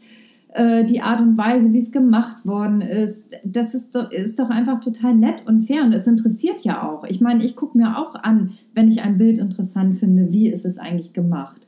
äh, 0.56 0.86
die 0.86 1.02
Art 1.02 1.20
und 1.20 1.36
Weise, 1.36 1.72
wie 1.72 1.78
es 1.78 1.92
gemacht 1.92 2.46
worden 2.46 2.80
ist. 2.80 3.34
Das 3.44 3.74
ist 3.74 3.94
doch, 3.94 4.10
ist 4.10 4.38
doch 4.40 4.50
einfach 4.50 4.80
total 4.80 5.14
nett 5.14 5.44
und 5.46 5.60
fair 5.60 5.84
und 5.84 5.92
es 5.92 6.06
interessiert 6.06 6.62
ja 6.64 6.88
auch. 6.88 7.04
Ich 7.04 7.20
meine, 7.20 7.44
ich 7.44 7.56
gucke 7.56 7.76
mir 7.76 7.98
auch 7.98 8.14
an, 8.14 8.52
wenn 8.74 8.88
ich 8.88 9.02
ein 9.02 9.18
Bild 9.18 9.38
interessant 9.38 9.96
finde, 9.96 10.32
wie 10.32 10.48
ist 10.48 10.64
es 10.64 10.78
eigentlich 10.78 11.12
gemacht. 11.12 11.60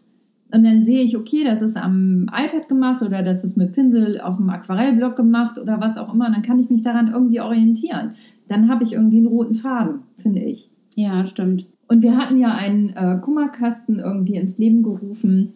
Und 0.51 0.65
dann 0.65 0.83
sehe 0.83 1.03
ich, 1.03 1.19
okay, 1.19 1.45
das 1.45 1.61
ist 1.61 1.77
am 1.77 2.27
iPad 2.33 2.69
gemacht 2.69 3.03
oder 3.03 3.23
das 3.23 3.45
ist 3.45 3.59
mit 3.59 3.73
Pinsel 3.73 4.19
auf 4.23 4.39
dem 4.39 4.49
Aquarellblock 4.49 5.15
gemacht 5.15 5.59
oder 5.59 5.79
was 5.81 5.99
auch 5.99 6.15
immer. 6.15 6.27
Und 6.27 6.35
dann 6.35 6.43
kann 6.43 6.59
ich 6.59 6.71
mich 6.71 6.83
daran 6.83 7.11
irgendwie 7.13 7.43
orientieren. 7.43 8.13
Dann 8.49 8.71
habe 8.71 8.83
ich 8.83 8.95
irgendwie 8.95 9.19
einen 9.19 9.27
roten 9.27 9.55
Faden, 9.55 10.01
finde 10.17 10.41
ich. 10.41 10.71
Ja, 10.97 11.27
stimmt. 11.27 11.67
Und 11.87 12.03
wir 12.03 12.17
hatten 12.17 12.39
ja 12.39 12.55
einen 12.55 12.91
äh, 12.97 13.19
Kummerkasten 13.21 13.99
irgendwie 13.99 14.37
ins 14.37 14.57
Leben 14.57 14.83
gerufen, 14.83 15.53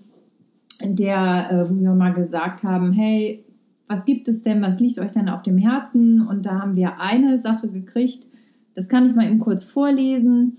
der, 0.82 1.48
äh, 1.50 1.70
wo 1.70 1.80
wir 1.80 1.92
mal 1.94 2.12
gesagt 2.12 2.62
haben, 2.64 2.92
hey, 2.92 3.44
was 3.88 4.04
gibt 4.04 4.28
es 4.28 4.42
denn, 4.42 4.62
was 4.62 4.80
liegt 4.80 4.98
euch 4.98 5.12
denn 5.12 5.28
auf 5.28 5.42
dem 5.42 5.58
Herzen? 5.58 6.26
Und 6.26 6.46
da 6.46 6.60
haben 6.60 6.76
wir 6.76 6.98
eine 7.00 7.38
Sache 7.38 7.68
gekriegt, 7.68 8.26
das 8.74 8.88
kann 8.88 9.06
ich 9.06 9.14
mal 9.14 9.26
eben 9.26 9.38
kurz 9.38 9.64
vorlesen. 9.64 10.56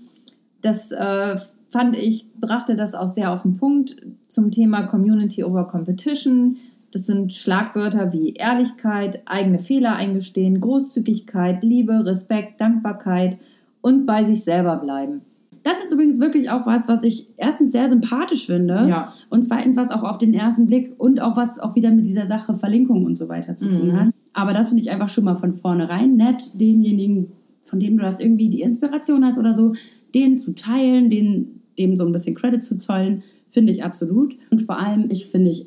Das 0.62 0.92
äh, 0.92 1.36
fand 1.70 1.96
ich, 1.96 2.32
brachte 2.34 2.76
das 2.76 2.94
auch 2.94 3.08
sehr 3.08 3.32
auf 3.32 3.42
den 3.42 3.54
Punkt 3.54 3.96
zum 4.28 4.50
Thema 4.50 4.84
Community 4.84 5.42
over 5.42 5.66
Competition. 5.66 6.58
Das 6.92 7.06
sind 7.06 7.32
Schlagwörter 7.32 8.12
wie 8.12 8.34
Ehrlichkeit, 8.34 9.22
eigene 9.26 9.58
Fehler 9.58 9.96
eingestehen, 9.96 10.60
Großzügigkeit, 10.60 11.64
Liebe, 11.64 12.04
Respekt, 12.06 12.60
Dankbarkeit 12.60 13.38
und 13.80 14.06
bei 14.06 14.22
sich 14.22 14.44
selber 14.44 14.76
bleiben. 14.76 15.22
Das 15.64 15.82
ist 15.82 15.92
übrigens 15.92 16.20
wirklich 16.20 16.50
auch 16.50 16.66
was, 16.66 16.86
was 16.88 17.02
ich 17.02 17.28
erstens 17.36 17.72
sehr 17.72 17.88
sympathisch 17.88 18.46
finde 18.46 18.86
Ja. 18.88 19.12
und 19.30 19.44
zweitens 19.44 19.76
was 19.76 19.90
auch 19.90 20.04
auf 20.04 20.18
den 20.18 20.32
ersten 20.34 20.66
Blick 20.66 20.94
und 20.98 21.20
auch 21.20 21.36
was 21.36 21.58
auch 21.58 21.74
wieder 21.74 21.90
mit 21.90 22.06
dieser 22.06 22.24
Sache 22.26 22.54
Verlinkung 22.54 23.04
und 23.04 23.16
so 23.16 23.28
weiter 23.28 23.56
zu 23.56 23.68
tun 23.68 23.98
hat. 23.98 24.14
Aber 24.34 24.52
das 24.52 24.68
finde 24.68 24.82
ich 24.82 24.90
einfach 24.90 25.08
schon 25.08 25.24
mal 25.24 25.36
von 25.36 25.52
vornherein 25.52 26.16
nett, 26.16 26.60
denjenigen, 26.60 27.32
von 27.64 27.80
dem 27.80 27.96
du 27.96 28.02
das 28.02 28.20
irgendwie 28.20 28.48
die 28.50 28.60
Inspiration 28.60 29.24
hast 29.24 29.38
oder 29.38 29.54
so, 29.54 29.74
den 30.14 30.38
zu 30.38 30.54
teilen, 30.54 31.08
den, 31.10 31.62
dem 31.78 31.96
so 31.96 32.04
ein 32.04 32.12
bisschen 32.12 32.34
Credit 32.34 32.62
zu 32.62 32.76
zollen, 32.78 33.22
finde 33.48 33.72
ich 33.72 33.82
absolut. 33.84 34.36
Und 34.50 34.60
vor 34.62 34.78
allem, 34.78 35.06
ich 35.10 35.26
finde 35.26 35.50
ich, 35.50 35.66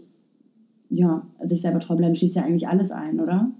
ja, 0.90 1.26
sich 1.44 1.62
selber 1.62 1.80
treu 1.80 1.96
bleiben 1.96 2.16
schließt 2.16 2.36
ja 2.36 2.44
eigentlich 2.44 2.68
alles 2.68 2.92
ein, 2.92 3.20
oder? 3.20 3.52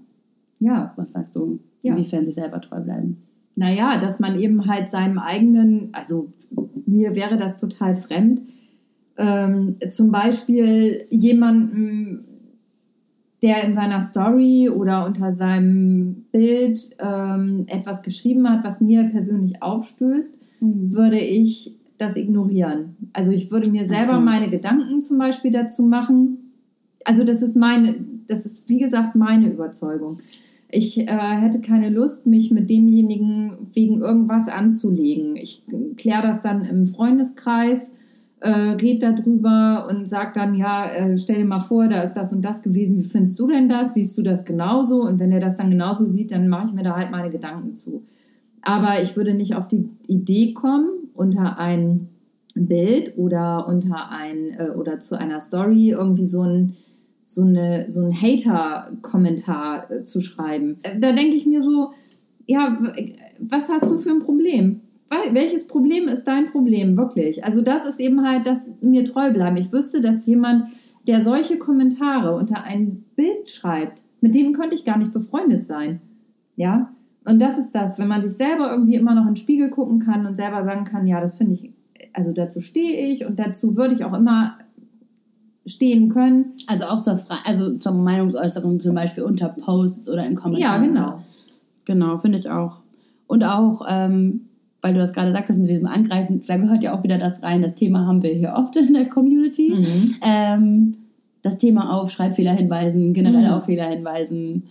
Ja, 0.60 0.92
Was 0.96 1.12
sagst 1.12 1.34
du? 1.36 1.58
Ja. 1.82 1.94
Inwiefern 1.94 2.24
sich 2.24 2.34
selber 2.36 2.60
treu 2.60 2.80
bleiben? 2.80 3.18
Naja, 3.58 3.98
dass 3.98 4.20
man 4.20 4.38
eben 4.38 4.66
halt 4.66 4.88
seinem 4.88 5.18
eigenen, 5.18 5.88
also 5.92 6.32
mir 6.86 7.16
wäre 7.16 7.36
das 7.36 7.56
total 7.56 7.96
fremd, 7.96 8.42
ähm, 9.16 9.76
zum 9.90 10.12
Beispiel 10.12 11.04
jemanden, 11.10 12.24
der 13.42 13.64
in 13.64 13.74
seiner 13.74 14.00
Story 14.00 14.68
oder 14.68 15.06
unter 15.06 15.32
seinem 15.32 16.26
Bild 16.30 16.78
ähm, 17.00 17.66
etwas 17.68 18.02
geschrieben 18.02 18.48
hat, 18.48 18.62
was 18.62 18.80
mir 18.80 19.08
persönlich 19.10 19.60
aufstößt, 19.60 20.38
würde 20.60 21.18
ich 21.18 21.72
das 21.98 22.16
ignorieren. 22.16 22.96
Also 23.12 23.32
ich 23.32 23.50
würde 23.50 23.70
mir 23.70 23.88
selber 23.88 24.14
so. 24.14 24.20
meine 24.20 24.50
Gedanken 24.50 25.02
zum 25.02 25.18
Beispiel 25.18 25.50
dazu 25.50 25.82
machen. 25.82 26.52
Also 27.04 27.24
das 27.24 27.42
ist 27.42 27.56
meine, 27.56 27.96
das 28.28 28.46
ist 28.46 28.68
wie 28.68 28.78
gesagt 28.78 29.16
meine 29.16 29.50
Überzeugung. 29.50 30.20
Ich 30.70 30.98
äh, 30.98 31.06
hätte 31.06 31.60
keine 31.60 31.88
Lust, 31.88 32.26
mich 32.26 32.50
mit 32.50 32.68
demjenigen 32.68 33.70
wegen 33.72 34.00
irgendwas 34.00 34.48
anzulegen. 34.48 35.36
Ich 35.36 35.64
kläre 35.96 36.22
das 36.22 36.42
dann 36.42 36.62
im 36.62 36.86
Freundeskreis, 36.86 37.94
äh, 38.40 38.50
red 38.50 39.02
darüber 39.02 39.88
und 39.90 40.06
sag 40.06 40.34
dann, 40.34 40.54
ja, 40.54 40.84
äh, 40.86 41.16
stell 41.16 41.38
dir 41.38 41.44
mal 41.46 41.60
vor, 41.60 41.88
da 41.88 42.02
ist 42.02 42.12
das 42.12 42.34
und 42.34 42.44
das 42.44 42.62
gewesen. 42.62 42.98
Wie 42.98 43.08
findest 43.08 43.38
du 43.40 43.46
denn 43.46 43.66
das? 43.66 43.94
Siehst 43.94 44.16
du 44.18 44.22
das 44.22 44.44
genauso? 44.44 45.02
Und 45.02 45.18
wenn 45.18 45.32
er 45.32 45.40
das 45.40 45.56
dann 45.56 45.70
genauso 45.70 46.06
sieht, 46.06 46.32
dann 46.32 46.48
mache 46.48 46.68
ich 46.68 46.74
mir 46.74 46.84
da 46.84 46.96
halt 46.96 47.10
meine 47.10 47.30
Gedanken 47.30 47.76
zu. 47.76 48.02
Aber 48.60 49.00
ich 49.02 49.16
würde 49.16 49.32
nicht 49.32 49.56
auf 49.56 49.68
die 49.68 49.88
Idee 50.06 50.52
kommen, 50.52 50.90
unter 51.14 51.58
ein 51.58 52.08
Bild 52.54 53.16
oder 53.16 53.66
unter 53.68 54.10
ein 54.10 54.50
äh, 54.58 54.70
oder 54.70 55.00
zu 55.00 55.18
einer 55.18 55.40
Story 55.40 55.90
irgendwie 55.90 56.26
so 56.26 56.42
ein 56.42 56.74
so 57.30 57.42
eine 57.44 57.90
so 57.90 58.00
ein 58.02 58.12
Hater-Kommentar 58.92 59.90
äh, 59.90 60.02
zu 60.04 60.20
schreiben. 60.20 60.78
Äh, 60.82 60.98
Da 60.98 61.12
denke 61.12 61.36
ich 61.36 61.46
mir 61.46 61.60
so, 61.60 61.90
ja, 62.46 62.78
w- 62.80 63.12
was 63.40 63.68
hast 63.70 63.90
du 63.90 63.98
für 63.98 64.10
ein 64.10 64.20
Problem? 64.20 64.80
Wel- 65.10 65.34
Welches 65.34 65.66
Problem 65.66 66.08
ist 66.08 66.24
dein 66.24 66.46
Problem 66.46 66.96
wirklich? 66.96 67.44
Also 67.44 67.60
das 67.62 67.86
ist 67.86 68.00
eben 68.00 68.26
halt, 68.26 68.46
dass 68.46 68.72
mir 68.80 69.04
treu 69.04 69.30
bleiben. 69.32 69.56
Ich 69.58 69.72
wüsste, 69.72 70.00
dass 70.00 70.26
jemand, 70.26 70.64
der 71.06 71.20
solche 71.22 71.58
Kommentare 71.58 72.34
unter 72.34 72.64
ein 72.64 73.04
Bild 73.16 73.48
schreibt, 73.48 74.02
mit 74.20 74.34
dem 74.34 74.52
könnte 74.54 74.74
ich 74.74 74.84
gar 74.84 74.98
nicht 74.98 75.12
befreundet 75.12 75.64
sein. 75.66 76.00
Ja, 76.56 76.92
und 77.24 77.40
das 77.40 77.58
ist 77.58 77.72
das, 77.72 77.98
wenn 77.98 78.08
man 78.08 78.22
sich 78.22 78.32
selber 78.32 78.70
irgendwie 78.72 78.94
immer 78.96 79.14
noch 79.14 79.22
in 79.22 79.34
den 79.34 79.36
Spiegel 79.36 79.68
gucken 79.70 79.98
kann 80.00 80.24
und 80.26 80.34
selber 80.36 80.64
sagen 80.64 80.84
kann, 80.84 81.06
ja, 81.06 81.20
das 81.20 81.34
finde 81.36 81.52
ich, 81.54 81.72
also 82.14 82.32
dazu 82.32 82.60
stehe 82.60 83.12
ich 83.12 83.26
und 83.26 83.38
dazu 83.38 83.76
würde 83.76 83.92
ich 83.94 84.04
auch 84.04 84.14
immer 84.18 84.56
stehen 85.68 86.08
können. 86.08 86.52
Also 86.66 86.84
auch 86.86 87.00
zur, 87.02 87.16
Fre 87.16 87.36
also 87.44 87.76
zur 87.78 87.92
Meinungsäußerung 87.92 88.80
zum 88.80 88.94
Beispiel 88.94 89.22
unter 89.24 89.48
Posts 89.50 90.08
oder 90.08 90.24
in 90.26 90.32
Ja, 90.34 90.40
Kommentaren. 90.40 90.82
genau. 90.88 91.22
Genau, 91.84 92.16
finde 92.16 92.38
ich 92.38 92.50
auch. 92.50 92.82
Und 93.26 93.44
auch, 93.44 93.82
ähm, 93.88 94.42
weil 94.80 94.94
du 94.94 95.00
das 95.00 95.12
gerade 95.12 95.32
sagtest 95.32 95.58
mit 95.58 95.68
diesem 95.68 95.86
Angreifen, 95.86 96.42
da 96.46 96.56
gehört 96.56 96.82
ja 96.82 96.94
auch 96.94 97.02
wieder 97.02 97.18
das 97.18 97.42
rein. 97.42 97.62
Das 97.62 97.74
Thema 97.74 98.06
haben 98.06 98.22
wir 98.22 98.30
hier 98.30 98.54
oft 98.56 98.76
in 98.76 98.92
der 98.92 99.08
Community. 99.08 99.74
Ähm, 100.22 100.94
das 101.42 101.58
Thema 101.58 101.94
auf 101.94 102.10
Schreibfehler 102.10 102.52
hinweisen, 102.52 103.12
generell 103.12 103.46
Mhm. 103.46 103.52
auf 103.52 103.64
Fehler 103.66 103.86
hinweisen 103.86 104.64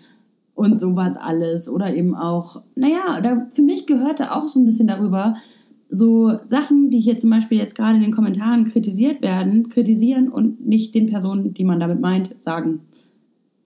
und 0.54 0.78
sowas 0.80 1.18
alles. 1.18 1.70
Oder 1.70 1.94
eben 1.96 2.16
auch, 2.16 2.62
naja, 2.76 3.22
da, 3.22 3.48
für 3.54 3.62
mich 3.62 3.86
gehörte 3.88 4.36
auch 4.36 4.48
so 4.48 4.60
ein 4.60 4.66
bisschen 4.66 4.88
darüber, 4.88 5.36
so 5.90 6.38
Sachen, 6.46 6.90
die 6.90 7.00
hier 7.00 7.18
zum 7.18 7.30
Beispiel 7.30 7.58
jetzt 7.58 7.76
gerade 7.76 7.96
in 7.96 8.04
den 8.04 8.12
Kommentaren 8.12 8.66
kritisiert 8.66 9.22
werden, 9.22 9.70
kritisieren 9.70 10.30
und 10.30 10.66
nicht 10.66 10.94
den 10.96 11.08
Personen, 11.08 11.54
die 11.54 11.64
man 11.64 11.80
damit 11.80 12.02
meint, 12.02 12.36
sagen. 12.42 12.82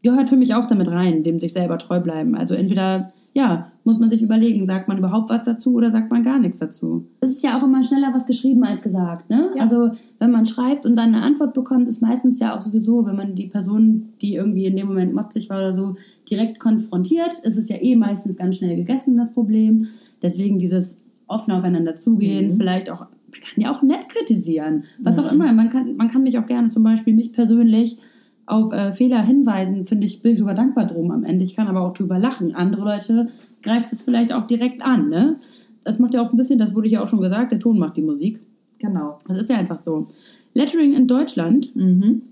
Gehört 0.03 0.29
für 0.29 0.37
mich 0.37 0.53
auch 0.55 0.67
damit 0.67 0.89
rein, 0.89 1.23
dem 1.23 1.39
sich 1.39 1.53
selber 1.53 1.77
treu 1.77 1.99
bleiben. 1.99 2.35
Also 2.35 2.55
entweder, 2.55 3.11
ja, 3.33 3.71
muss 3.83 3.99
man 3.99 4.09
sich 4.09 4.21
überlegen, 4.21 4.65
sagt 4.65 4.87
man 4.87 4.97
überhaupt 4.97 5.29
was 5.29 5.43
dazu 5.43 5.73
oder 5.73 5.89
sagt 5.89 6.11
man 6.11 6.23
gar 6.23 6.39
nichts 6.39 6.59
dazu. 6.59 7.05
Es 7.21 7.31
ist 7.31 7.43
ja 7.43 7.57
auch 7.57 7.63
immer 7.63 7.83
schneller 7.83 8.13
was 8.13 8.27
geschrieben 8.27 8.63
als 8.63 8.83
gesagt, 8.83 9.29
ne? 9.29 9.49
Ja. 9.55 9.63
Also 9.63 9.91
wenn 10.19 10.31
man 10.31 10.45
schreibt 10.45 10.85
und 10.85 10.95
dann 10.97 11.15
eine 11.15 11.23
Antwort 11.23 11.53
bekommt, 11.53 11.87
ist 11.87 12.01
meistens 12.01 12.39
ja 12.39 12.55
auch 12.55 12.61
sowieso, 12.61 13.05
wenn 13.05 13.15
man 13.15 13.35
die 13.35 13.47
Person, 13.47 14.09
die 14.21 14.35
irgendwie 14.35 14.65
in 14.65 14.75
dem 14.75 14.87
Moment 14.87 15.13
motzig 15.13 15.49
war 15.49 15.57
oder 15.57 15.73
so, 15.73 15.95
direkt 16.29 16.59
konfrontiert, 16.59 17.39
ist 17.43 17.57
es 17.57 17.69
ja 17.69 17.77
eh 17.77 17.95
meistens 17.95 18.37
ganz 18.37 18.57
schnell 18.57 18.75
gegessen, 18.75 19.17
das 19.17 19.33
Problem. 19.33 19.87
Deswegen 20.21 20.59
dieses 20.59 20.99
offen 21.31 21.51
aufeinander 21.51 21.95
zugehen, 21.95 22.57
vielleicht 22.57 22.89
auch, 22.89 22.99
man 22.99 23.41
kann 23.41 23.63
ja 23.63 23.71
auch 23.71 23.81
nett 23.81 24.09
kritisieren, 24.09 24.83
was 24.99 25.17
auch 25.17 25.31
immer. 25.31 25.51
Man 25.53 25.69
kann, 25.69 25.95
man 25.95 26.07
kann 26.07 26.23
mich 26.23 26.37
auch 26.37 26.45
gerne 26.45 26.67
zum 26.67 26.83
Beispiel, 26.83 27.13
mich 27.13 27.33
persönlich, 27.33 27.97
auf 28.45 28.73
äh, 28.73 28.91
Fehler 28.91 29.23
hinweisen, 29.23 29.85
finde 29.85 30.05
ich, 30.05 30.21
bin 30.21 30.33
ich 30.33 30.39
sogar 30.39 30.53
dankbar 30.53 30.85
drum 30.85 31.11
am 31.11 31.23
Ende. 31.23 31.45
Ich 31.45 31.55
kann 31.55 31.67
aber 31.67 31.81
auch 31.81 31.93
drüber 31.93 32.19
lachen. 32.19 32.53
Andere 32.53 32.83
Leute 32.83 33.29
greift 33.61 33.93
es 33.93 34.01
vielleicht 34.01 34.33
auch 34.33 34.45
direkt 34.45 34.81
an, 34.81 35.09
ne? 35.09 35.37
Das 35.83 35.99
macht 35.99 36.13
ja 36.13 36.21
auch 36.21 36.31
ein 36.31 36.37
bisschen, 36.37 36.59
das 36.59 36.75
wurde 36.75 36.89
ja 36.89 37.03
auch 37.03 37.07
schon 37.07 37.21
gesagt, 37.21 37.51
der 37.51 37.59
Ton 37.59 37.79
macht 37.79 37.97
die 37.97 38.01
Musik. 38.01 38.39
Genau. 38.77 39.17
Das 39.27 39.37
ist 39.37 39.49
ja 39.49 39.57
einfach 39.57 39.77
so. 39.77 40.07
Lettering 40.53 40.93
in 40.93 41.07
Deutschland 41.07 41.71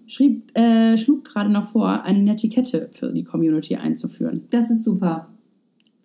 schrieb, 0.08 0.56
äh, 0.58 0.98
schlug 0.98 1.24
gerade 1.24 1.50
noch 1.50 1.64
vor, 1.64 2.04
eine 2.04 2.22
Netiquette 2.22 2.90
für 2.92 3.14
die 3.14 3.24
Community 3.24 3.78
einzuführen. 3.78 4.42
Das 4.50 4.70
ist 4.70 4.84
super. 4.84 5.29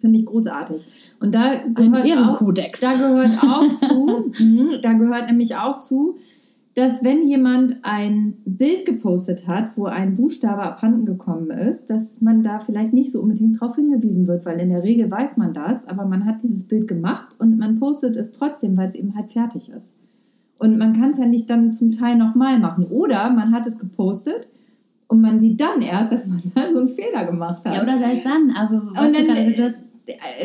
Finde 0.05 0.19
ich 0.19 0.27
großartig. 0.27 0.85
Und 1.19 1.35
da 1.35 1.55
gehört 1.73 2.05
auch, 2.05 2.53
da 2.53 2.93
gehört 2.93 3.43
auch 3.43 3.75
zu, 3.75 4.31
mhm, 4.39 4.69
da 4.83 4.93
gehört 4.93 5.31
nämlich 5.31 5.57
auch 5.57 5.81
zu, 5.81 6.17
dass 6.75 7.03
wenn 7.05 7.27
jemand 7.27 7.79
ein 7.81 8.35
Bild 8.45 8.85
gepostet 8.85 9.49
hat, 9.49 9.79
wo 9.79 9.87
ein 9.87 10.13
Buchstabe 10.13 10.61
abhanden 10.61 11.07
gekommen 11.07 11.51
ist, 11.51 11.89
dass 11.89 12.21
man 12.21 12.43
da 12.43 12.61
vielleicht 12.61 12.93
nicht 12.93 13.13
so 13.13 13.23
unbedingt 13.23 13.57
darauf 13.57 13.77
hingewiesen 13.77 14.27
wird, 14.27 14.45
weil 14.45 14.61
in 14.61 14.69
der 14.69 14.83
Regel 14.83 15.11
weiß 15.11 15.39
man 15.39 15.55
das, 15.55 15.89
aber 15.89 16.05
man 16.05 16.27
hat 16.27 16.43
dieses 16.43 16.65
Bild 16.65 16.87
gemacht 16.87 17.29
und 17.39 17.57
man 17.57 17.81
postet 17.81 18.15
es 18.17 18.33
trotzdem, 18.33 18.77
weil 18.77 18.91
es 18.91 18.95
eben 18.95 19.17
halt 19.17 19.33
fertig 19.33 19.71
ist. 19.71 19.95
Und 20.59 20.77
man 20.77 20.93
kann 20.93 21.13
es 21.13 21.19
ja 21.19 21.25
nicht 21.25 21.49
dann 21.49 21.73
zum 21.73 21.93
Teil 21.93 22.19
nochmal 22.19 22.59
machen. 22.59 22.85
Oder 22.91 23.31
man 23.31 23.55
hat 23.55 23.67
es 23.67 23.79
gepostet 23.79 24.49
und 25.09 25.23
man 25.23 25.41
sieht 25.41 25.61
dann 25.63 25.81
erst, 25.81 26.13
dass 26.13 26.27
man 26.29 26.43
da 26.55 26.71
so 26.71 26.81
einen 26.81 26.89
Fehler 26.89 27.25
gemacht 27.25 27.65
hat. 27.65 27.75
Ja, 27.75 27.83
oder 27.83 27.99
selbst 27.99 28.27
dann, 28.27 28.51
also 28.55 28.81
so, 28.81 28.91
Und 28.91 29.17
dann, 29.17 29.31
also 29.31 29.63
das, 29.63 29.94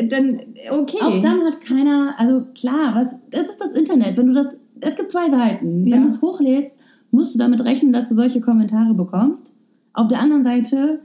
dann, 0.08 0.40
okay. 0.70 0.98
auch 1.02 1.20
dann 1.20 1.40
hat 1.44 1.60
keiner, 1.60 2.14
also 2.18 2.44
klar, 2.54 2.94
was, 2.94 3.16
das 3.30 3.48
ist 3.50 3.60
das 3.60 3.74
Internet, 3.74 4.16
wenn 4.16 4.26
du 4.26 4.32
das, 4.32 4.58
es 4.80 4.96
gibt 4.96 5.12
zwei 5.12 5.28
Seiten. 5.28 5.86
Ja. 5.86 5.96
Wenn 5.96 6.02
du 6.04 6.08
es 6.14 6.22
hochlädst, 6.22 6.78
musst 7.10 7.34
du 7.34 7.38
damit 7.38 7.64
rechnen, 7.64 7.92
dass 7.92 8.08
du 8.08 8.14
solche 8.14 8.40
Kommentare 8.40 8.94
bekommst. 8.94 9.54
Auf 9.92 10.08
der 10.08 10.20
anderen 10.20 10.44
Seite, 10.44 11.00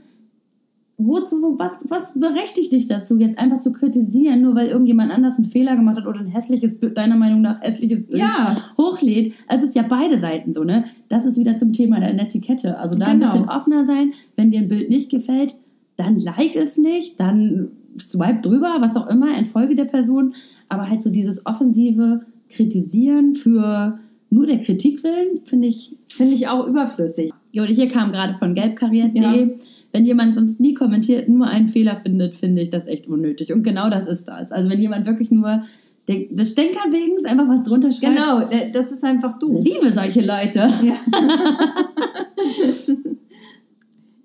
wozu, 0.98 1.56
was, 1.58 1.80
was 1.88 2.18
berechtigt 2.18 2.72
dich 2.72 2.86
dazu, 2.86 3.18
jetzt 3.18 3.38
einfach 3.38 3.60
zu 3.60 3.72
kritisieren, 3.72 4.40
nur 4.40 4.54
weil 4.54 4.68
irgendjemand 4.68 5.12
anders 5.12 5.36
einen 5.36 5.44
Fehler 5.44 5.76
gemacht 5.76 5.98
hat 5.98 6.06
oder 6.06 6.20
ein 6.20 6.26
hässliches 6.28 6.78
Bild, 6.80 6.96
deiner 6.96 7.16
Meinung 7.16 7.42
nach 7.42 7.60
hässliches 7.60 8.06
Bild 8.06 8.20
Ja. 8.22 8.54
hochlädt? 8.78 9.34
Also 9.48 9.64
es 9.64 9.70
ist 9.70 9.76
ja 9.76 9.82
beide 9.86 10.16
Seiten 10.16 10.54
so, 10.54 10.64
ne? 10.64 10.84
Das 11.08 11.26
ist 11.26 11.38
wieder 11.38 11.56
zum 11.58 11.72
Thema 11.74 12.00
der 12.00 12.14
Netiquette. 12.14 12.78
Also 12.78 12.96
da 12.96 13.06
ein 13.06 13.20
Genau. 13.20 13.30
bisschen 13.32 13.48
offener 13.50 13.84
sein, 13.84 14.12
wenn 14.36 14.50
dir 14.50 14.60
ein 14.60 14.68
Bild 14.68 14.88
nicht 14.88 15.10
gefällt, 15.10 15.56
dann 15.96 16.18
like 16.18 16.56
es 16.56 16.78
nicht, 16.78 17.20
dann 17.20 17.72
swipe 17.98 18.40
drüber, 18.42 18.76
was 18.80 18.96
auch 18.96 19.08
immer, 19.08 19.36
entfolge 19.36 19.74
der 19.74 19.84
Person. 19.84 20.34
Aber 20.68 20.88
halt 20.88 21.02
so 21.02 21.10
dieses 21.10 21.44
offensive 21.46 22.20
Kritisieren 22.48 23.34
für 23.34 23.98
nur 24.30 24.46
der 24.46 24.58
Kritik 24.58 25.02
willen, 25.04 25.40
finde 25.44 25.68
ich 25.68 25.96
Finde 26.08 26.32
ich 26.34 26.48
auch 26.48 26.66
überflüssig. 26.66 27.30
Jo, 27.52 27.64
hier 27.64 27.88
kam 27.88 28.10
gerade 28.10 28.32
von 28.34 28.54
gelbkariert.de. 28.54 29.22
Ja. 29.22 29.46
Wenn 29.92 30.06
jemand 30.06 30.34
sonst 30.34 30.60
nie 30.60 30.72
kommentiert, 30.72 31.28
nur 31.28 31.46
einen 31.46 31.68
Fehler 31.68 31.96
findet, 31.96 32.34
finde 32.34 32.62
ich 32.62 32.70
das 32.70 32.86
echt 32.86 33.06
unnötig. 33.06 33.52
Und 33.52 33.62
genau 33.62 33.90
das 33.90 34.06
ist 34.08 34.24
das. 34.26 34.50
Also 34.50 34.70
wenn 34.70 34.80
jemand 34.80 35.04
wirklich 35.06 35.30
nur 35.30 35.62
des 36.08 36.52
Stänkerwegens 36.52 37.24
einfach 37.26 37.48
was 37.48 37.64
drunter 37.64 37.90
schreibt, 37.92 38.16
Genau, 38.16 38.40
äh, 38.48 38.70
das 38.72 38.92
ist 38.92 39.04
einfach 39.04 39.38
doof. 39.38 39.62
liebe 39.62 39.92
solche 39.92 40.20
Leute. 40.22 40.68
Ja, 40.82 40.94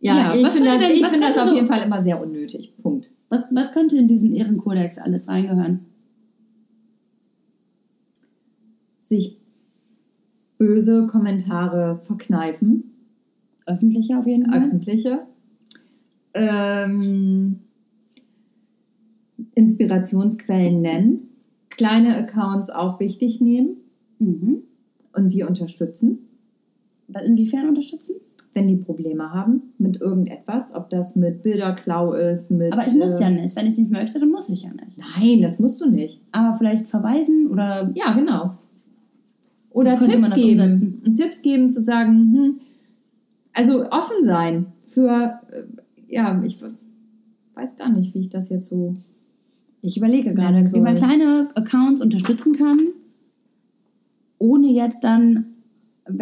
ja, 0.02 0.16
Ja, 0.16 0.34
ich 0.36 0.48
finde 0.48 0.70
das, 0.70 0.80
denn- 0.80 0.92
ich 0.96 1.04
was 1.04 1.12
finde 1.12 1.28
das 1.28 1.38
auf 1.38 1.50
so- 1.50 1.56
jeden 1.56 1.68
Fall 1.68 1.84
immer 1.84 2.02
sehr 2.02 2.22
unnötig. 2.22 2.72
Punkt. 2.82 3.10
Was, 3.32 3.46
was 3.52 3.72
könnte 3.72 3.98
in 3.98 4.08
diesen 4.08 4.36
Ehrenkodex 4.36 4.98
alles 4.98 5.30
reingehören? 5.30 5.86
Sich 9.00 9.38
böse 10.58 11.08
Kommentare 11.08 11.96
verkneifen, 12.04 12.92
Öffentliche 13.66 14.18
auf 14.20 14.28
jeden 14.28 14.46
Fall. 14.52 14.60
öffentliche. 14.60 15.26
Ähm, 16.34 17.62
Inspirationsquellen 19.56 20.82
nennen, 20.82 21.30
kleine 21.70 22.16
Accounts 22.18 22.70
auch 22.70 23.00
wichtig 23.00 23.40
nehmen 23.40 23.78
Mhm. 24.20 24.64
und 25.14 25.34
die 25.34 25.44
unterstützen. 25.44 26.28
Inwiefern 27.26 27.70
unterstützen? 27.70 28.16
Wenn 28.54 28.68
die 28.68 28.76
Probleme 28.76 29.32
haben 29.32 29.74
mit 29.78 30.02
irgendetwas, 30.02 30.74
ob 30.76 30.90
das 30.90 31.16
mit 31.16 31.42
Bilderklau 31.42 32.14
ist, 32.14 32.52
mit. 32.52 32.74
Aber 32.74 32.86
ich 32.86 32.96
muss 32.96 33.20
äh, 33.20 33.24
ja 33.24 33.30
nicht. 33.30 33.56
Wenn 33.56 33.68
ich 33.68 33.78
nicht 33.78 33.92
möchte, 33.92 34.20
dann 34.20 34.30
muss 34.30 34.50
ich 34.50 34.64
ja 34.64 34.72
nicht. 34.72 34.98
Nein, 34.98 35.42
das 35.42 35.60
musst 35.60 35.80
du 35.82 35.90
nicht. 35.90 36.22
Aber 36.32 36.58
vielleicht 36.58 36.88
verweisen 36.88 37.48
oder 37.50 37.92
Ja, 37.96 38.14
genau. 38.14 38.58
Oder 39.72 39.98
Tipps 40.00 40.34
geben. 40.34 40.62
umsetzen? 40.62 41.16
Tipps 41.16 41.42
geben, 41.42 41.70
zu 41.70 41.82
sagen, 41.82 42.10
hm, 42.10 42.60
also 43.54 43.90
offen 43.90 44.24
sein 44.24 44.68
für, 44.86 45.40
äh, 45.52 46.14
ja, 46.14 46.42
ich 46.44 46.60
weiß 47.56 47.78
gar 47.78 47.90
nicht, 47.90 48.14
wie 48.14 48.20
ich 48.20 48.30
das 48.30 48.50
jetzt 48.50 48.70
so. 48.70 48.96
Ich 49.82 49.98
überlege 49.98 50.34
gerade, 50.34 50.64
wie 50.74 50.80
man 50.80 50.96
kleine 50.96 51.50
Accounts 51.56 52.02
unterstützen 52.02 52.54
kann, 52.54 52.80
ohne 54.38 54.68
jetzt 54.68 55.04
dann, 55.04 55.46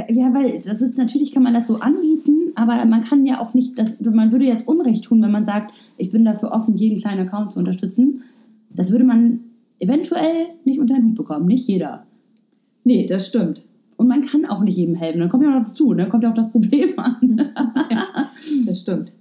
ja, 0.09 0.33
weil 0.33 0.53
das 0.53 0.81
ist 0.81 0.97
natürlich 0.97 1.31
kann 1.31 1.43
man 1.43 1.53
das 1.53 1.67
so 1.67 1.75
anbieten, 1.75 2.51
aber 2.55 2.83
man 2.85 3.01
kann 3.01 3.25
ja 3.25 3.39
auch 3.39 3.53
nicht, 3.53 3.79
das, 3.79 3.99
man 4.01 4.31
würde 4.31 4.45
jetzt 4.45 4.67
Unrecht 4.67 5.05
tun, 5.05 5.21
wenn 5.21 5.31
man 5.31 5.43
sagt, 5.43 5.73
ich 5.97 6.11
bin 6.11 6.25
dafür 6.25 6.51
offen, 6.51 6.75
jeden 6.75 6.99
kleinen 6.99 7.27
Account 7.27 7.53
zu 7.53 7.59
unterstützen. 7.59 8.23
Das 8.69 8.91
würde 8.91 9.05
man 9.05 9.39
eventuell 9.79 10.47
nicht 10.65 10.79
unter 10.79 10.95
den 10.95 11.05
Hut 11.05 11.15
bekommen, 11.15 11.45
nicht 11.45 11.67
jeder. 11.67 12.05
Nee, 12.83 13.07
das 13.07 13.27
stimmt. 13.27 13.63
Und 13.97 14.07
man 14.07 14.21
kann 14.21 14.45
auch 14.45 14.63
nicht 14.63 14.77
jedem 14.77 14.95
helfen. 14.95 15.19
Dann 15.19 15.29
kommt 15.29 15.43
ja 15.43 15.49
noch 15.49 15.65
dazu, 15.65 15.93
dann 15.93 16.09
kommt 16.09 16.23
ja 16.23 16.29
auch 16.29 16.35
das 16.35 16.51
Problem 16.51 16.97
an. 16.97 17.51
Das 18.65 18.79
stimmt. 18.79 19.11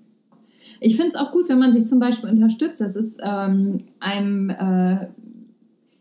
Ich 0.81 0.95
finde 0.95 1.09
es 1.09 1.17
auch 1.17 1.33
gut, 1.33 1.49
wenn 1.49 1.59
man 1.59 1.73
sich 1.73 1.87
zum 1.87 1.99
Beispiel 1.99 2.31
unterstützt. 2.31 2.81
Das 2.81 2.95
ist 2.95 3.21
ähm, 3.25 3.79
einem 3.99 4.51
äh, 4.51 5.09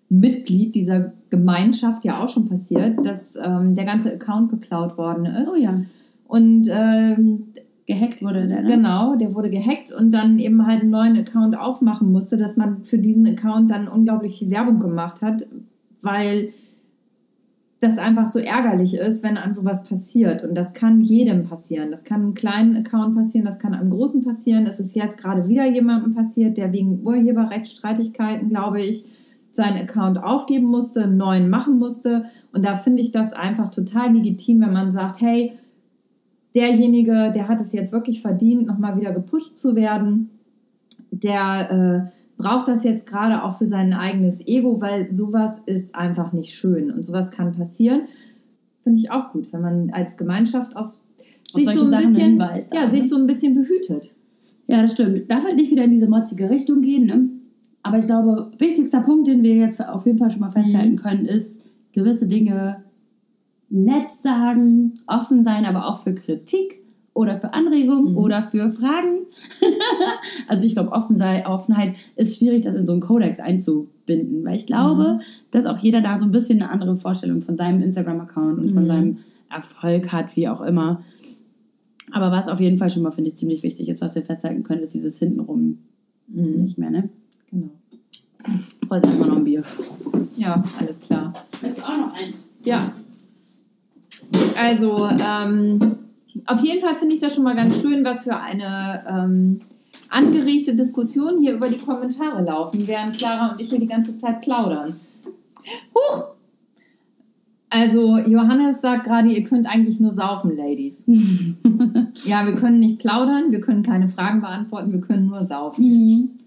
Mitglied 0.09 0.75
dieser 0.75 1.13
Gemeinschaft 1.29 2.05
ja 2.05 2.23
auch 2.23 2.29
schon 2.29 2.47
passiert, 2.47 3.05
dass 3.05 3.35
ähm, 3.35 3.75
der 3.75 3.85
ganze 3.85 4.13
Account 4.13 4.49
geklaut 4.49 4.97
worden 4.97 5.25
ist. 5.25 5.49
Oh 5.51 5.55
ja, 5.55 5.81
Und 6.27 6.67
ähm, 6.71 7.53
gehackt 7.85 8.21
wurde 8.21 8.47
der, 8.47 8.61
ne? 8.63 8.69
Genau, 8.69 9.15
der 9.15 9.33
wurde 9.33 9.49
gehackt 9.49 9.91
und 9.91 10.11
dann 10.11 10.39
eben 10.39 10.65
halt 10.67 10.81
einen 10.81 10.91
neuen 10.91 11.17
Account 11.17 11.57
aufmachen 11.57 12.11
musste, 12.11 12.37
dass 12.37 12.57
man 12.57 12.83
für 12.83 12.99
diesen 12.99 13.25
Account 13.25 13.71
dann 13.71 13.87
unglaublich 13.87 14.39
viel 14.39 14.51
Werbung 14.51 14.79
gemacht 14.79 15.21
hat, 15.21 15.47
weil 16.01 16.49
das 17.79 17.97
einfach 17.99 18.27
so 18.27 18.39
ärgerlich 18.39 18.95
ist, 18.95 19.23
wenn 19.23 19.37
einem 19.37 19.53
sowas 19.53 19.83
passiert. 19.83 20.43
Und 20.43 20.55
das 20.55 20.73
kann 20.73 21.01
jedem 21.01 21.43
passieren. 21.43 21.91
Das 21.91 22.03
kann 22.03 22.21
einem 22.21 22.33
kleinen 22.33 22.75
Account 22.75 23.15
passieren, 23.15 23.45
das 23.45 23.59
kann 23.59 23.73
einem 23.73 23.89
großen 23.89 24.23
passieren. 24.23 24.65
Es 24.65 24.79
ist 24.79 24.95
jetzt 24.95 25.17
gerade 25.17 25.47
wieder 25.47 25.65
jemandem 25.65 26.13
passiert, 26.13 26.57
der 26.57 26.73
wegen 26.73 27.05
Urheberrechtsstreitigkeiten, 27.05 28.49
glaube 28.49 28.81
ich, 28.81 29.05
seinen 29.57 29.81
Account 29.81 30.23
aufgeben 30.23 30.67
musste, 30.67 31.03
einen 31.03 31.17
neuen 31.17 31.49
machen 31.49 31.79
musste. 31.79 32.25
Und 32.53 32.63
da 32.63 32.75
finde 32.75 33.01
ich 33.01 33.11
das 33.11 33.33
einfach 33.33 33.69
total 33.69 34.13
legitim, 34.13 34.61
wenn 34.61 34.71
man 34.71 34.91
sagt, 34.91 35.19
hey, 35.19 35.53
derjenige, 36.55 37.31
der 37.35 37.49
hat 37.49 37.59
es 37.59 37.73
jetzt 37.73 37.91
wirklich 37.91 38.21
verdient, 38.21 38.67
nochmal 38.67 38.97
wieder 38.97 39.11
gepusht 39.11 39.57
zu 39.57 39.75
werden. 39.75 40.29
Der 41.11 42.07
äh, 42.07 42.41
braucht 42.41 42.67
das 42.67 42.83
jetzt 42.83 43.07
gerade 43.07 43.43
auch 43.43 43.57
für 43.57 43.65
sein 43.65 43.93
eigenes 43.93 44.47
Ego, 44.47 44.79
weil 44.79 45.11
sowas 45.11 45.61
ist 45.65 45.95
einfach 45.95 46.33
nicht 46.33 46.53
schön 46.53 46.91
und 46.91 47.03
sowas 47.03 47.31
kann 47.31 47.51
passieren. 47.51 48.03
Finde 48.81 48.99
ich 48.99 49.11
auch 49.11 49.31
gut, 49.31 49.51
wenn 49.51 49.61
man 49.61 49.89
als 49.89 50.17
Gemeinschaft 50.17 50.75
auf, 50.75 51.01
sich 51.51 51.65
solche 51.65 51.79
so 51.79 51.85
ein 51.85 51.91
Sachen 51.91 52.13
bisschen, 52.13 52.29
hinweist 52.31 52.73
ja, 52.75 52.85
auch, 52.85 52.89
sich 52.91 53.01
ne? 53.01 53.07
so 53.07 53.17
ein 53.17 53.27
bisschen 53.27 53.55
behütet. 53.55 54.13
Ja, 54.67 54.83
das 54.83 54.93
stimmt. 54.93 55.29
Darf 55.31 55.43
halt 55.43 55.55
nicht 55.55 55.71
wieder 55.71 55.83
in 55.83 55.91
diese 55.91 56.07
motzige 56.07 56.49
Richtung 56.49 56.81
gehen, 56.81 57.07
ne? 57.07 57.27
Aber 57.83 57.97
ich 57.97 58.05
glaube, 58.05 58.51
wichtigster 58.57 59.01
Punkt, 59.01 59.27
den 59.27 59.43
wir 59.43 59.55
jetzt 59.55 59.85
auf 59.85 60.05
jeden 60.05 60.17
Fall 60.17 60.31
schon 60.31 60.41
mal 60.41 60.51
festhalten 60.51 60.97
können, 60.97 61.25
ist 61.25 61.63
gewisse 61.93 62.27
Dinge 62.27 62.83
nett 63.69 64.11
sagen, 64.11 64.93
offen 65.07 65.43
sein, 65.43 65.65
aber 65.65 65.87
auch 65.87 65.97
für 65.97 66.13
Kritik 66.13 66.83
oder 67.13 67.37
für 67.37 67.53
Anregungen 67.53 68.15
oder 68.15 68.43
für 68.43 68.69
Fragen. 68.69 69.25
also 70.47 70.67
ich 70.67 70.73
glaube, 70.73 70.91
offen 70.91 71.17
sei, 71.17 71.47
Offenheit 71.47 71.95
ist 72.15 72.37
schwierig, 72.37 72.63
das 72.63 72.75
in 72.75 72.85
so 72.85 72.91
einen 72.91 73.01
Kodex 73.01 73.39
einzubinden, 73.39 74.45
weil 74.45 74.55
ich 74.55 74.67
glaube, 74.67 75.19
dass 75.51 75.65
auch 75.65 75.79
jeder 75.79 76.01
da 76.01 76.17
so 76.17 76.25
ein 76.25 76.31
bisschen 76.31 76.61
eine 76.61 76.71
andere 76.71 76.95
Vorstellung 76.95 77.41
von 77.41 77.57
seinem 77.57 77.81
Instagram-Account 77.81 78.59
und 78.59 78.71
von 78.71 78.85
seinem 78.85 79.17
Erfolg 79.49 80.11
hat, 80.11 80.35
wie 80.35 80.47
auch 80.47 80.61
immer. 80.61 81.01
Aber 82.11 82.31
was 82.31 82.47
auf 82.47 82.59
jeden 82.59 82.77
Fall 82.77 82.89
schon 82.89 83.03
mal, 83.03 83.11
finde 83.11 83.31
ich, 83.31 83.37
ziemlich 83.37 83.63
wichtig 83.63 83.89
ist, 83.89 84.01
was 84.01 84.15
wir 84.15 84.21
festhalten 84.21 84.63
können, 84.63 84.81
ist 84.81 84.93
dieses 84.93 85.17
hintenrum 85.17 85.79
nicht 86.27 86.77
mehr, 86.77 86.91
ne? 86.91 87.09
Genau. 87.51 87.69
Ich 88.47 88.87
brauche 88.87 88.95
jetzt 88.95 89.05
erstmal 89.05 89.29
noch 89.29 89.37
ein 89.37 89.43
Bier. 89.43 89.63
Ja, 90.35 90.63
alles 90.79 90.99
klar. 91.01 91.33
Jetzt 91.61 91.83
auch 91.83 91.97
noch 91.97 92.13
eins. 92.13 92.45
Ja. 92.63 92.91
Also, 94.57 95.07
ähm, 95.07 95.97
auf 96.45 96.61
jeden 96.61 96.81
Fall 96.81 96.95
finde 96.95 97.15
ich 97.15 97.21
das 97.21 97.35
schon 97.35 97.43
mal 97.43 97.55
ganz 97.55 97.81
schön, 97.81 98.03
was 98.03 98.23
für 98.23 98.37
eine 98.37 99.03
ähm, 99.09 99.61
angeregte 100.09 100.75
Diskussion 100.75 101.39
hier 101.41 101.55
über 101.55 101.69
die 101.69 101.77
Kommentare 101.77 102.43
laufen, 102.43 102.87
während 102.87 103.17
Clara 103.17 103.51
und 103.51 103.61
ich 103.61 103.69
hier 103.69 103.79
die 103.79 103.87
ganze 103.87 104.17
Zeit 104.17 104.41
plaudern. 104.41 104.93
Huch! 105.93 106.27
Also, 107.69 108.17
Johannes 108.17 108.79
sagt 108.79 109.03
gerade, 109.03 109.27
ihr 109.27 109.43
könnt 109.43 109.67
eigentlich 109.67 109.99
nur 109.99 110.13
saufen, 110.13 110.55
Ladies. 110.55 111.03
ja, 112.25 112.45
wir 112.45 112.55
können 112.55 112.79
nicht 112.79 112.99
plaudern, 112.99 113.51
wir 113.51 113.59
können 113.59 113.83
keine 113.83 114.07
Fragen 114.07 114.39
beantworten, 114.39 114.93
wir 114.93 115.01
können 115.01 115.27
nur 115.27 115.45
saufen. 115.45 116.37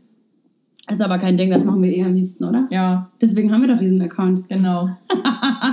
Ist 0.91 1.03
aber 1.03 1.19
kein 1.19 1.37
Ding, 1.37 1.51
das 1.51 1.65
machen 1.65 1.83
wir 1.83 1.93
eh 1.93 2.05
am 2.05 2.15
liebsten, 2.15 2.45
oder? 2.45 2.67
Ja, 2.71 3.11
Deswegen 3.21 3.53
haben 3.53 3.63
wir 3.63 3.69
doch 3.69 3.79
diesen 3.79 4.01
Account. 4.03 4.49
genau. 4.49 4.89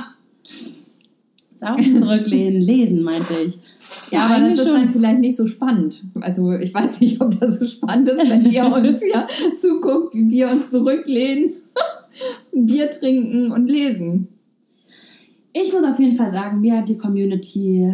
Saufen, 1.55 1.97
zurücklehnen, 1.97 2.61
lesen, 2.61 3.03
meinte 3.03 3.34
ich. 3.45 3.57
Ja, 4.11 4.28
aber 4.28 4.47
das 4.47 4.59
ist 4.59 4.68
dann 4.68 4.89
vielleicht 4.89 5.20
nicht 5.20 5.36
so 5.36 5.47
spannend. 5.47 6.03
Also 6.22 6.51
ich 6.51 6.74
weiß 6.74 7.01
nicht, 7.01 7.20
ob 7.20 7.38
das 7.39 7.59
so 7.59 7.65
spannend 7.65 8.07
ist, 8.09 8.30
wenn 8.30 8.45
ihr 8.45 8.65
uns 8.74 9.01
hier 9.03 9.28
zuguckt, 9.57 10.13
wie 10.13 10.30
wir 10.30 10.51
uns 10.51 10.70
zurücklehnen, 10.70 11.51
Bier 12.53 12.91
trinken 12.91 13.51
und 13.51 13.70
lesen. 13.70 14.28
Ich 15.51 15.74
muss 15.74 15.84
auf 15.84 15.99
jeden 15.99 16.15
Fall 16.15 16.30
sagen, 16.30 16.61
mir 16.61 16.78
hat 16.78 16.89
die 16.89 16.97
Community 16.97 17.91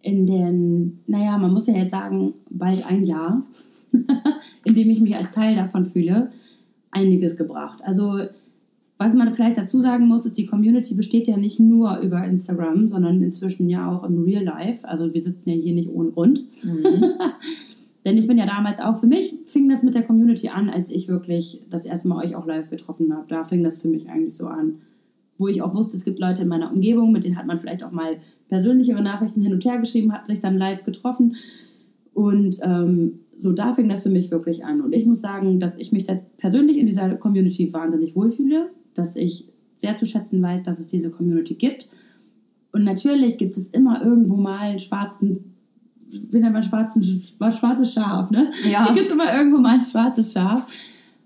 in 0.00 0.26
den, 0.26 1.00
naja, 1.06 1.36
man 1.36 1.52
muss 1.52 1.66
ja 1.66 1.74
jetzt 1.74 1.90
sagen, 1.90 2.32
bald 2.48 2.84
ein 2.88 3.04
Jahr, 3.04 3.42
in 4.64 4.74
dem 4.74 4.90
ich 4.90 5.00
mich 5.00 5.14
als 5.14 5.32
Teil 5.32 5.54
davon 5.54 5.84
fühle, 5.84 6.30
einiges 6.90 7.36
gebracht. 7.36 7.80
Also, 7.82 8.20
was 8.96 9.14
man 9.14 9.32
vielleicht 9.32 9.58
dazu 9.58 9.80
sagen 9.80 10.08
muss, 10.08 10.26
ist, 10.26 10.36
die 10.38 10.46
Community 10.46 10.94
besteht 10.94 11.28
ja 11.28 11.36
nicht 11.36 11.60
nur 11.60 11.98
über 11.98 12.24
Instagram, 12.24 12.88
sondern 12.88 13.22
inzwischen 13.22 13.68
ja 13.68 13.90
auch 13.90 14.04
im 14.04 14.24
Real 14.24 14.44
Life. 14.44 14.88
Also, 14.88 15.12
wir 15.12 15.22
sitzen 15.22 15.50
ja 15.50 15.56
hier 15.56 15.74
nicht 15.74 15.90
ohne 15.90 16.10
Grund. 16.10 16.44
Denn 18.04 18.16
ich 18.16 18.26
bin 18.26 18.38
ja 18.38 18.46
damals 18.46 18.80
auch, 18.80 18.96
für 18.96 19.06
mich 19.06 19.34
fing 19.44 19.68
das 19.68 19.82
mit 19.82 19.94
der 19.94 20.02
Community 20.02 20.48
an, 20.48 20.70
als 20.70 20.90
ich 20.90 21.08
wirklich 21.08 21.62
das 21.70 21.84
erste 21.84 22.08
Mal 22.08 22.24
euch 22.24 22.36
auch 22.36 22.46
live 22.46 22.70
getroffen 22.70 23.14
habe. 23.14 23.26
Da 23.28 23.44
fing 23.44 23.62
das 23.62 23.82
für 23.82 23.88
mich 23.88 24.08
eigentlich 24.08 24.36
so 24.36 24.46
an 24.46 24.78
wo 25.38 25.46
ich 25.48 25.62
auch 25.62 25.74
wusste, 25.74 25.96
es 25.96 26.04
gibt 26.04 26.18
Leute 26.18 26.42
in 26.42 26.48
meiner 26.48 26.70
Umgebung, 26.70 27.12
mit 27.12 27.24
denen 27.24 27.38
hat 27.38 27.46
man 27.46 27.58
vielleicht 27.58 27.84
auch 27.84 27.92
mal 27.92 28.18
persönlichere 28.48 29.02
Nachrichten 29.02 29.40
hin 29.40 29.52
und 29.52 29.64
her 29.64 29.78
geschrieben, 29.78 30.12
hat 30.12 30.26
sich 30.26 30.40
dann 30.40 30.58
live 30.58 30.84
getroffen. 30.84 31.36
Und 32.12 32.58
ähm, 32.62 33.20
so 33.38 33.52
da 33.52 33.72
fing 33.72 33.88
das 33.88 34.02
für 34.02 34.10
mich 34.10 34.30
wirklich 34.30 34.64
an. 34.64 34.80
Und 34.80 34.92
ich 34.92 35.06
muss 35.06 35.20
sagen, 35.20 35.60
dass 35.60 35.78
ich 35.78 35.92
mich 35.92 36.06
persönlich 36.36 36.76
in 36.78 36.86
dieser 36.86 37.16
Community 37.16 37.72
wahnsinnig 37.72 38.16
wohlfühle, 38.16 38.70
dass 38.94 39.16
ich 39.16 39.48
sehr 39.76 39.96
zu 39.96 40.06
schätzen 40.06 40.42
weiß, 40.42 40.64
dass 40.64 40.80
es 40.80 40.88
diese 40.88 41.10
Community 41.10 41.54
gibt. 41.54 41.88
Und 42.72 42.84
natürlich 42.84 43.38
gibt 43.38 43.56
es 43.56 43.68
immer 43.68 44.04
irgendwo 44.04 44.36
mal 44.36 44.58
einen 44.58 44.80
schwarzen, 44.80 45.54
wie 46.30 46.38
nennt 46.38 46.52
man 46.52 46.62
schwarzen, 46.62 47.02
schwarzes 47.02 47.94
Schaf, 47.94 48.30
ne? 48.30 48.50
Ja. 48.70 48.84
Hier 48.86 48.94
gibt 48.94 49.06
es 49.06 49.12
immer 49.12 49.32
irgendwo 49.34 49.58
mal 49.58 49.74
ein 49.74 49.82
schwarzes 49.82 50.32
Schaf. 50.32 50.68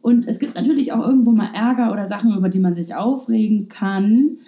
Und 0.02 0.26
es 0.26 0.38
gibt 0.38 0.56
natürlich 0.56 0.92
auch 0.92 1.06
irgendwo 1.06 1.30
mal 1.30 1.50
Ärger 1.54 1.92
oder 1.92 2.06
Sachen, 2.06 2.36
über 2.36 2.48
die 2.48 2.58
man 2.58 2.74
sich 2.74 2.94
aufregen 2.94 3.68
kann. 3.68 4.38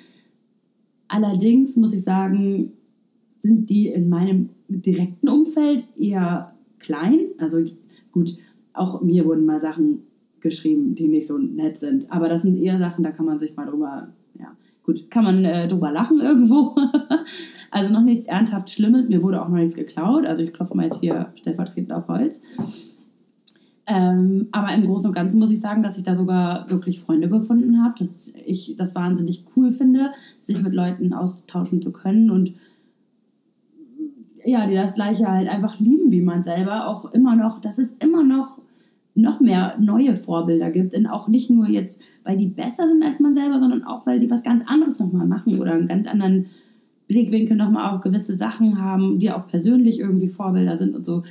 Allerdings 1.09 1.77
muss 1.77 1.95
ich 1.95 2.03
sagen, 2.03 2.73
sind 3.39 3.71
die 3.71 3.89
in 3.89 4.09
meinem 4.09 4.51
direkten 4.69 5.29
Umfeld 5.29 5.87
eher 5.97 6.54
klein. 6.79 7.21
Also 7.39 7.63
gut, 8.13 8.37
auch 8.73 9.01
mir 9.03 9.25
wurden 9.25 9.45
mal 9.45 9.59
Sachen 9.59 10.07
geschrieben, 10.41 10.95
die 10.95 11.09
nicht 11.09 11.27
so 11.27 11.39
nett 11.39 11.77
sind. 11.77 12.11
Aber 12.13 12.29
das 12.29 12.43
sind 12.43 12.59
eher 12.59 12.79
Sachen, 12.79 13.03
da 13.03 13.11
kann 13.11 13.27
man 13.27 13.39
sich 13.39 13.57
mal 13.57 13.67
drüber, 13.67 14.09
ja, 14.39 14.55
gut, 14.83 15.11
kann 15.11 15.25
man 15.25 15.45
äh, 15.45 15.67
drüber 15.67 15.91
lachen 15.91 16.21
irgendwo. 16.21 16.77
also 17.71 17.93
noch 17.93 18.03
nichts 18.03 18.27
ernsthaft 18.27 18.71
Schlimmes. 18.71 19.09
Mir 19.09 19.23
wurde 19.23 19.43
auch 19.43 19.49
noch 19.49 19.57
nichts 19.57 19.75
geklaut. 19.75 20.27
Also 20.27 20.43
ich 20.43 20.53
klopfe 20.53 20.77
mal 20.77 20.85
jetzt 20.85 21.01
hier 21.01 21.33
stellvertretend 21.37 21.93
auf 21.93 22.09
Holz. 22.09 22.43
Ähm, 23.87 24.49
aber 24.51 24.73
im 24.73 24.83
Großen 24.83 25.09
und 25.09 25.15
Ganzen 25.15 25.39
muss 25.39 25.51
ich 25.51 25.61
sagen, 25.61 25.83
dass 25.83 25.99
ich 25.99 26.05
da 26.05 26.15
sogar 26.15 26.71
wirklich 26.71 27.01
Freunde 27.01 27.29
gefunden 27.29 27.83
habe, 27.83 27.95
dass 27.99 28.35
ich 28.47 28.77
das 28.79 28.95
wahnsinnig 28.95 29.45
cool 29.57 29.71
finde, 29.71 30.13
sich 30.41 30.63
mit 30.63 30.73
Leuten 30.73 31.13
austauschen 31.13 31.83
zu 31.83 31.93
können 31.93 32.31
und 32.31 32.55
ja, 34.45 34.67
die 34.67 34.75
das 34.75 34.95
Gleiche 34.95 35.27
halt 35.27 35.49
einfach 35.49 35.81
lieben 35.81 36.11
wie 36.11 36.21
man 36.21 36.43
selber, 36.43 36.89
auch 36.89 37.13
immer 37.13 37.35
noch, 37.37 37.61
dass 37.61 37.79
es 37.79 37.95
immer 37.95 38.23
noch 38.23 38.59
noch 39.17 39.41
mehr 39.41 39.77
neue 39.79 40.17
Vorbilder 40.17 40.71
gibt 40.71 40.95
und 40.95 41.07
auch 41.07 41.29
nicht 41.29 41.49
nur 41.49 41.69
jetzt, 41.69 42.03
weil 42.25 42.37
die 42.37 42.49
besser 42.49 42.89
sind 42.89 43.03
als 43.05 43.21
man 43.21 43.33
selber, 43.33 43.61
sondern 43.61 43.85
auch, 43.85 44.07
weil 44.07 44.19
die 44.19 44.31
was 44.31 44.43
ganz 44.43 44.67
anderes 44.67 44.99
nochmal 44.99 45.27
machen 45.27 45.61
oder 45.61 45.73
einen 45.73 45.87
ganz 45.87 46.09
anderen 46.09 46.47
Blickwinkel 47.07 47.57
nochmal 47.57 47.95
auch 47.95 48.01
gewisse 48.01 48.35
Sachen 48.35 48.81
haben, 48.83 49.21
die 49.21 49.31
auch 49.31 49.47
persönlich 49.47 50.01
irgendwie 50.01 50.29
Vorbilder 50.29 50.77
sind 50.77 50.97
und 50.97 51.07
so. 51.07 51.23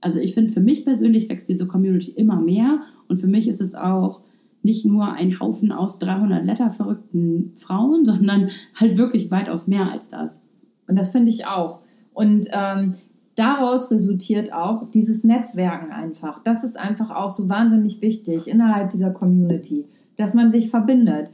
Also 0.00 0.20
ich 0.20 0.34
finde, 0.34 0.52
für 0.52 0.60
mich 0.60 0.84
persönlich 0.84 1.28
wächst 1.28 1.48
diese 1.48 1.66
Community 1.66 2.12
immer 2.12 2.40
mehr 2.40 2.82
und 3.08 3.16
für 3.16 3.26
mich 3.26 3.48
ist 3.48 3.60
es 3.60 3.74
auch 3.74 4.20
nicht 4.62 4.84
nur 4.84 5.12
ein 5.12 5.40
Haufen 5.40 5.72
aus 5.72 5.98
300 5.98 6.44
Letter 6.44 6.70
verrückten 6.70 7.52
Frauen, 7.56 8.04
sondern 8.04 8.48
halt 8.74 8.96
wirklich 8.96 9.30
weitaus 9.30 9.66
mehr 9.66 9.90
als 9.90 10.08
das. 10.08 10.44
Und 10.86 10.98
das 10.98 11.10
finde 11.10 11.30
ich 11.30 11.46
auch. 11.46 11.80
Und 12.14 12.46
ähm, 12.52 12.94
daraus 13.34 13.90
resultiert 13.90 14.52
auch 14.54 14.90
dieses 14.90 15.24
Netzwerken 15.24 15.92
einfach. 15.92 16.42
Das 16.42 16.64
ist 16.64 16.78
einfach 16.78 17.10
auch 17.10 17.30
so 17.30 17.48
wahnsinnig 17.48 18.00
wichtig 18.00 18.48
innerhalb 18.48 18.90
dieser 18.90 19.10
Community, 19.10 19.84
dass 20.16 20.34
man 20.34 20.50
sich 20.50 20.70
verbindet. 20.70 21.28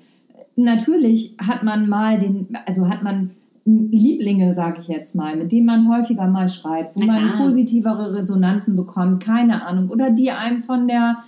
Natürlich 0.56 1.36
hat 1.46 1.62
man 1.62 1.88
mal 1.88 2.18
den, 2.18 2.48
also 2.66 2.88
hat 2.88 3.02
man 3.02 3.30
Lieblinge, 3.64 4.54
sage 4.54 4.80
ich 4.80 4.88
jetzt 4.88 5.14
mal, 5.14 5.36
mit 5.36 5.52
denen 5.52 5.66
man 5.66 5.88
häufiger 5.88 6.26
mal 6.26 6.48
schreibt, 6.48 6.96
wo 6.96 7.00
man 7.00 7.36
positivere 7.36 8.14
Resonanzen 8.14 8.74
bekommt, 8.74 9.22
keine 9.22 9.64
Ahnung, 9.64 9.90
oder 9.90 10.10
die 10.10 10.30
einem 10.30 10.62
von 10.62 10.88
der 10.88 11.18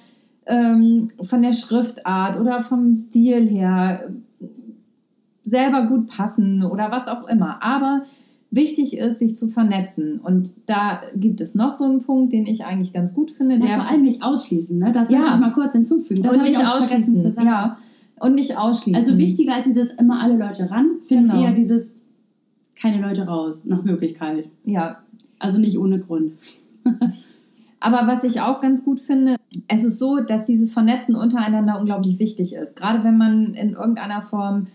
ähm, 0.47 1.09
von 1.21 1.43
der 1.43 1.53
Schriftart 1.53 2.39
oder 2.39 2.61
vom 2.61 2.95
Stil 2.97 3.49
her 3.49 4.11
selber 5.45 5.87
gut 5.87 6.09
passen 6.09 6.65
oder 6.65 6.91
was 6.91 7.09
auch 7.09 7.29
immer. 7.29 7.63
Aber 7.63 8.03
wichtig 8.53 8.97
ist, 8.99 9.19
sich 9.19 9.37
zu 9.37 9.49
vernetzen. 9.49 10.21
Und 10.21 10.53
da 10.67 11.01
gibt 11.17 11.41
es 11.41 11.55
noch 11.57 11.73
so 11.73 11.85
einen 11.85 12.01
Punkt, 12.01 12.33
den 12.33 12.47
ich 12.47 12.65
eigentlich 12.65 12.93
ganz 12.93 13.15
gut 13.15 13.31
finde. 13.31 13.57
Ja, 13.57 13.61
der 13.67 13.75
vor 13.77 13.91
allem 13.91 14.03
nicht 14.03 14.23
ausschließen, 14.23 14.79
ne? 14.79 14.93
Das 14.93 15.11
Ja. 15.11 15.19
möchte 15.19 15.35
ich 15.35 15.41
mal 15.41 15.53
kurz 15.53 15.73
hinzufügen. 15.73 16.23
Das 16.23 16.37
und 16.37 16.45
ich 16.45 16.51
nicht 16.59 16.67
auch 16.67 16.79
ausschließen. 16.79 17.19
zu 17.19 17.33
sagen. 17.33 17.47
Ja. 17.49 17.79
Und 18.21 18.35
nicht 18.37 18.57
ausschließen. 18.57 18.95
Also 18.95 19.19
wichtiger 19.19 19.55
als 19.55 19.65
dieses 19.65 19.95
immer 19.95 20.21
alle 20.23 20.37
Leute 20.37 20.71
ran, 20.71 20.87
finde 21.03 21.25
Genau. 21.25 21.39
ich 21.41 21.45
eher 21.47 21.53
dieses 21.55 21.99
keine 22.81 23.01
Leute 23.01 23.27
raus, 23.27 23.65
nach 23.65 23.83
Möglichkeit. 23.85 24.49
Ja. 24.65 24.99
Also 25.39 25.59
nicht 25.59 25.79
ohne 25.79 25.99
Grund. 25.99 26.33
Aber 27.81 28.07
was 28.07 28.23
ich 28.23 28.41
auch 28.41 28.61
ganz 28.61 28.85
gut 28.85 29.01
finde, 29.01 29.37
es 29.67 29.83
ist 29.83 29.99
so, 29.99 30.21
dass 30.21 30.47
dieses 30.47 30.73
Vernetzen 30.73 31.17
untereinander 31.17 31.81
unglaublich 31.81 32.19
wichtig 32.21 32.55
ist. 32.55 32.77
Gerade 32.77 33.03
wenn 33.03 33.17
man 33.19 33.55
in 33.55 33.71
irgendeiner 33.71 34.23
Form 34.23 34.69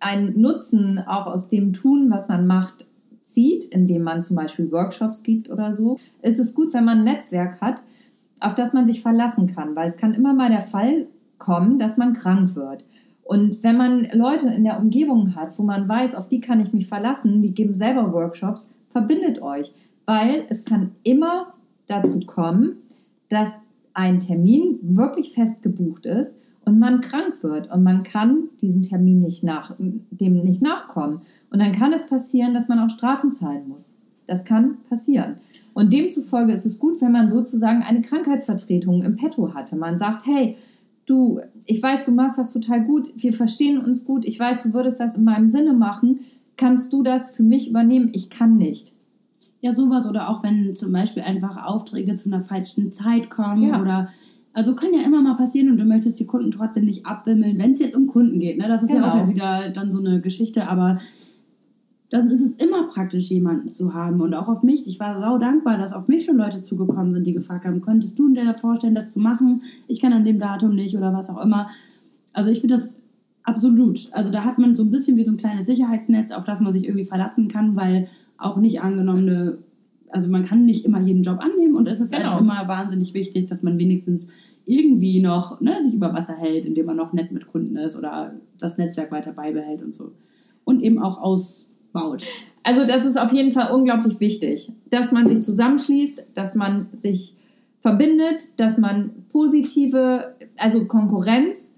einen 0.00 0.40
Nutzen 0.40 0.98
auch 0.98 1.26
aus 1.26 1.48
dem 1.48 1.72
Tun, 1.72 2.10
was 2.10 2.28
man 2.28 2.46
macht, 2.46 2.86
zieht, 3.22 3.64
indem 3.66 4.02
man 4.02 4.22
zum 4.22 4.36
Beispiel 4.36 4.72
Workshops 4.72 5.22
gibt 5.22 5.50
oder 5.50 5.72
so, 5.72 5.98
ist 6.22 6.38
es 6.38 6.54
gut, 6.54 6.72
wenn 6.72 6.84
man 6.84 6.98
ein 6.98 7.04
Netzwerk 7.04 7.60
hat, 7.60 7.82
auf 8.40 8.54
das 8.54 8.72
man 8.72 8.86
sich 8.86 9.02
verlassen 9.02 9.46
kann, 9.46 9.76
weil 9.76 9.88
es 9.88 9.96
kann 9.96 10.14
immer 10.14 10.32
mal 10.32 10.48
der 10.48 10.62
Fall 10.62 11.06
kommen, 11.36 11.78
dass 11.78 11.96
man 11.96 12.14
krank 12.14 12.56
wird. 12.56 12.84
Und 13.22 13.62
wenn 13.62 13.76
man 13.76 14.08
Leute 14.14 14.48
in 14.48 14.64
der 14.64 14.78
Umgebung 14.78 15.34
hat, 15.34 15.58
wo 15.58 15.62
man 15.62 15.86
weiß, 15.88 16.14
auf 16.14 16.28
die 16.28 16.40
kann 16.40 16.60
ich 16.60 16.72
mich 16.72 16.86
verlassen, 16.86 17.42
die 17.42 17.52
geben 17.52 17.74
selber 17.74 18.12
Workshops, 18.12 18.72
verbindet 18.88 19.42
euch, 19.42 19.74
weil 20.06 20.46
es 20.48 20.64
kann 20.64 20.92
immer 21.02 21.52
dazu 21.86 22.20
kommen, 22.20 22.76
dass 23.28 23.52
ein 23.92 24.20
Termin 24.20 24.78
wirklich 24.82 25.34
fest 25.34 25.62
gebucht 25.62 26.06
ist 26.06 26.38
und 26.68 26.78
man 26.78 27.00
krank 27.00 27.42
wird 27.42 27.72
und 27.72 27.82
man 27.82 28.02
kann 28.02 28.50
diesen 28.60 28.82
Termin 28.82 29.20
nicht 29.20 29.42
nach, 29.42 29.74
dem 29.78 30.40
nicht 30.40 30.60
nachkommen. 30.60 31.22
Und 31.50 31.60
dann 31.60 31.72
kann 31.72 31.94
es 31.94 32.06
passieren, 32.06 32.52
dass 32.52 32.68
man 32.68 32.78
auch 32.78 32.90
Strafen 32.90 33.32
zahlen 33.32 33.66
muss. 33.68 33.96
Das 34.26 34.44
kann 34.44 34.76
passieren. 34.88 35.36
Und 35.72 35.94
demzufolge 35.94 36.52
ist 36.52 36.66
es 36.66 36.78
gut, 36.78 37.00
wenn 37.00 37.12
man 37.12 37.30
sozusagen 37.30 37.82
eine 37.82 38.02
Krankheitsvertretung 38.02 39.02
im 39.02 39.16
Petto 39.16 39.54
hat. 39.54 39.72
Wenn 39.72 39.78
man 39.78 39.96
sagt, 39.96 40.26
hey, 40.26 40.56
du, 41.06 41.40
ich 41.64 41.82
weiß, 41.82 42.04
du 42.04 42.12
machst 42.12 42.36
das 42.38 42.52
total 42.52 42.84
gut, 42.84 43.10
wir 43.16 43.32
verstehen 43.32 43.78
uns 43.78 44.04
gut, 44.04 44.26
ich 44.26 44.38
weiß, 44.38 44.64
du 44.64 44.74
würdest 44.74 45.00
das 45.00 45.16
in 45.16 45.24
meinem 45.24 45.48
Sinne 45.48 45.72
machen, 45.72 46.20
kannst 46.58 46.92
du 46.92 47.02
das 47.02 47.34
für 47.34 47.42
mich 47.42 47.70
übernehmen? 47.70 48.10
Ich 48.12 48.28
kann 48.28 48.58
nicht. 48.58 48.92
Ja, 49.62 49.72
sowas 49.72 50.06
oder 50.06 50.28
auch 50.28 50.42
wenn 50.42 50.76
zum 50.76 50.92
Beispiel 50.92 51.22
einfach 51.22 51.64
Aufträge 51.64 52.14
zu 52.14 52.28
einer 52.28 52.42
falschen 52.42 52.92
Zeit 52.92 53.30
kommen 53.30 53.62
Ja. 53.62 53.80
oder 53.80 54.08
also 54.58 54.74
kann 54.74 54.92
ja 54.92 55.02
immer 55.06 55.22
mal 55.22 55.36
passieren 55.36 55.70
und 55.70 55.78
du 55.78 55.84
möchtest 55.84 56.18
die 56.18 56.26
Kunden 56.26 56.50
trotzdem 56.50 56.84
nicht 56.84 57.06
abwimmeln, 57.06 57.56
wenn 57.58 57.70
es 57.70 57.78
jetzt 57.78 57.94
um 57.94 58.08
Kunden 58.08 58.40
geht. 58.40 58.58
Ne? 58.58 58.66
Das 58.66 58.82
ist 58.82 58.90
ja 58.90 58.96
Genau. 58.96 59.12
auch 59.12 59.16
jetzt 59.16 59.30
wieder 59.32 59.70
dann 59.70 59.92
so 59.92 60.00
eine 60.00 60.20
Geschichte, 60.20 60.66
aber 60.68 60.98
dann 62.10 62.28
ist 62.28 62.40
es 62.40 62.56
immer 62.56 62.88
praktisch, 62.88 63.30
jemanden 63.30 63.70
zu 63.70 63.94
haben. 63.94 64.20
Und 64.20 64.34
auch 64.34 64.48
auf 64.48 64.64
mich, 64.64 64.84
ich 64.88 64.98
war 64.98 65.16
sau 65.18 65.38
dankbar, 65.38 65.78
dass 65.78 65.92
auf 65.92 66.08
mich 66.08 66.24
schon 66.24 66.38
Leute 66.38 66.60
zugekommen 66.60 67.14
sind, 67.14 67.24
die 67.24 67.34
gefragt 67.34 67.66
haben, 67.66 67.80
könntest 67.82 68.18
du 68.18 68.30
dir 68.34 68.52
vorstellen, 68.52 68.96
das 68.96 69.12
zu 69.12 69.20
machen? 69.20 69.62
Ich 69.86 70.00
kann 70.00 70.12
an 70.12 70.24
dem 70.24 70.40
Datum 70.40 70.74
nicht 70.74 70.96
oder 70.96 71.12
was 71.12 71.30
auch 71.30 71.40
immer. 71.40 71.68
Also 72.32 72.50
ich 72.50 72.60
finde 72.60 72.74
das 72.74 72.94
absolut. 73.44 74.08
Also 74.12 74.32
da 74.32 74.42
hat 74.44 74.58
man 74.58 74.74
so 74.74 74.82
ein 74.82 74.90
bisschen 74.90 75.16
wie 75.16 75.22
so 75.24 75.30
ein 75.30 75.36
kleines 75.36 75.66
Sicherheitsnetz, 75.66 76.32
auf 76.32 76.44
das 76.44 76.58
man 76.60 76.72
sich 76.72 76.84
irgendwie 76.84 77.04
verlassen 77.04 77.46
kann, 77.46 77.76
weil 77.76 78.08
auch 78.38 78.56
nicht 78.56 78.80
angenommene, 78.80 79.58
also 80.10 80.30
man 80.32 80.42
kann 80.42 80.64
nicht 80.64 80.84
immer 80.86 81.00
jeden 81.00 81.22
Job 81.22 81.38
annehmen 81.40 81.76
und 81.76 81.86
es 81.88 82.00
ist 82.00 82.12
Genau. 82.12 82.30
halt 82.32 82.40
immer 82.40 82.66
wahnsinnig 82.68 83.12
wichtig, 83.14 83.46
dass 83.46 83.62
man 83.62 83.78
wenigstens 83.78 84.28
irgendwie 84.68 85.20
noch 85.20 85.62
ne, 85.62 85.82
sich 85.82 85.94
über 85.94 86.12
Wasser 86.12 86.36
hält, 86.36 86.66
indem 86.66 86.86
man 86.86 86.96
noch 86.96 87.14
nett 87.14 87.32
mit 87.32 87.46
Kunden 87.46 87.76
ist 87.76 87.96
oder 87.96 88.34
das 88.58 88.76
Netzwerk 88.76 89.10
weiter 89.10 89.32
beibehält 89.32 89.82
und 89.82 89.94
so. 89.94 90.12
Und 90.64 90.82
eben 90.82 90.98
auch 90.98 91.18
ausbaut. 91.18 92.26
Also 92.64 92.86
das 92.86 93.06
ist 93.06 93.18
auf 93.18 93.32
jeden 93.32 93.50
Fall 93.50 93.74
unglaublich 93.74 94.20
wichtig, 94.20 94.70
dass 94.90 95.10
man 95.10 95.26
sich 95.26 95.42
zusammenschließt, 95.42 96.26
dass 96.34 96.54
man 96.54 96.86
sich 96.92 97.34
verbindet, 97.80 98.50
dass 98.58 98.76
man 98.76 99.24
positive, 99.32 100.34
also 100.58 100.84
Konkurrenz 100.84 101.72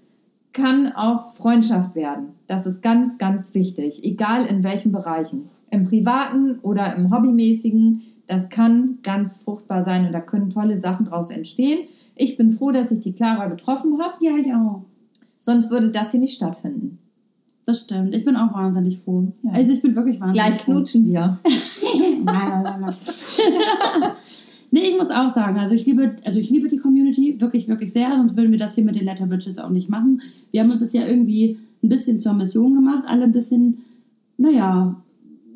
kann 0.51 0.91
auch 0.91 1.33
Freundschaft 1.33 1.95
werden. 1.95 2.33
Das 2.47 2.65
ist 2.65 2.81
ganz, 2.81 3.17
ganz 3.17 3.53
wichtig, 3.53 4.03
egal 4.03 4.45
in 4.45 4.65
welchen 4.65 4.91
Bereichen. 4.91 5.49
Im 5.69 5.85
privaten 5.85 6.59
oder 6.59 6.93
im 6.97 7.15
hobbymäßigen, 7.15 8.01
das 8.27 8.49
kann 8.49 8.97
ganz 9.01 9.37
fruchtbar 9.37 9.85
sein 9.85 10.07
und 10.07 10.11
da 10.11 10.19
können 10.19 10.49
tolle 10.49 10.77
Sachen 10.77 11.05
draus 11.05 11.29
entstehen. 11.29 11.87
Ich 12.23 12.37
bin 12.37 12.51
froh, 12.51 12.71
dass 12.71 12.91
ich 12.91 12.99
die 12.99 13.13
Clara 13.13 13.47
getroffen 13.47 13.97
habe, 13.99 14.15
Ja, 14.21 14.37
ich 14.37 14.53
auch. 14.53 14.83
sonst 15.39 15.71
würde 15.71 15.89
das 15.89 16.11
hier 16.11 16.19
nicht 16.19 16.35
stattfinden. 16.35 16.99
Das 17.65 17.81
stimmt. 17.81 18.13
Ich 18.13 18.25
bin 18.25 18.35
auch 18.35 18.53
wahnsinnig 18.53 18.99
froh. 18.99 19.31
Ja. 19.43 19.51
Also 19.51 19.73
ich 19.73 19.81
bin 19.81 19.95
wirklich 19.95 20.19
wahnsinnig 20.19 20.47
Gleich 20.49 20.61
froh. 20.61 20.71
knutschen 20.73 21.05
wir. 21.07 21.39
nee, 24.71 24.81
ich 24.81 24.97
muss 24.97 25.09
auch 25.09 25.29
sagen, 25.29 25.57
also 25.59 25.75
ich 25.75 25.85
liebe, 25.85 26.15
also 26.25 26.39
ich 26.39 26.49
liebe 26.49 26.67
die 26.67 26.77
Community 26.77 27.39
wirklich, 27.39 27.67
wirklich 27.67 27.93
sehr, 27.93 28.15
sonst 28.15 28.37
würden 28.37 28.51
wir 28.51 28.59
das 28.59 28.75
hier 28.75 28.83
mit 28.83 28.95
den 28.95 29.05
Letter 29.05 29.27
Bitches 29.27 29.59
auch 29.59 29.69
nicht 29.69 29.89
machen. 29.89 30.21
Wir 30.51 30.61
haben 30.61 30.71
uns 30.71 30.79
das 30.81 30.93
ja 30.93 31.05
irgendwie 31.05 31.57
ein 31.83 31.89
bisschen 31.89 32.19
zur 32.19 32.33
Mission 32.33 32.73
gemacht, 32.73 33.03
alle 33.07 33.23
ein 33.23 33.31
bisschen, 33.31 33.79
naja, 34.37 34.95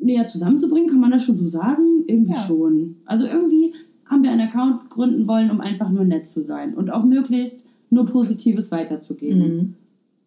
näher 0.00 0.26
zusammenzubringen, 0.26 0.88
kann 0.88 1.00
man 1.00 1.10
das 1.10 1.24
schon 1.24 1.38
so 1.38 1.46
sagen? 1.46 2.04
Irgendwie 2.06 2.32
Ja. 2.32 2.38
schon. 2.38 2.96
Also 3.06 3.26
irgendwie 3.26 3.72
haben 4.08 4.22
wir 4.22 4.30
einen 4.30 4.48
Account 4.48 4.88
gründen 4.90 5.26
wollen, 5.26 5.50
um 5.50 5.60
einfach 5.60 5.90
nur 5.90 6.04
nett 6.04 6.26
zu 6.28 6.42
sein 6.42 6.74
und 6.74 6.90
auch 6.92 7.04
möglichst 7.04 7.64
nur 7.90 8.06
Positives 8.06 8.70
weiterzugeben. 8.72 9.76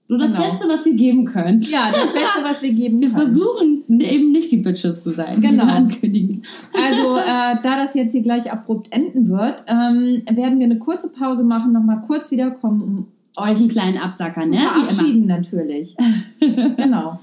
So 0.08 0.18
das 0.18 0.32
Genau. 0.34 0.44
Beste, 0.44 0.68
was 0.68 0.86
wir 0.86 0.94
geben 0.96 1.26
können. 1.26 1.62
Ja, 1.62 1.90
das 1.92 2.12
Beste, 2.14 2.44
was 2.44 2.64
wir 2.64 2.74
geben 2.74 3.00
Wir 3.02 3.10
können. 3.12 3.26
versuchen 3.28 3.84
eben 4.02 4.32
nicht 4.32 4.52
die 4.52 4.58
Bitches 4.58 5.04
zu 5.04 5.12
sein, 5.12 5.40
die 5.40 5.48
Genau. 5.48 5.66
wir 5.68 5.74
ankündigen. 5.74 6.42
Also, 6.74 7.18
äh, 7.18 7.62
da 7.62 7.78
das 7.78 7.94
jetzt 7.94 8.12
hier 8.14 8.22
gleich 8.24 8.52
abrupt 8.52 8.92
enden 8.92 9.30
wird, 9.30 9.64
ähm, 9.68 10.24
werden 10.36 10.58
wir 10.58 10.66
eine 10.66 10.80
kurze 10.80 11.10
Pause 11.10 11.44
machen, 11.44 11.74
nochmal 11.74 12.02
kurz 12.08 12.32
wiederkommen, 12.32 12.82
um 12.82 13.08
Euch 13.38 13.58
einen 13.60 13.70
kleinen 13.70 13.98
Absacker, 14.00 14.42
zu 14.42 14.50
ne? 14.50 14.58
Verabschieden 14.58 15.28
natürlich. 15.28 15.96
genau. 16.76 17.20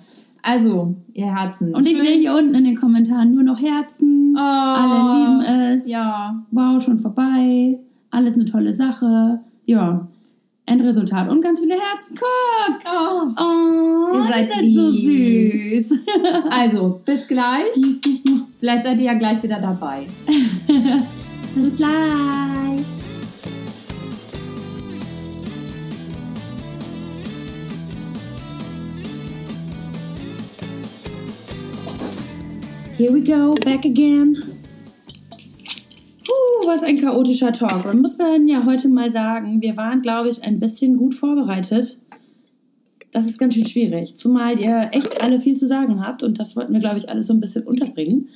Also, 0.48 0.94
ihr 1.12 1.26
Herzen. 1.34 1.74
Und 1.74 1.88
ich 1.88 1.98
sehe 1.98 2.18
hier 2.20 2.32
unten 2.34 2.54
in 2.54 2.62
den 2.64 2.76
Kommentaren 2.76 3.34
nur 3.34 3.42
noch 3.42 3.60
Herzen. 3.60 4.32
Oh, 4.36 4.38
Alle 4.40 5.18
lieben 5.18 5.40
es. 5.74 5.88
Ja. 5.88 6.40
Wow, 6.52 6.80
schon 6.80 6.98
vorbei. 7.00 7.80
Alles 8.12 8.34
eine 8.36 8.44
tolle 8.44 8.72
Sache. 8.72 9.40
Ja. 9.64 10.06
Endresultat. 10.64 11.28
Und 11.28 11.42
ganz 11.42 11.58
viele 11.58 11.74
Herzen. 11.74 12.16
Guck. 12.16 12.78
Oh. 12.86 13.42
Oh, 13.42 14.16
Ihr 14.16 14.32
seid 14.46 14.62
ihr 14.62 14.72
so 14.72 14.90
süß. 14.90 16.04
Also, 16.50 17.00
bis 17.04 17.26
gleich. 17.26 17.74
Vielleicht 18.60 18.84
seid 18.84 18.98
ihr 18.98 19.04
ja 19.04 19.14
gleich 19.14 19.42
wieder 19.42 19.58
dabei. 19.58 20.06
Bis 21.56 21.74
gleich. 21.74 22.55
Here 32.98 33.12
we 33.12 33.20
go, 33.20 33.52
back 33.62 33.84
again. 33.84 34.42
Uh, 36.26 36.66
was 36.66 36.82
ein 36.82 36.98
chaotischer 36.98 37.52
Talk. 37.52 37.82
Da 37.82 37.92
muss 37.92 38.16
man 38.16 38.48
ja 38.48 38.64
heute 38.64 38.88
mal 38.88 39.10
sagen, 39.10 39.60
wir 39.60 39.76
waren, 39.76 40.00
glaube 40.00 40.30
ich, 40.30 40.42
ein 40.42 40.58
bisschen 40.58 40.96
gut 40.96 41.14
vorbereitet. 41.14 41.98
Das 43.12 43.26
ist 43.26 43.38
ganz 43.38 43.54
schön 43.54 43.66
schwierig, 43.66 44.16
zumal 44.16 44.58
ihr 44.58 44.88
echt 44.92 45.20
alle 45.20 45.38
viel 45.38 45.58
zu 45.58 45.66
sagen 45.66 46.00
habt 46.00 46.22
und 46.22 46.40
das 46.40 46.56
wollten 46.56 46.72
wir, 46.72 46.80
glaube 46.80 46.96
ich, 46.96 47.10
alles 47.10 47.26
so 47.26 47.34
ein 47.34 47.40
bisschen 47.40 47.64
unterbringen. 47.64 48.30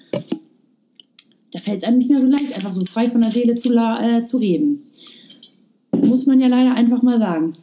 Da 1.52 1.60
fällt 1.60 1.78
es 1.78 1.88
einem 1.88 1.96
nicht 1.96 2.10
mehr 2.10 2.20
so 2.20 2.26
leicht, 2.26 2.54
einfach 2.54 2.72
so 2.72 2.84
frei 2.84 3.08
von 3.08 3.22
der 3.22 3.30
Seele 3.30 3.54
zu, 3.54 3.72
äh, 3.74 4.24
zu 4.24 4.36
reden. 4.36 4.82
Muss 6.04 6.26
man 6.26 6.38
ja 6.38 6.48
leider 6.48 6.74
einfach 6.74 7.00
mal 7.00 7.18
sagen. 7.18 7.54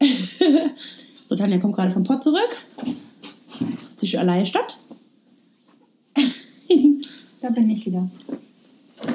so, 1.20 1.36
Tanja 1.36 1.58
kommt 1.58 1.74
gerade 1.74 1.90
vom 1.90 2.04
Pott 2.04 2.22
zurück. 2.22 2.62
Hat 2.78 4.00
sich 4.00 4.12
schon 4.12 4.20
erleichtert. 4.20 4.79
Da 7.42 7.50
bin 7.50 7.70
ich 7.70 7.86
wieder. 7.86 8.08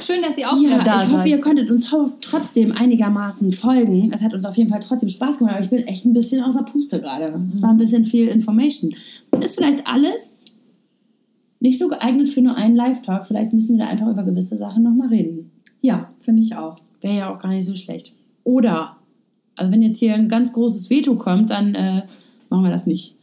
Schön, 0.02 0.22
dass 0.24 0.38
ihr 0.38 0.50
auch 0.50 0.56
Ja, 0.60 0.70
wieder 0.70 0.84
da 0.84 1.04
ich 1.04 1.10
hoffe, 1.12 1.20
seid. 1.22 1.28
ihr 1.28 1.40
konntet 1.42 1.70
uns 1.70 1.92
trotzdem 2.22 2.72
einigermaßen 2.72 3.52
folgen. 3.52 4.12
Es 4.12 4.24
hat 4.24 4.34
uns 4.34 4.44
auf 4.46 4.58
jeden 4.58 4.70
Fall 4.70 4.80
trotzdem 4.80 5.10
Spaß 5.10 5.38
gemacht, 5.38 5.56
aber 5.56 5.64
ich 5.64 5.70
bin 5.70 5.84
echt 5.88 6.06
ein 6.06 6.14
bisschen 6.14 6.44
außer 6.44 6.64
Puste 6.64 7.00
gerade. 7.00 7.40
Es 7.48 7.62
war 7.62 7.70
ein 7.70 7.78
bisschen 7.78 8.04
viel 8.04 8.28
Information. 8.28 8.94
Ist 9.42 9.58
vielleicht 9.58 9.86
alles 9.86 10.46
nicht 11.60 11.78
so 11.78 11.88
geeignet 11.88 12.28
für 12.28 12.42
nur 12.42 12.56
einen 12.56 12.76
Live-Talk. 12.76 13.28
Vielleicht 13.28 13.54
müssen 13.54 13.78
wir 13.78 13.86
da 13.86 13.92
einfach 13.92 14.08
über 14.10 14.24
gewisse 14.24 14.58
Sachen 14.58 14.84
nochmal 14.84 15.10
reden. 15.10 15.52
Ja, 15.82 16.10
finde 16.20 16.42
ich 16.42 16.56
auch. 16.56 16.78
Wäre 17.02 17.18
ja 17.18 17.34
auch 17.34 17.40
gar 17.40 17.50
nicht 17.50 17.66
so 17.66 17.76
schlecht. 17.76 18.14
Oder, 18.44 18.96
also 19.56 19.72
wenn 19.72 19.84
jetzt 19.84 20.00
hier 20.00 20.16
ein 20.16 20.28
ganz 20.28 20.52
großes 20.54 20.90
Veto 20.90 21.16
kommt, 21.16 21.52
dann 21.52 21.76
äh, 21.76 22.02
machen 22.50 22.64
wir 22.64 22.72
das 22.72 22.88
nicht. 22.88 23.14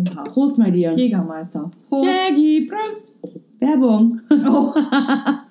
Oha. 0.00 0.22
Prost 0.24 0.58
mal 0.58 0.70
dir. 0.70 0.96
Jägermeister. 0.96 1.70
Prost. 1.88 2.10
Jaggy, 2.10 2.68
Prost. 2.68 3.14
Oh, 3.22 3.28
Werbung. 3.58 4.20
Oh. 4.30 4.74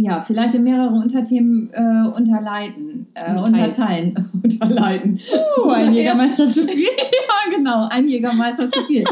Ja, 0.00 0.20
vielleicht 0.20 0.54
in 0.54 0.62
mehrere 0.62 0.94
Unterthemen 0.94 1.70
äh, 1.72 2.06
unterleiten, 2.16 3.08
äh, 3.14 3.36
Unterteilen. 3.36 4.14
unterleiten. 4.44 5.18
Uh, 5.60 5.70
ein 5.70 5.92
Jägermeister 5.92 6.46
zu 6.46 6.68
viel. 6.68 6.84
ja, 6.86 7.56
genau, 7.56 7.88
ein 7.90 8.06
Jägermeister 8.06 8.70
zu 8.70 8.80
viel. 8.84 9.02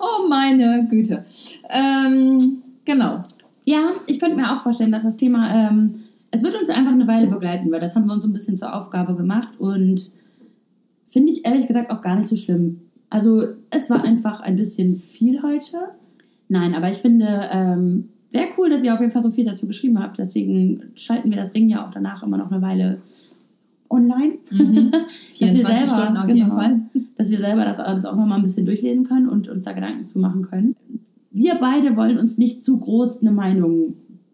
Oh 0.00 0.28
meine 0.28 0.88
Güte. 0.90 1.24
Ähm, 1.70 2.60
genau. 2.84 3.22
Ja, 3.64 3.92
ich 4.08 4.18
könnte 4.18 4.34
mir 4.34 4.52
auch 4.52 4.60
vorstellen, 4.60 4.90
dass 4.90 5.04
das 5.04 5.16
Thema, 5.16 5.68
ähm, 5.68 5.94
es 6.32 6.42
wird 6.42 6.56
uns 6.56 6.70
einfach 6.70 6.90
eine 6.90 7.06
Weile 7.06 7.28
begleiten, 7.28 7.70
weil 7.70 7.78
das 7.78 7.94
haben 7.94 8.06
wir 8.06 8.14
uns 8.14 8.24
so 8.24 8.28
ein 8.28 8.32
bisschen 8.32 8.58
zur 8.58 8.74
Aufgabe 8.74 9.14
gemacht 9.14 9.60
und 9.60 10.10
finde 11.06 11.30
ich 11.30 11.46
ehrlich 11.46 11.68
gesagt 11.68 11.92
auch 11.92 12.00
gar 12.00 12.16
nicht 12.16 12.28
so 12.28 12.34
schlimm. 12.34 12.80
Also 13.12 13.42
es 13.68 13.90
war 13.90 14.02
einfach 14.04 14.40
ein 14.40 14.56
bisschen 14.56 14.96
viel 14.96 15.42
heute. 15.42 15.76
Nein, 16.48 16.74
aber 16.74 16.88
ich 16.88 16.96
finde 16.96 17.50
ähm, 17.52 18.08
sehr 18.30 18.46
cool, 18.56 18.70
dass 18.70 18.82
ihr 18.82 18.94
auf 18.94 19.00
jeden 19.00 19.12
Fall 19.12 19.20
so 19.20 19.30
viel 19.30 19.44
dazu 19.44 19.66
geschrieben 19.66 19.98
habt. 19.98 20.18
Deswegen 20.18 20.84
schalten 20.94 21.28
wir 21.28 21.36
das 21.36 21.50
Ding 21.50 21.68
ja 21.68 21.84
auch 21.86 21.90
danach 21.90 22.22
immer 22.22 22.38
noch 22.38 22.50
eine 22.50 22.62
Weile 22.62 23.02
online. 23.90 24.38
dass 24.50 24.58
wir 24.58 25.48
24 25.48 25.66
selber, 25.66 25.86
Stunden 25.86 26.16
auf 26.16 26.26
genau, 26.26 26.38
jeden 26.38 26.52
Fall. 26.52 26.80
dass 27.16 27.30
wir 27.30 27.38
selber 27.38 27.66
das 27.66 27.80
alles 27.80 28.06
auch 28.06 28.16
nochmal 28.16 28.38
ein 28.38 28.44
bisschen 28.44 28.64
durchlesen 28.64 29.04
können 29.04 29.28
und 29.28 29.46
uns 29.46 29.64
da 29.64 29.72
Gedanken 29.72 30.04
zu 30.04 30.18
machen 30.18 30.40
können. 30.40 30.74
Wir 31.30 31.56
beide 31.56 31.94
wollen 31.98 32.16
uns 32.16 32.38
nicht 32.38 32.64
zu 32.64 32.78
groß 32.78 33.20
eine 33.20 33.32
Meinung 33.32 33.92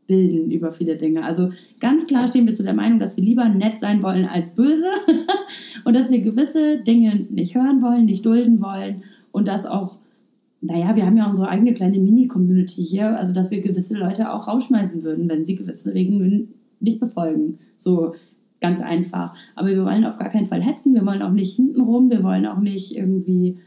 bilden 0.08 0.50
über 0.50 0.72
viele 0.72 0.96
Dinge. 0.96 1.22
Also 1.22 1.50
ganz 1.78 2.08
klar 2.08 2.26
stehen 2.26 2.46
wir 2.46 2.54
zu 2.54 2.64
der 2.64 2.74
Meinung, 2.74 2.98
dass 2.98 3.16
wir 3.16 3.22
lieber 3.22 3.48
nett 3.48 3.78
sein 3.78 4.02
wollen 4.02 4.24
als 4.24 4.56
böse 4.56 4.88
und 5.84 5.94
dass 5.94 6.10
wir 6.10 6.20
gewisse 6.20 6.78
Dinge 6.78 7.26
nicht 7.30 7.54
hören 7.54 7.80
wollen, 7.82 8.06
nicht 8.06 8.26
dulden 8.26 8.60
wollen 8.60 9.04
und 9.30 9.46
dass 9.46 9.66
auch, 9.66 9.98
naja, 10.60 10.96
wir 10.96 11.06
haben 11.06 11.16
ja 11.16 11.28
unsere 11.28 11.48
eigene 11.48 11.74
kleine 11.74 11.98
Mini-Community 11.98 12.82
hier, 12.82 13.16
also 13.16 13.32
dass 13.32 13.52
wir 13.52 13.60
gewisse 13.60 13.96
Leute 13.96 14.32
auch 14.32 14.48
rausschmeißen 14.48 15.04
würden, 15.04 15.28
wenn 15.28 15.44
sie 15.44 15.54
gewisse 15.54 15.94
Regeln 15.94 16.54
nicht 16.80 16.98
befolgen. 16.98 17.58
So 17.76 18.14
ganz 18.60 18.80
einfach. 18.80 19.36
Aber 19.54 19.68
wir 19.68 19.84
wollen 19.84 20.04
auf 20.04 20.18
gar 20.18 20.30
keinen 20.30 20.46
Fall 20.46 20.62
hetzen, 20.62 20.94
wir 20.94 21.06
wollen 21.06 21.22
auch 21.22 21.32
nicht 21.32 21.54
hintenrum, 21.54 22.10
wir 22.10 22.24
wollen 22.24 22.46
auch 22.46 22.58
nicht 22.58 22.96
irgendwie 22.96 23.58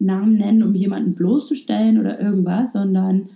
Namen 0.00 0.36
nennen, 0.36 0.64
um 0.64 0.74
jemanden 0.74 1.14
bloßzustellen 1.14 1.98
oder 1.98 2.20
irgendwas, 2.20 2.72
sondern 2.72 3.28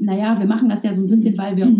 naja, 0.00 0.38
wir 0.38 0.46
machen 0.46 0.68
das 0.68 0.82
ja 0.82 0.92
so 0.92 1.02
ein 1.02 1.08
bisschen, 1.08 1.36
weil 1.38 1.56
wir 1.56 1.72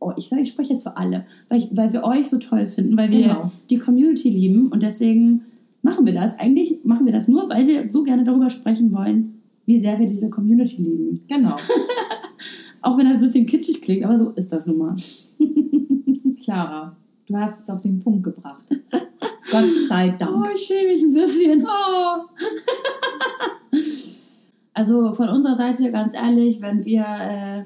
oh, 0.00 0.12
ich 0.16 0.28
sage, 0.28 0.42
ich 0.42 0.50
spreche 0.50 0.72
jetzt 0.74 0.84
für 0.84 0.96
alle, 0.96 1.24
weil, 1.48 1.58
ich, 1.58 1.68
weil 1.76 1.92
wir 1.92 2.04
euch 2.04 2.28
so 2.30 2.38
toll 2.38 2.66
finden, 2.68 2.96
weil 2.96 3.10
wir 3.10 3.20
Genau. 3.22 3.52
die 3.68 3.78
Community 3.78 4.30
lieben 4.30 4.68
und 4.70 4.82
deswegen 4.82 5.42
machen 5.82 6.06
wir 6.06 6.14
das. 6.14 6.38
Eigentlich 6.38 6.78
machen 6.84 7.04
wir 7.04 7.12
das 7.12 7.26
nur, 7.28 7.48
weil 7.50 7.66
wir 7.66 7.90
so 7.90 8.04
gerne 8.04 8.22
darüber 8.24 8.48
sprechen 8.48 8.92
wollen, 8.92 9.42
wie 9.66 9.76
sehr 9.78 9.98
wir 9.98 10.06
diese 10.06 10.30
Community 10.30 10.76
lieben. 10.76 11.24
Genau. 11.28 11.56
Auch 12.82 12.96
wenn 12.96 13.06
das 13.06 13.16
ein 13.16 13.22
bisschen 13.22 13.46
kitschig 13.46 13.82
klingt, 13.82 14.04
aber 14.04 14.16
so 14.16 14.30
ist 14.30 14.52
das 14.52 14.66
nun 14.66 14.78
mal. 14.78 14.94
Clara, 16.44 16.96
du 17.26 17.36
hast 17.36 17.60
es 17.64 17.68
auf 17.70 17.82
den 17.82 17.98
Punkt 17.98 18.22
gebracht. 18.22 18.64
Gott 19.50 19.64
sei 19.88 20.12
Oh, 20.14 20.16
Dank. 20.18 20.46
ich 20.54 20.60
schäme 20.62 20.92
mich 20.92 21.02
ein 21.02 21.12
bisschen. 21.12 21.66
Oh. 21.66 22.22
Also 24.78 25.12
von 25.12 25.28
unserer 25.28 25.56
Seite, 25.56 25.90
ganz 25.90 26.14
ehrlich, 26.14 26.62
wenn 26.62 26.84
wir 26.84 27.04
äh, 27.04 27.64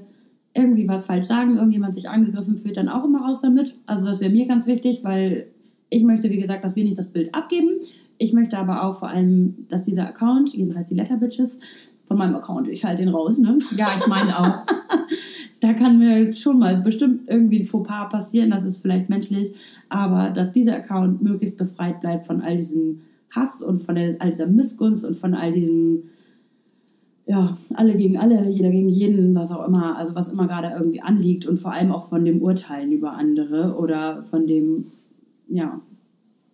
irgendwie 0.58 0.88
was 0.88 1.04
falsch 1.04 1.26
sagen, 1.26 1.56
irgendjemand 1.56 1.94
sich 1.94 2.08
angegriffen 2.08 2.56
fühlt, 2.56 2.78
dann 2.78 2.88
auch 2.88 3.04
immer 3.04 3.26
raus 3.26 3.42
damit. 3.42 3.74
Also 3.84 4.06
das 4.06 4.22
wäre 4.22 4.32
mir 4.32 4.46
ganz 4.46 4.66
wichtig, 4.66 5.04
weil 5.04 5.48
ich 5.90 6.04
möchte, 6.04 6.30
wie 6.30 6.40
gesagt, 6.40 6.64
dass 6.64 6.74
wir 6.74 6.84
nicht 6.84 6.96
das 6.96 7.08
Bild 7.08 7.34
abgeben. 7.34 7.68
Ich 8.16 8.32
möchte 8.32 8.56
aber 8.56 8.84
auch 8.84 8.94
vor 8.94 9.10
allem, 9.10 9.66
dass 9.68 9.82
dieser 9.82 10.08
Account, 10.08 10.54
jedenfalls 10.54 10.88
die 10.88 10.94
Letterbitches, 10.94 11.60
von 12.06 12.16
meinem 12.16 12.34
Account, 12.34 12.68
ich 12.68 12.82
halte 12.82 13.04
den 13.04 13.12
raus, 13.12 13.40
ne? 13.40 13.58
Ja, 13.76 13.88
ich 13.98 14.06
meine 14.06 14.38
auch. 14.38 14.64
Da 15.60 15.74
kann 15.74 15.98
mir 15.98 16.32
schon 16.32 16.58
mal 16.58 16.80
bestimmt 16.80 17.28
irgendwie 17.28 17.60
ein 17.60 17.66
Fauxpas 17.66 18.08
passieren, 18.08 18.50
das 18.50 18.64
ist 18.64 18.82
vielleicht 18.82 19.08
menschlich, 19.08 19.54
aber 19.88 20.30
dass 20.30 20.52
dieser 20.52 20.74
Account 20.74 21.22
möglichst 21.22 21.56
befreit 21.56 22.00
bleibt 22.00 22.24
von 22.24 22.40
all 22.40 22.56
diesem 22.56 23.02
Hass 23.30 23.62
und 23.62 23.78
von 23.78 23.96
all 23.96 24.30
dieser 24.30 24.48
Missgunst 24.48 25.04
und 25.04 25.14
von 25.14 25.34
all 25.34 25.52
diesem, 25.52 26.02
ja, 27.26 27.56
alle 27.74 27.96
gegen 27.96 28.18
alle, 28.18 28.48
jeder 28.48 28.70
gegen 28.70 28.88
jeden, 28.88 29.34
was 29.34 29.52
auch 29.52 29.66
immer, 29.66 29.96
also 29.96 30.14
was 30.14 30.28
immer 30.28 30.46
gerade 30.46 30.72
irgendwie 30.76 31.02
anliegt 31.02 31.46
und 31.46 31.58
vor 31.58 31.72
allem 31.72 31.92
auch 31.92 32.08
von 32.08 32.24
dem 32.24 32.42
Urteilen 32.42 32.92
über 32.92 33.12
andere 33.12 33.76
oder 33.76 34.22
von 34.22 34.46
dem, 34.46 34.86
ja, 35.48 35.80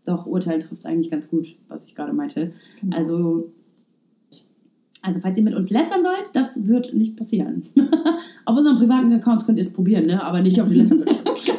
doch, 0.04 0.26
Urteilen 0.26 0.60
trifft 0.60 0.80
es 0.80 0.86
eigentlich 0.86 1.10
ganz 1.10 1.28
gut, 1.28 1.56
was 1.68 1.84
ich 1.84 1.94
gerade 1.94 2.12
meinte. 2.12 2.52
Also, 2.90 3.44
also 5.02 5.20
falls 5.20 5.38
ihr 5.38 5.44
mit 5.44 5.54
uns 5.54 5.70
lästern 5.70 6.02
wollt, 6.02 6.34
das 6.34 6.66
wird 6.66 6.94
nicht 6.94 7.16
passieren. 7.16 7.62
auf 8.44 8.56
unseren 8.56 8.76
privaten 8.76 9.12
Accounts 9.12 9.46
könnt 9.46 9.58
ihr 9.58 9.64
es 9.64 9.72
probieren, 9.72 10.06
ne? 10.06 10.22
aber 10.22 10.40
nicht 10.40 10.60
auf 10.60 10.68
die 10.68 10.76
Letterbitches. 10.76 11.58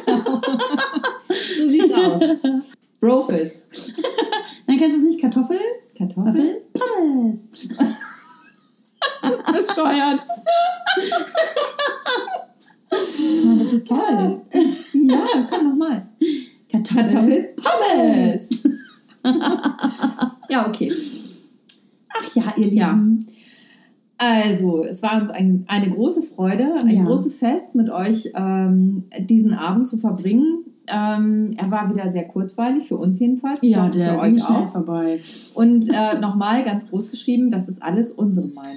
So 1.56 1.68
sieht's 1.68 1.94
aus. 1.94 2.20
Brofist. 3.00 3.62
Dann 4.66 4.76
kennst 4.76 4.94
du 4.94 5.00
es 5.00 5.04
nicht? 5.04 5.20
Kartoffel? 5.20 5.58
Kartoffel? 5.96 6.32
Kartoffel? 6.32 6.62
Pommes. 6.72 7.50
Das 9.22 9.32
ist 9.38 9.46
bescheuert. 9.68 10.20
Mann, 13.44 13.58
das 13.58 13.72
ist 13.72 13.88
toll. 13.88 14.40
Ja, 14.92 15.26
komm 15.50 15.70
nochmal. 15.70 16.06
Kartoffel? 16.70 17.02
Kartoffel 17.02 17.54
Pommes. 17.56 18.64
Ja, 20.48 20.68
okay. 20.68 20.92
Ach 22.12 22.34
ja, 22.34 22.44
ihr 22.56 22.68
Ja. 22.68 22.92
Lieben. 22.92 23.26
Also, 24.22 24.84
es 24.84 25.02
war 25.02 25.18
uns 25.18 25.30
ein, 25.30 25.64
eine 25.66 25.88
große 25.88 26.22
Freude, 26.22 26.74
ein 26.82 26.90
Ja. 26.90 27.04
großes 27.04 27.36
Fest 27.36 27.74
mit 27.74 27.88
euch 27.88 28.30
ähm, 28.34 29.04
diesen 29.18 29.54
Abend 29.54 29.88
zu 29.88 29.96
verbringen. 29.96 30.64
Ähm, 30.88 31.54
er 31.56 31.70
war 31.70 31.88
wieder 31.88 32.10
sehr 32.12 32.24
kurzweilig, 32.26 32.84
für 32.88 32.98
uns 32.98 33.18
jedenfalls. 33.18 33.60
Ja, 33.62 33.88
der 33.88 34.14
für 34.14 34.18
euch 34.20 34.42
auch. 34.44 34.68
vorbei. 34.68 35.20
Und 35.54 35.88
äh, 35.90 36.18
nochmal 36.18 36.64
ganz 36.64 36.90
groß 36.90 37.10
geschrieben, 37.10 37.50
das 37.50 37.68
ist 37.70 37.82
alles 37.82 38.12
unsere 38.12 38.48
Meinung. 38.48 38.76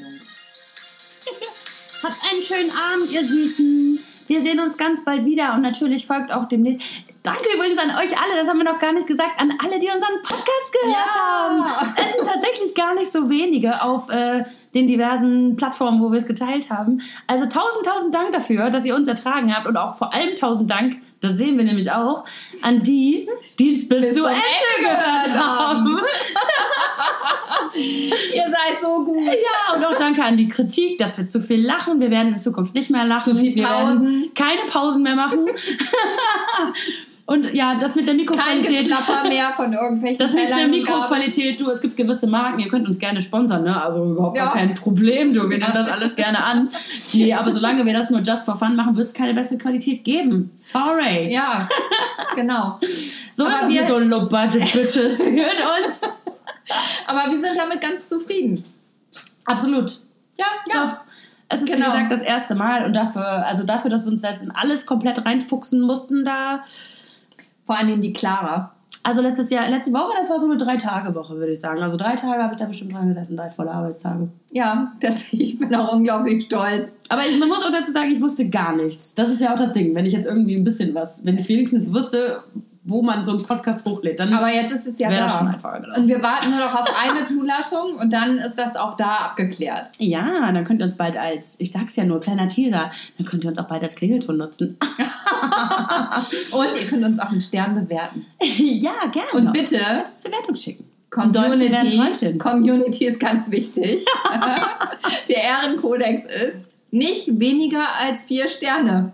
Habt 2.04 2.16
einen 2.32 2.42
schönen 2.42 2.72
Abend, 2.72 3.12
ihr 3.12 3.24
Süßen. 3.24 4.00
Wir 4.28 4.42
sehen 4.42 4.60
uns 4.60 4.78
ganz 4.78 5.04
bald 5.04 5.26
wieder 5.26 5.54
und 5.54 5.62
natürlich 5.62 6.06
folgt 6.08 6.32
auch 6.32 6.48
demnächst. 6.48 6.82
Danke 7.24 7.44
übrigens 7.56 7.78
an 7.78 7.90
euch 7.92 8.18
alle, 8.20 8.36
das 8.38 8.48
haben 8.50 8.58
wir 8.58 8.66
noch 8.66 8.80
gar 8.80 8.94
nicht 8.94 9.08
gesagt, 9.08 9.40
an 9.40 9.54
alle, 9.64 9.80
die 9.80 9.88
unseren 9.90 10.16
Podcast 10.22 10.74
gehört 10.82 10.98
Ja. 11.16 11.24
haben. 11.24 11.96
Es 11.98 12.14
sind 12.16 12.26
tatsächlich 12.26 12.76
gar 12.76 12.94
nicht 12.96 13.12
so 13.12 13.30
wenige 13.30 13.82
auf 13.82 14.10
äh, 14.10 14.44
den 14.76 14.88
diversen 14.88 15.56
Plattformen, 15.56 16.02
wo 16.02 16.12
wir 16.12 16.18
es 16.18 16.28
geteilt 16.28 16.70
haben. 16.70 17.02
Also 17.28 17.46
tausend, 17.46 17.86
tausend 17.86 18.14
Dank 18.14 18.32
dafür, 18.32 18.70
dass 18.70 18.86
ihr 18.86 18.96
uns 18.96 19.08
ertragen 19.08 19.54
habt 19.56 19.68
und 19.68 19.78
auch 19.78 19.96
vor 19.96 20.14
allem 20.14 20.36
tausend 20.36 20.70
Dank, 20.70 20.98
das 21.24 21.38
sehen 21.38 21.58
wir 21.58 21.64
nämlich 21.64 21.92
auch, 21.92 22.26
an 22.62 22.84
die, 22.84 23.28
die 23.60 23.72
es 23.72 23.88
bis, 23.88 24.06
Bis 24.08 24.16
zu 24.16 24.26
Ende 24.26 24.36
Ende 24.36 24.90
gehört 24.90 25.46
haben. 25.46 25.88
haben. 25.88 26.00
Ihr 27.76 28.44
seid 28.44 28.82
so 28.82 29.04
gut. 29.04 29.26
Ja, 29.26 29.76
und 29.76 29.86
auch 29.86 29.98
danke 29.98 30.24
an 30.24 30.38
die 30.38 30.48
Kritik, 30.48 30.98
dass 30.98 31.18
wir 31.18 31.28
zu 31.28 31.42
viel 31.42 31.66
lachen. 31.66 32.00
Wir 32.00 32.12
werden 32.12 32.34
in 32.34 32.40
Zukunft 32.40 32.76
nicht 32.76 32.90
mehr 32.90 33.06
lachen. 33.06 33.36
Zu 33.36 33.40
viel 33.40 33.64
Pausen. 33.64 34.32
Keine 34.36 34.66
Pausen 34.66 35.04
mehr 35.04 35.16
machen. 35.16 35.46
und 37.26 37.54
ja, 37.54 37.76
das 37.76 37.96
mit 37.96 38.06
der 38.06 38.16
Kein 38.16 38.18
Mikroqualität. 38.18 38.82
Geklapper 38.82 39.24
mehr 39.30 39.50
von 39.52 39.72
irgendwelchen 39.72 40.18
Das 40.18 40.34
mit 40.34 40.50
der. 40.50 40.68
Mikroqualität, 40.68 41.60
du, 41.60 41.70
es 41.72 41.80
gibt 41.82 41.96
gewisse 41.96 42.28
Marken, 42.28 42.60
ihr 42.60 42.68
könnt 42.68 42.86
uns 42.86 43.00
gerne 43.00 43.22
sponsern, 43.22 43.64
ne? 43.64 43.82
Also 43.82 44.04
überhaupt 44.04 44.38
Ja. 44.38 44.46
gar 44.46 44.54
kein 44.56 44.74
Problem, 44.74 45.32
du, 45.34 45.42
wir 45.50 45.58
nehmen 45.58 45.72
das 45.74 45.90
alles 45.90 46.16
gerne 46.18 46.44
an. 46.44 46.70
Nee, 47.14 47.34
aber 47.34 47.52
solange 47.52 47.86
wir 47.86 47.94
das 47.94 48.10
nur 48.10 48.20
just 48.22 48.44
for 48.46 48.56
fun 48.58 48.76
machen, 48.76 48.98
wird 48.98 49.08
es 49.08 49.14
keine 49.14 49.34
bessere 49.34 49.58
Qualität 49.58 50.04
geben. 50.04 50.52
Sorry. 50.56 51.32
Ja, 51.34 51.70
genau. 52.36 52.78
so 53.32 53.46
aber 53.46 53.54
ist 53.54 53.62
es 53.64 53.70
wir- 53.70 53.82
mit 53.82 53.90
so 53.90 54.00
Low-Budget-Bitches. 54.00 55.24
Hört 55.26 55.90
uns. 55.90 56.02
Aber 57.08 57.32
wir 57.32 57.40
sind 57.40 57.58
damit 57.58 57.80
ganz 57.82 58.10
zufrieden. 58.10 58.62
Absolut. 59.46 59.92
Ja, 60.38 60.46
Ja. 60.74 60.86
doch. 60.86 60.98
Es 61.50 61.62
ist 61.62 61.72
Genau. 61.72 61.86
wie 61.88 61.92
gesagt 61.92 62.12
das 62.12 62.22
erste 62.22 62.56
Mal 62.56 62.86
und 62.86 62.94
dafür, 62.94 63.26
also 63.46 63.64
dafür, 63.64 63.92
dass 63.92 64.06
wir 64.06 64.12
uns 64.12 64.24
jetzt 64.24 64.44
in 64.44 64.52
alles 64.52 64.86
komplett 64.88 65.24
reinfuchsen 65.26 65.82
mussten, 65.82 66.26
da. 66.26 66.62
Vor 67.64 67.78
allem 67.78 68.02
die 68.02 68.14
Clara. 68.14 68.74
Also 69.06 69.22
letztes 69.22 69.50
Jahr, 69.50 69.70
letzte 69.70 69.92
Woche, 69.92 70.14
das 70.18 70.30
war 70.30 70.40
so 70.40 70.46
eine 70.46 70.56
Drei-Tage-Woche, 70.56 71.36
würde 71.36 71.52
ich 71.52 71.60
sagen. 71.60 71.82
Also 71.82 71.98
drei 71.98 72.16
Tage 72.16 72.42
habe 72.42 72.54
ich 72.54 72.60
da 72.60 72.66
bestimmt 72.66 72.94
dran 72.94 73.10
gesessen, 73.10 73.36
drei 73.36 73.50
volle 73.50 73.72
Arbeitstage. 73.72 74.30
Ja, 74.52 74.94
das, 75.02 75.34
ich 75.34 75.60
bin 75.60 75.76
auch 75.76 75.94
unglaublich 75.94 76.46
stolz. 76.46 77.00
Aber 77.10 77.22
ich, 77.26 77.38
man 77.38 77.50
muss 77.50 77.64
auch 77.66 77.72
dazu 77.72 77.92
sagen, 77.92 78.12
ich 78.12 78.22
wusste 78.22 78.50
gar 78.50 78.76
nichts. 78.76 79.14
Das 79.14 79.28
ist 79.28 79.42
ja 79.42 79.54
auch 79.54 79.58
das 79.58 79.74
Ding. 79.74 79.94
Wenn 79.94 80.06
ich 80.06 80.14
jetzt 80.14 80.26
irgendwie 80.26 80.56
ein 80.56 80.64
bisschen 80.64 80.96
was, 80.96 81.26
wenn 81.26 81.38
ich 81.38 81.50
wenigstens 81.50 81.94
wüsste, 81.94 82.42
wo 82.86 83.02
man 83.02 83.24
so 83.24 83.32
einen 83.32 83.44
Podcast 83.44 83.86
hochlädt, 83.86 84.20
dann. 84.20 84.34
Aber 84.34 84.52
jetzt 84.52 84.72
ist 84.72 84.88
es 84.88 85.00
ja 85.00 85.10
da. 85.10 85.24
das 85.24 85.38
schon 85.38 85.48
einfacher 85.48 85.80
gelaufen. 85.80 86.02
Und 86.02 86.08
wir 86.10 86.22
warten 86.22 86.50
nur 86.50 86.60
noch 86.60 86.74
auf 86.74 86.88
eine 87.02 87.26
Zulassung 87.28 87.96
und 87.98 88.12
dann 88.12 88.38
ist 88.40 88.56
das 88.56 88.76
auch 88.76 88.98
da 88.98 89.12
abgeklärt. 89.12 89.90
ja, 90.00 90.52
dann 90.52 90.64
könnt 90.66 90.82
ihr 90.82 90.86
uns 90.86 90.98
bald 90.98 91.16
als, 91.16 91.60
ich 91.62 91.72
sag's 91.72 91.96
ja 91.96 92.04
nur, 92.04 92.20
kleiner 92.20 92.48
Teaser, 92.48 92.92
dann 93.18 93.26
könnt 93.26 93.46
ihr 93.46 93.50
uns 93.50 93.60
auch 93.60 93.68
bald 93.68 93.84
als 93.84 93.96
Klingelton 93.96 94.38
nutzen. 94.38 94.78
Und 96.54 96.82
ihr 96.82 96.88
könnt 96.88 97.06
uns 97.06 97.20
auch 97.20 97.30
einen 97.30 97.42
Stern 97.42 97.74
bewerten. 97.74 98.26
ja, 98.58 98.94
gerne. 99.12 99.30
Und 99.34 99.54
bitte, 99.54 99.80
das 100.02 100.22
Bewertung 100.22 100.56
schicken. 100.56 100.86
Community. 101.10 102.38
Community 102.38 103.06
ist 103.06 103.20
ganz 103.20 103.52
wichtig. 103.52 104.04
Der 105.30 105.38
Ehrenkodex 105.38 106.24
ist 106.24 106.66
nicht 106.92 107.40
weniger 107.40 107.84
als 108.00 108.24
vier 108.24 108.48
Sterne. 108.48 109.14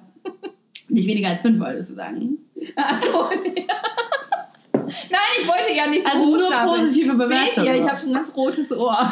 Nicht 0.87 1.07
weniger 1.07 1.29
als 1.29 1.41
fünf, 1.41 1.59
wolltest 1.59 1.91
du 1.91 1.95
sagen. 1.95 2.37
Achso, 2.75 3.29
nee. 3.43 3.67
Nein, 4.73 5.19
ich 5.41 5.47
wollte 5.47 5.73
ja 5.75 5.87
nicht 5.87 6.03
so 6.03 6.11
Also 6.11 6.25
nur 6.25 6.37
hochstapeln. 6.39 6.79
positive 6.81 7.09
Seht 7.09 7.17
Bewertungen. 7.17 7.65
ihr, 7.67 7.75
ich 7.83 7.89
habe 7.89 7.99
schon 7.99 8.09
ein 8.09 8.15
ganz 8.15 8.35
rotes 8.35 8.75
Ohr. 8.77 9.11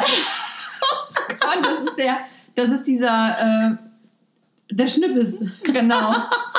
oh 0.82 1.34
Gott, 1.40 1.58
das 1.62 1.84
ist 1.84 1.98
der, 1.98 2.16
das 2.54 2.68
ist 2.70 2.84
dieser, 2.84 3.78
Der 4.70 4.86
Schnippes. 4.88 5.40
äh, 5.40 5.46
genau, 5.72 6.14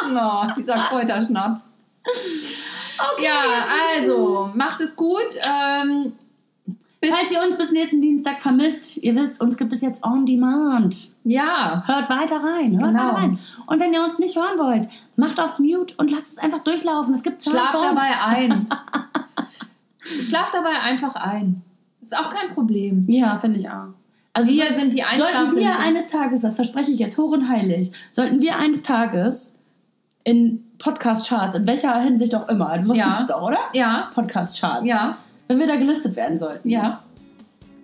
oh, 0.05 0.47
dieser 0.57 0.75
Kräuterschnaps. 0.75 1.69
Okay. 2.05 3.23
Ja, 3.25 3.31
also, 3.97 4.49
macht 4.55 4.79
es 4.81 4.95
gut. 4.95 5.27
Ähm, 5.43 6.13
Falls 7.01 7.31
ihr 7.31 7.41
uns 7.41 7.55
bis 7.55 7.71
nächsten 7.71 8.01
Dienstag 8.01 8.41
vermisst, 8.41 8.97
ihr 8.97 9.15
wisst, 9.15 9.41
uns 9.41 9.55
gibt 9.55 9.71
es 9.71 9.79
jetzt 9.81 10.03
on 10.03 10.25
demand. 10.25 11.11
ja, 11.23 11.81
Hört 11.85 12.09
weiter 12.09 12.43
rein, 12.43 12.77
hört 12.77 12.91
Genau. 12.91 13.03
weiter 13.05 13.15
rein. 13.17 13.39
Und 13.67 13.79
wenn 13.79 13.93
ihr 13.93 14.01
uns 14.03 14.19
nicht 14.19 14.35
hören 14.35 14.59
wollt, 14.59 14.89
macht 15.19 15.39
auf 15.39 15.59
Mute 15.59 15.93
und 15.97 16.09
lasst 16.11 16.29
es 16.29 16.37
einfach 16.37 16.59
durchlaufen. 16.59 17.13
Es 17.13 17.23
gibt 17.23 17.41
Zeit 17.41 17.53
schlaf 17.53 17.71
dabei 17.73 18.25
ein. 18.25 18.67
schlaf 20.01 20.51
dabei 20.51 20.79
einfach 20.81 21.15
ein. 21.15 21.61
Ist 22.01 22.17
auch 22.17 22.29
kein 22.29 22.49
Problem. 22.53 23.05
Ja, 23.09 23.37
finde 23.37 23.59
ich 23.59 23.69
auch. 23.69 23.87
Also 24.33 24.49
Wir 24.49 24.67
soll- 24.67 24.79
sind 24.79 24.93
die 24.93 25.03
Sollten 25.17 25.55
wir 25.57 25.77
eines 25.79 26.07
Tages, 26.07 26.41
das 26.41 26.55
verspreche 26.55 26.91
ich 26.91 26.99
jetzt 26.99 27.17
hoch 27.17 27.31
und 27.31 27.49
heilig, 27.49 27.91
sollten 28.11 28.41
wir 28.41 28.57
eines 28.57 28.83
Tages 28.83 29.57
in 30.23 30.63
Podcast-Charts, 30.77 31.55
in 31.55 31.67
welcher 31.67 31.99
Hinsicht 31.99 32.33
auch 32.35 32.47
immer, 32.47 32.77
du 32.77 32.93
Ja. 32.93 33.07
gibt's 33.09 33.27
doch, 33.27 33.41
oder? 33.41 33.57
Ja, 33.73 34.09
Podcast-Charts. 34.13 34.87
ja, 34.87 35.17
Wenn 35.47 35.59
wir 35.59 35.67
da 35.67 35.75
gelistet 35.75 36.15
werden 36.15 36.37
sollten, 36.37 36.69
ja, 36.69 37.01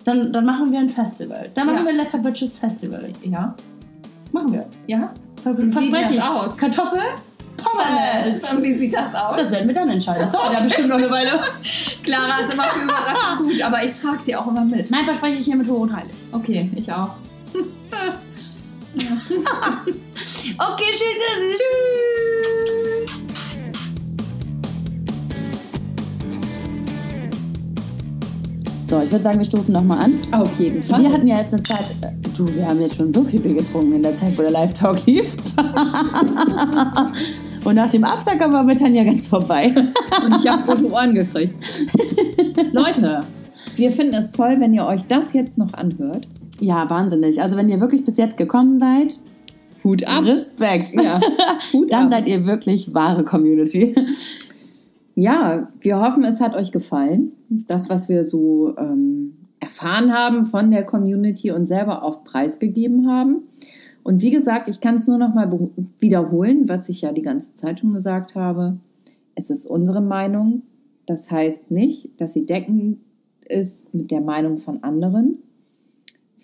dann, 0.04 0.32
dann 0.32 0.46
machen 0.46 0.70
wir 0.72 0.78
ein 0.78 0.88
Festival. 0.88 1.50
Dann 1.54 1.66
machen 1.66 1.78
Ja. 1.80 1.84
wir 1.86 1.92
Letter 1.92 2.18
Bitches 2.18 2.58
Festival. 2.58 3.12
ja, 3.24 3.54
Machen 4.32 4.52
wir. 4.52 4.66
ja. 4.86 5.12
Verspreche 5.42 6.14
ich. 6.14 6.22
aus? 6.22 6.56
Kartoffel, 6.56 7.00
Pommes. 7.56 8.52
Und 8.52 8.62
wie 8.62 8.74
sieht 8.76 8.94
das 8.94 9.14
aus? 9.14 9.36
Das 9.36 9.50
werden 9.52 9.66
wir 9.68 9.74
dann 9.74 9.88
entscheiden. 9.88 10.22
Das 10.22 10.32
dauert 10.32 10.52
ja 10.52 10.60
bestimmt 10.60 10.88
noch 10.88 10.96
eine 10.96 11.10
Weile. 11.10 11.30
Clara 12.02 12.40
ist 12.42 12.52
immer 12.52 12.64
für 12.64 12.84
Überraschungen 12.84 13.50
gut, 13.50 13.62
aber 13.62 13.84
ich 13.84 13.94
trage 13.94 14.22
sie 14.22 14.36
auch 14.36 14.46
immer 14.46 14.64
mit. 14.64 14.90
Nein, 14.90 15.04
verspreche 15.04 15.38
ich 15.38 15.44
hier 15.44 15.56
mit 15.56 15.68
hoch 15.68 15.80
und 15.80 15.94
heilig. 15.94 16.16
Okay, 16.32 16.70
ich 16.74 16.92
auch. 16.92 17.10
okay, 20.58 20.90
tschüss. 20.92 21.20
Tschüss. 21.34 21.58
tschüss. 21.58 23.26
So, 28.88 29.00
ich 29.00 29.10
würde 29.10 29.24
sagen, 29.24 29.38
wir 29.38 29.44
stoßen 29.44 29.74
nochmal 29.74 30.04
an. 30.04 30.20
Auf 30.30 30.60
jeden 30.60 30.80
Fall. 30.80 31.02
Wir 31.02 31.12
hatten 31.12 31.26
ja 31.26 31.38
erst 31.38 31.54
eine 31.54 31.62
Zeit. 31.64 31.90
Äh, 32.02 32.12
du, 32.36 32.46
wir 32.54 32.68
haben 32.68 32.80
jetzt 32.80 32.96
schon 32.96 33.12
so 33.12 33.24
viel 33.24 33.40
Bier 33.40 33.54
getrunken 33.54 33.94
in 33.94 34.02
der 34.02 34.14
Zeit, 34.14 34.38
wo 34.38 34.42
der 34.42 34.52
Live-Talk 34.52 35.04
lief. 35.06 35.36
Und 37.66 37.74
nach 37.74 37.90
dem 37.90 38.04
Absacker 38.04 38.52
war 38.52 38.62
mit 38.62 38.78
Tanja 38.78 39.02
ganz 39.02 39.26
vorbei. 39.26 39.74
Und 40.24 40.36
ich 40.36 40.48
habe 40.48 40.62
rote 40.70 40.88
Ohren 40.88 41.14
gekriegt. 41.14 41.52
Leute, 42.72 43.24
wir 43.74 43.90
finden 43.90 44.14
es 44.14 44.30
toll, 44.30 44.56
wenn 44.60 44.72
ihr 44.72 44.86
euch 44.86 45.02
das 45.08 45.32
jetzt 45.32 45.58
noch 45.58 45.74
anhört. 45.74 46.28
Ja, 46.60 46.88
wahnsinnig. 46.88 47.42
Also 47.42 47.56
wenn 47.56 47.68
ihr 47.68 47.80
wirklich 47.80 48.04
bis 48.04 48.18
jetzt 48.18 48.36
gekommen 48.36 48.76
seid, 48.76 49.18
Hut 49.82 50.06
ab. 50.06 50.24
Respekt. 50.24 50.94
Ja, 50.94 51.20
Hut 51.72 51.92
Dann 51.92 52.04
ab. 52.04 52.10
seid 52.10 52.28
ihr 52.28 52.46
wirklich 52.46 52.94
wahre 52.94 53.24
Community. 53.24 53.96
Ja, 55.16 55.68
wir 55.80 56.00
hoffen, 56.00 56.22
es 56.24 56.40
hat 56.40 56.54
euch 56.54 56.70
gefallen. 56.70 57.32
Das, 57.48 57.90
was 57.90 58.08
wir 58.08 58.22
so 58.22 58.76
ähm, 58.78 59.36
erfahren 59.58 60.12
haben 60.12 60.46
von 60.46 60.70
der 60.70 60.84
Community 60.84 61.50
und 61.50 61.66
selber 61.66 62.04
auf 62.04 62.22
Preis 62.22 62.60
gegeben 62.60 63.08
haben. 63.08 63.42
Und 64.06 64.22
wie 64.22 64.30
gesagt, 64.30 64.68
ich 64.68 64.78
kann 64.78 64.94
es 64.94 65.08
nur 65.08 65.18
noch 65.18 65.34
mal 65.34 65.50
wiederholen, 65.98 66.68
was 66.68 66.88
ich 66.88 67.00
ja 67.00 67.10
die 67.10 67.22
ganze 67.22 67.56
Zeit 67.56 67.80
schon 67.80 67.92
gesagt 67.92 68.36
habe. 68.36 68.76
Es 69.34 69.50
ist 69.50 69.66
unsere 69.66 70.00
Meinung. 70.00 70.62
Das 71.06 71.28
heißt 71.32 71.72
nicht, 71.72 72.10
dass 72.20 72.32
sie 72.34 72.46
deckend 72.46 72.98
ist 73.48 73.92
mit 73.94 74.12
der 74.12 74.20
Meinung 74.20 74.58
von 74.58 74.84
anderen. 74.84 75.38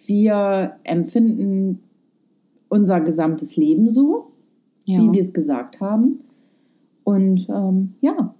Wir 0.06 0.74
empfinden 0.82 1.78
unser 2.68 3.00
gesamtes 3.00 3.56
Leben 3.56 3.88
so, 3.88 4.32
Ja. 4.84 4.98
wie 4.98 5.12
wir 5.12 5.20
es 5.20 5.32
gesagt 5.32 5.80
haben. 5.80 6.18
Und 7.04 7.48
ähm, 7.48 7.94
ja, 8.00 8.34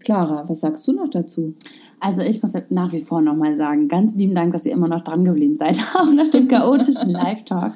Clara, 0.00 0.48
was 0.48 0.60
sagst 0.60 0.86
du 0.88 0.92
noch 0.92 1.08
dazu? 1.08 1.54
Also 1.98 2.22
ich 2.22 2.42
muss 2.42 2.54
nach 2.70 2.92
wie 2.92 3.00
vor 3.00 3.20
nochmal 3.22 3.54
sagen, 3.54 3.88
ganz 3.88 4.14
lieben 4.14 4.34
Dank, 4.34 4.52
dass 4.52 4.66
ihr 4.66 4.72
immer 4.72 4.88
noch 4.88 5.02
dran 5.02 5.24
geblieben 5.24 5.56
seid, 5.56 5.78
auch 5.94 6.12
nach 6.12 6.28
dem 6.28 6.48
chaotischen 6.48 7.10
Live-Talk. 7.10 7.72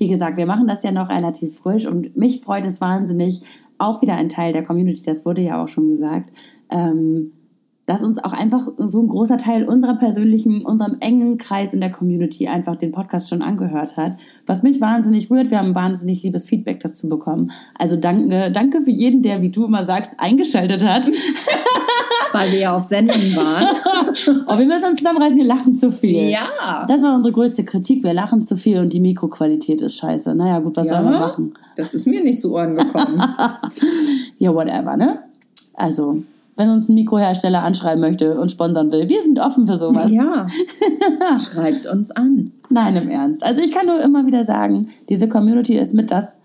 Wie 0.00 0.08
gesagt, 0.08 0.38
wir 0.38 0.46
machen 0.46 0.66
das 0.66 0.82
ja 0.82 0.92
noch 0.92 1.10
relativ 1.10 1.58
frisch 1.58 1.86
und 1.86 2.16
mich 2.16 2.40
freut 2.40 2.64
es 2.64 2.80
wahnsinnig, 2.80 3.42
auch 3.76 4.00
wieder 4.00 4.14
ein 4.14 4.30
Teil 4.30 4.52
der 4.52 4.62
Community, 4.62 5.04
das 5.04 5.26
wurde 5.26 5.42
ja 5.42 5.62
auch 5.62 5.68
schon 5.68 5.90
gesagt, 5.90 6.32
ähm, 6.70 7.32
dass 7.84 8.02
uns 8.02 8.22
auch 8.22 8.32
einfach 8.32 8.66
so 8.78 9.02
ein 9.02 9.08
großer 9.08 9.36
Teil 9.36 9.68
unserer 9.68 9.96
persönlichen, 9.96 10.64
unserem 10.64 10.98
engen 11.00 11.36
Kreis 11.36 11.74
in 11.74 11.80
der 11.80 11.90
Community 11.90 12.48
einfach 12.48 12.76
den 12.76 12.92
Podcast 12.92 13.28
schon 13.28 13.42
angehört 13.42 13.98
hat, 13.98 14.12
was 14.46 14.62
mich 14.62 14.80
wahnsinnig 14.80 15.30
rührt. 15.30 15.50
Wir 15.50 15.58
haben 15.58 15.74
wahnsinnig 15.74 16.22
liebes 16.22 16.44
Feedback 16.44 16.80
dazu 16.80 17.08
bekommen. 17.08 17.50
Also 17.76 17.96
danke, 17.96 18.50
danke 18.52 18.80
für 18.80 18.92
jeden, 18.92 19.22
der, 19.22 19.42
wie 19.42 19.50
du 19.50 19.66
immer 19.66 19.84
sagst, 19.84 20.14
eingeschaltet 20.18 20.86
hat. 20.86 21.10
Weil 22.32 22.52
wir 22.52 22.58
ja 22.60 22.76
auf 22.76 22.84
Sendung 22.84 23.16
waren. 23.36 23.66
Oh, 24.46 24.58
wir 24.58 24.66
müssen 24.66 24.86
uns 24.86 24.96
zusammenreißen, 24.98 25.38
wir 25.38 25.46
lachen 25.46 25.74
zu 25.74 25.90
viel. 25.92 26.30
ja. 26.30 26.84
Das 26.88 27.02
war 27.02 27.14
unsere 27.14 27.32
größte 27.32 27.64
Kritik. 27.64 28.02
Wir 28.02 28.12
lachen 28.12 28.42
zu 28.42 28.56
viel 28.56 28.78
und 28.78 28.92
die 28.92 29.00
Mikroqualität 29.00 29.80
ist 29.82 29.96
scheiße. 29.96 30.34
Naja, 30.34 30.58
gut, 30.58 30.76
was 30.76 30.88
soll 30.88 31.02
man 31.02 31.14
machen? 31.20 31.54
Das 31.76 31.94
ist 31.94 32.06
mir 32.06 32.22
nicht 32.22 32.40
zu 32.40 32.52
Ohren 32.52 32.74
gekommen. 32.76 33.22
Ja, 34.38 34.54
whatever, 34.54 34.96
ne? 34.96 35.18
Also, 35.74 36.22
wenn 36.56 36.70
uns 36.70 36.88
ein 36.88 36.94
Mikrohersteller 36.94 37.62
anschreiben 37.62 38.00
möchte 38.00 38.38
und 38.40 38.50
sponsern 38.50 38.90
will, 38.90 39.08
wir 39.08 39.22
sind 39.22 39.38
offen 39.38 39.66
für 39.66 39.76
sowas. 39.76 40.10
ja. 40.10 40.46
Schreibt 41.38 41.86
uns 41.86 42.10
an. 42.10 42.52
Nein, 42.70 42.96
im 42.96 43.08
Ernst. 43.08 43.44
Also, 43.44 43.62
ich 43.62 43.70
kann 43.72 43.86
nur 43.86 44.00
immer 44.00 44.26
wieder 44.26 44.44
sagen, 44.44 44.88
diese 45.08 45.28
Community 45.28 45.76
ist 45.78 45.94
mit 45.94 46.10
das 46.10 46.40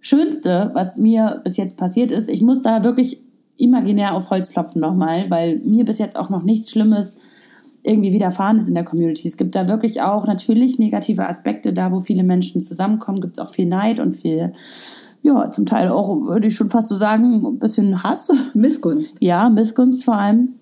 Schönste, 0.00 0.70
was 0.74 0.96
mir 0.96 1.40
bis 1.44 1.56
jetzt 1.56 1.76
passiert 1.76 2.12
ist. 2.12 2.28
Ich 2.28 2.42
muss 2.42 2.62
da 2.62 2.82
wirklich 2.84 3.20
imaginär 3.56 4.14
auf 4.14 4.30
Holz 4.30 4.50
klopfen 4.50 4.80
nochmal, 4.80 5.30
weil 5.30 5.58
mir 5.60 5.84
bis 5.84 5.98
jetzt 5.98 6.18
auch 6.18 6.30
noch 6.30 6.42
nichts 6.42 6.70
Schlimmes 6.70 7.18
irgendwie 7.84 8.12
widerfahren 8.12 8.56
ist 8.56 8.68
in 8.68 8.74
der 8.74 8.84
Community. 8.84 9.28
Es 9.28 9.36
gibt 9.36 9.54
da 9.54 9.68
wirklich 9.68 10.00
auch 10.00 10.26
natürlich 10.26 10.78
negative 10.78 11.28
Aspekte, 11.28 11.72
da 11.72 11.92
wo 11.92 12.00
viele 12.00 12.24
Menschen 12.24 12.64
zusammenkommen, 12.64 13.20
gibt 13.20 13.34
es 13.34 13.44
auch 13.44 13.50
viel 13.50 13.66
Neid 13.66 14.00
und 14.00 14.12
viel, 14.12 14.52
ja, 15.22 15.50
zum 15.50 15.66
Teil 15.66 15.88
auch, 15.88 16.26
würde 16.26 16.48
ich 16.48 16.56
schon 16.56 16.70
fast 16.70 16.88
so 16.88 16.96
sagen, 16.96 17.44
ein 17.46 17.58
bisschen 17.58 18.02
Hass. 18.02 18.32
Missgunst. 18.54 19.18
Ja, 19.20 19.50
Missgunst 19.50 20.04
vor 20.04 20.16
allem. 20.16 20.54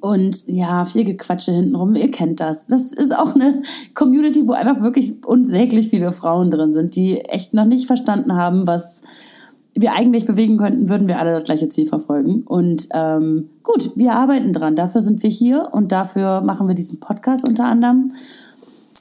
Und 0.00 0.46
ja, 0.46 0.84
viel 0.84 1.04
Gequatsche 1.04 1.52
hintenrum, 1.52 1.94
ihr 1.94 2.10
kennt 2.10 2.40
das. 2.40 2.66
Das 2.66 2.92
ist 2.92 3.16
auch 3.16 3.34
eine 3.34 3.62
Community, 3.94 4.46
wo 4.46 4.52
einfach 4.52 4.80
wirklich 4.80 5.24
unsäglich 5.26 5.88
viele 5.88 6.12
Frauen 6.12 6.50
drin 6.50 6.72
sind, 6.72 6.96
die 6.96 7.20
echt 7.20 7.54
noch 7.54 7.66
nicht 7.66 7.86
verstanden 7.86 8.34
haben, 8.34 8.66
was 8.66 9.04
wir 9.74 9.92
eigentlich 9.92 10.26
bewegen 10.26 10.56
könnten, 10.56 10.88
würden 10.88 11.08
wir 11.08 11.18
alle 11.18 11.32
das 11.32 11.44
gleiche 11.44 11.68
Ziel 11.68 11.86
verfolgen. 11.86 12.42
Und 12.42 12.88
ähm, 12.92 13.50
gut, 13.62 13.96
wir 13.96 14.12
arbeiten 14.12 14.52
dran. 14.52 14.76
Dafür 14.76 15.00
sind 15.00 15.22
wir 15.22 15.30
hier 15.30 15.70
und 15.72 15.92
dafür 15.92 16.42
machen 16.42 16.68
wir 16.68 16.74
diesen 16.74 17.00
Podcast 17.00 17.46
unter 17.46 17.64
anderem. 17.64 18.12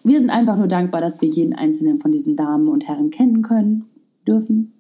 Wir 0.04 0.20
sind 0.20 0.32
einfach 0.32 0.58
nur 0.58 0.68
dankbar, 0.68 1.02
dass 1.02 1.22
wir 1.22 1.30
jeden 1.30 1.54
einzelnen 1.54 2.00
von 2.00 2.12
diesen 2.12 2.36
Damen 2.36 2.68
und 2.68 2.88
Herren 2.88 3.12
kennen 3.12 3.42
können, 3.42 3.86
dürfen. 4.28 4.74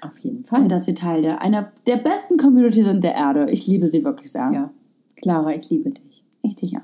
Auf 0.00 0.18
jeden 0.20 0.44
Fall. 0.44 0.62
Und 0.62 0.72
dass 0.72 0.86
wir 0.86 0.94
Teil 0.94 1.22
der, 1.22 1.42
einer 1.42 1.70
der 1.86 1.96
besten 1.96 2.36
Community 2.36 2.82
sind 2.82 3.04
der 3.04 3.14
Erde. 3.14 3.50
Ich 3.50 3.66
liebe 3.66 3.88
sie 3.88 4.04
wirklich 4.04 4.32
sehr. 4.32 4.50
ja. 4.52 4.70
Clara, 5.16 5.54
ich 5.54 5.68
liebe 5.70 5.90
dich. 5.90 6.24
Ich 6.42 6.54
dich 6.56 6.76
auch. 6.76 6.82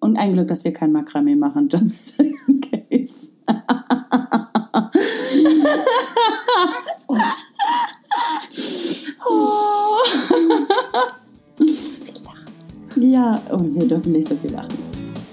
Und 0.00 0.18
ein 0.18 0.32
Glück, 0.32 0.48
dass 0.48 0.64
wir 0.64 0.72
kein 0.72 0.92
Makramee 0.92 1.36
machen, 1.36 1.68
just 1.72 2.20
in 2.20 2.60
case. 2.60 3.32
oh. 7.08 7.16
Ja, 12.96 13.34
und 13.50 13.74
wir 13.74 13.88
dürfen 13.88 14.12
nicht 14.12 14.28
so 14.28 14.36
viel 14.36 14.52
lachen. 14.52 14.78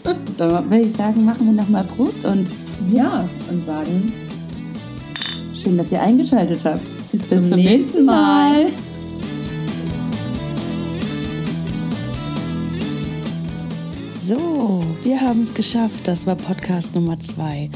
Dann 0.04 0.70
würde 0.70 0.84
ich 0.84 0.94
sagen, 0.94 1.24
machen 1.26 1.46
wir 1.46 1.54
nochmal 1.54 1.84
Prost 1.84 2.26
und 2.26 2.52
Ja, 2.92 3.30
und 3.50 3.64
sagen 3.64 4.12
schön, 5.62 5.78
dass 5.78 5.92
ihr 5.92 6.02
eingeschaltet 6.02 6.66
habt. 6.66 6.92
Bis 7.12 7.30
zum 7.30 7.60
nächsten 7.60 8.06
Mal. 8.06 8.68
So, 14.26 14.84
wir 15.04 15.22
haben 15.22 15.42
es 15.42 15.54
geschafft. 15.54 16.08
Das 16.08 16.26
war 16.26 16.36
Podcast 16.36 16.96
Nummer 16.96 17.20
zwei. 17.20 17.70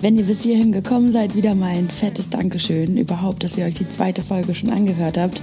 Wenn 0.00 0.16
ihr 0.16 0.26
bis 0.26 0.42
hierhin 0.42 0.70
gekommen 0.70 1.10
seid, 1.10 1.34
wieder 1.34 1.56
mal 1.56 1.74
ein 1.74 1.88
fettes 1.88 2.30
Dankeschön. 2.30 2.96
Überhaupt, 2.96 3.42
dass 3.42 3.58
ihr 3.58 3.64
euch 3.64 3.74
die 3.74 3.88
zweite 3.88 4.22
Folge 4.22 4.54
schon 4.54 4.70
angehört 4.70 5.18
habt. 5.18 5.42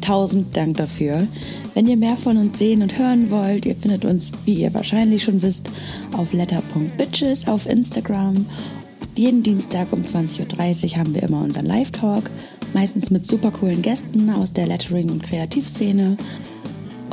Tausend 0.00 0.56
Dank 0.56 0.76
dafür. 0.76 1.26
Wenn 1.74 1.88
ihr 1.88 1.96
mehr 1.96 2.16
von 2.16 2.36
uns 2.36 2.56
sehen 2.56 2.82
und 2.82 2.98
hören 2.98 3.30
wollt, 3.30 3.66
ihr 3.66 3.74
findet 3.74 4.04
uns, 4.04 4.30
wie 4.44 4.54
ihr 4.54 4.72
wahrscheinlich 4.74 5.24
schon 5.24 5.42
wisst, 5.42 5.72
auf 6.12 6.32
letter.bitches 6.32 7.48
auf 7.48 7.66
Instagram. 7.66 8.46
Jeden 9.16 9.42
Dienstag 9.42 9.92
um 9.92 10.02
20.30 10.02 10.92
Uhr 10.92 10.98
haben 10.98 11.14
wir 11.14 11.24
immer 11.24 11.42
unseren 11.42 11.66
Live-Talk. 11.66 12.30
Meistens 12.74 13.10
mit 13.10 13.26
super 13.26 13.50
coolen 13.50 13.82
Gästen 13.82 14.30
aus 14.30 14.52
der 14.52 14.68
Lettering- 14.68 15.10
und 15.10 15.24
Kreativszene. 15.24 16.16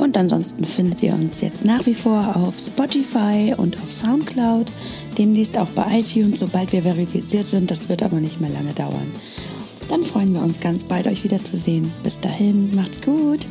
Und 0.04 0.18
ansonsten 0.18 0.66
findet 0.66 1.02
ihr 1.02 1.14
uns 1.14 1.40
jetzt 1.40 1.64
nach 1.64 1.86
wie 1.86 1.94
vor 1.94 2.36
auf 2.36 2.58
Spotify 2.58 3.54
und 3.56 3.82
auf 3.82 3.90
Soundcloud. 3.90 4.70
Demnächst 5.16 5.56
auch 5.56 5.68
bei 5.68 5.96
iTunes, 5.96 6.40
sobald 6.40 6.72
wir 6.72 6.82
verifiziert 6.82 7.48
sind. 7.48 7.70
Das 7.70 7.88
wird 7.88 8.02
aber 8.02 8.20
nicht 8.20 8.38
mehr 8.38 8.50
lange 8.50 8.74
dauern. 8.74 9.10
Dann 9.88 10.02
freuen 10.02 10.34
wir 10.34 10.42
uns 10.42 10.60
ganz 10.60 10.84
bald, 10.84 11.06
euch 11.06 11.24
wiederzusehen. 11.24 11.90
Bis 12.02 12.20
dahin, 12.20 12.74
macht's 12.74 13.00
gut. 13.00 13.46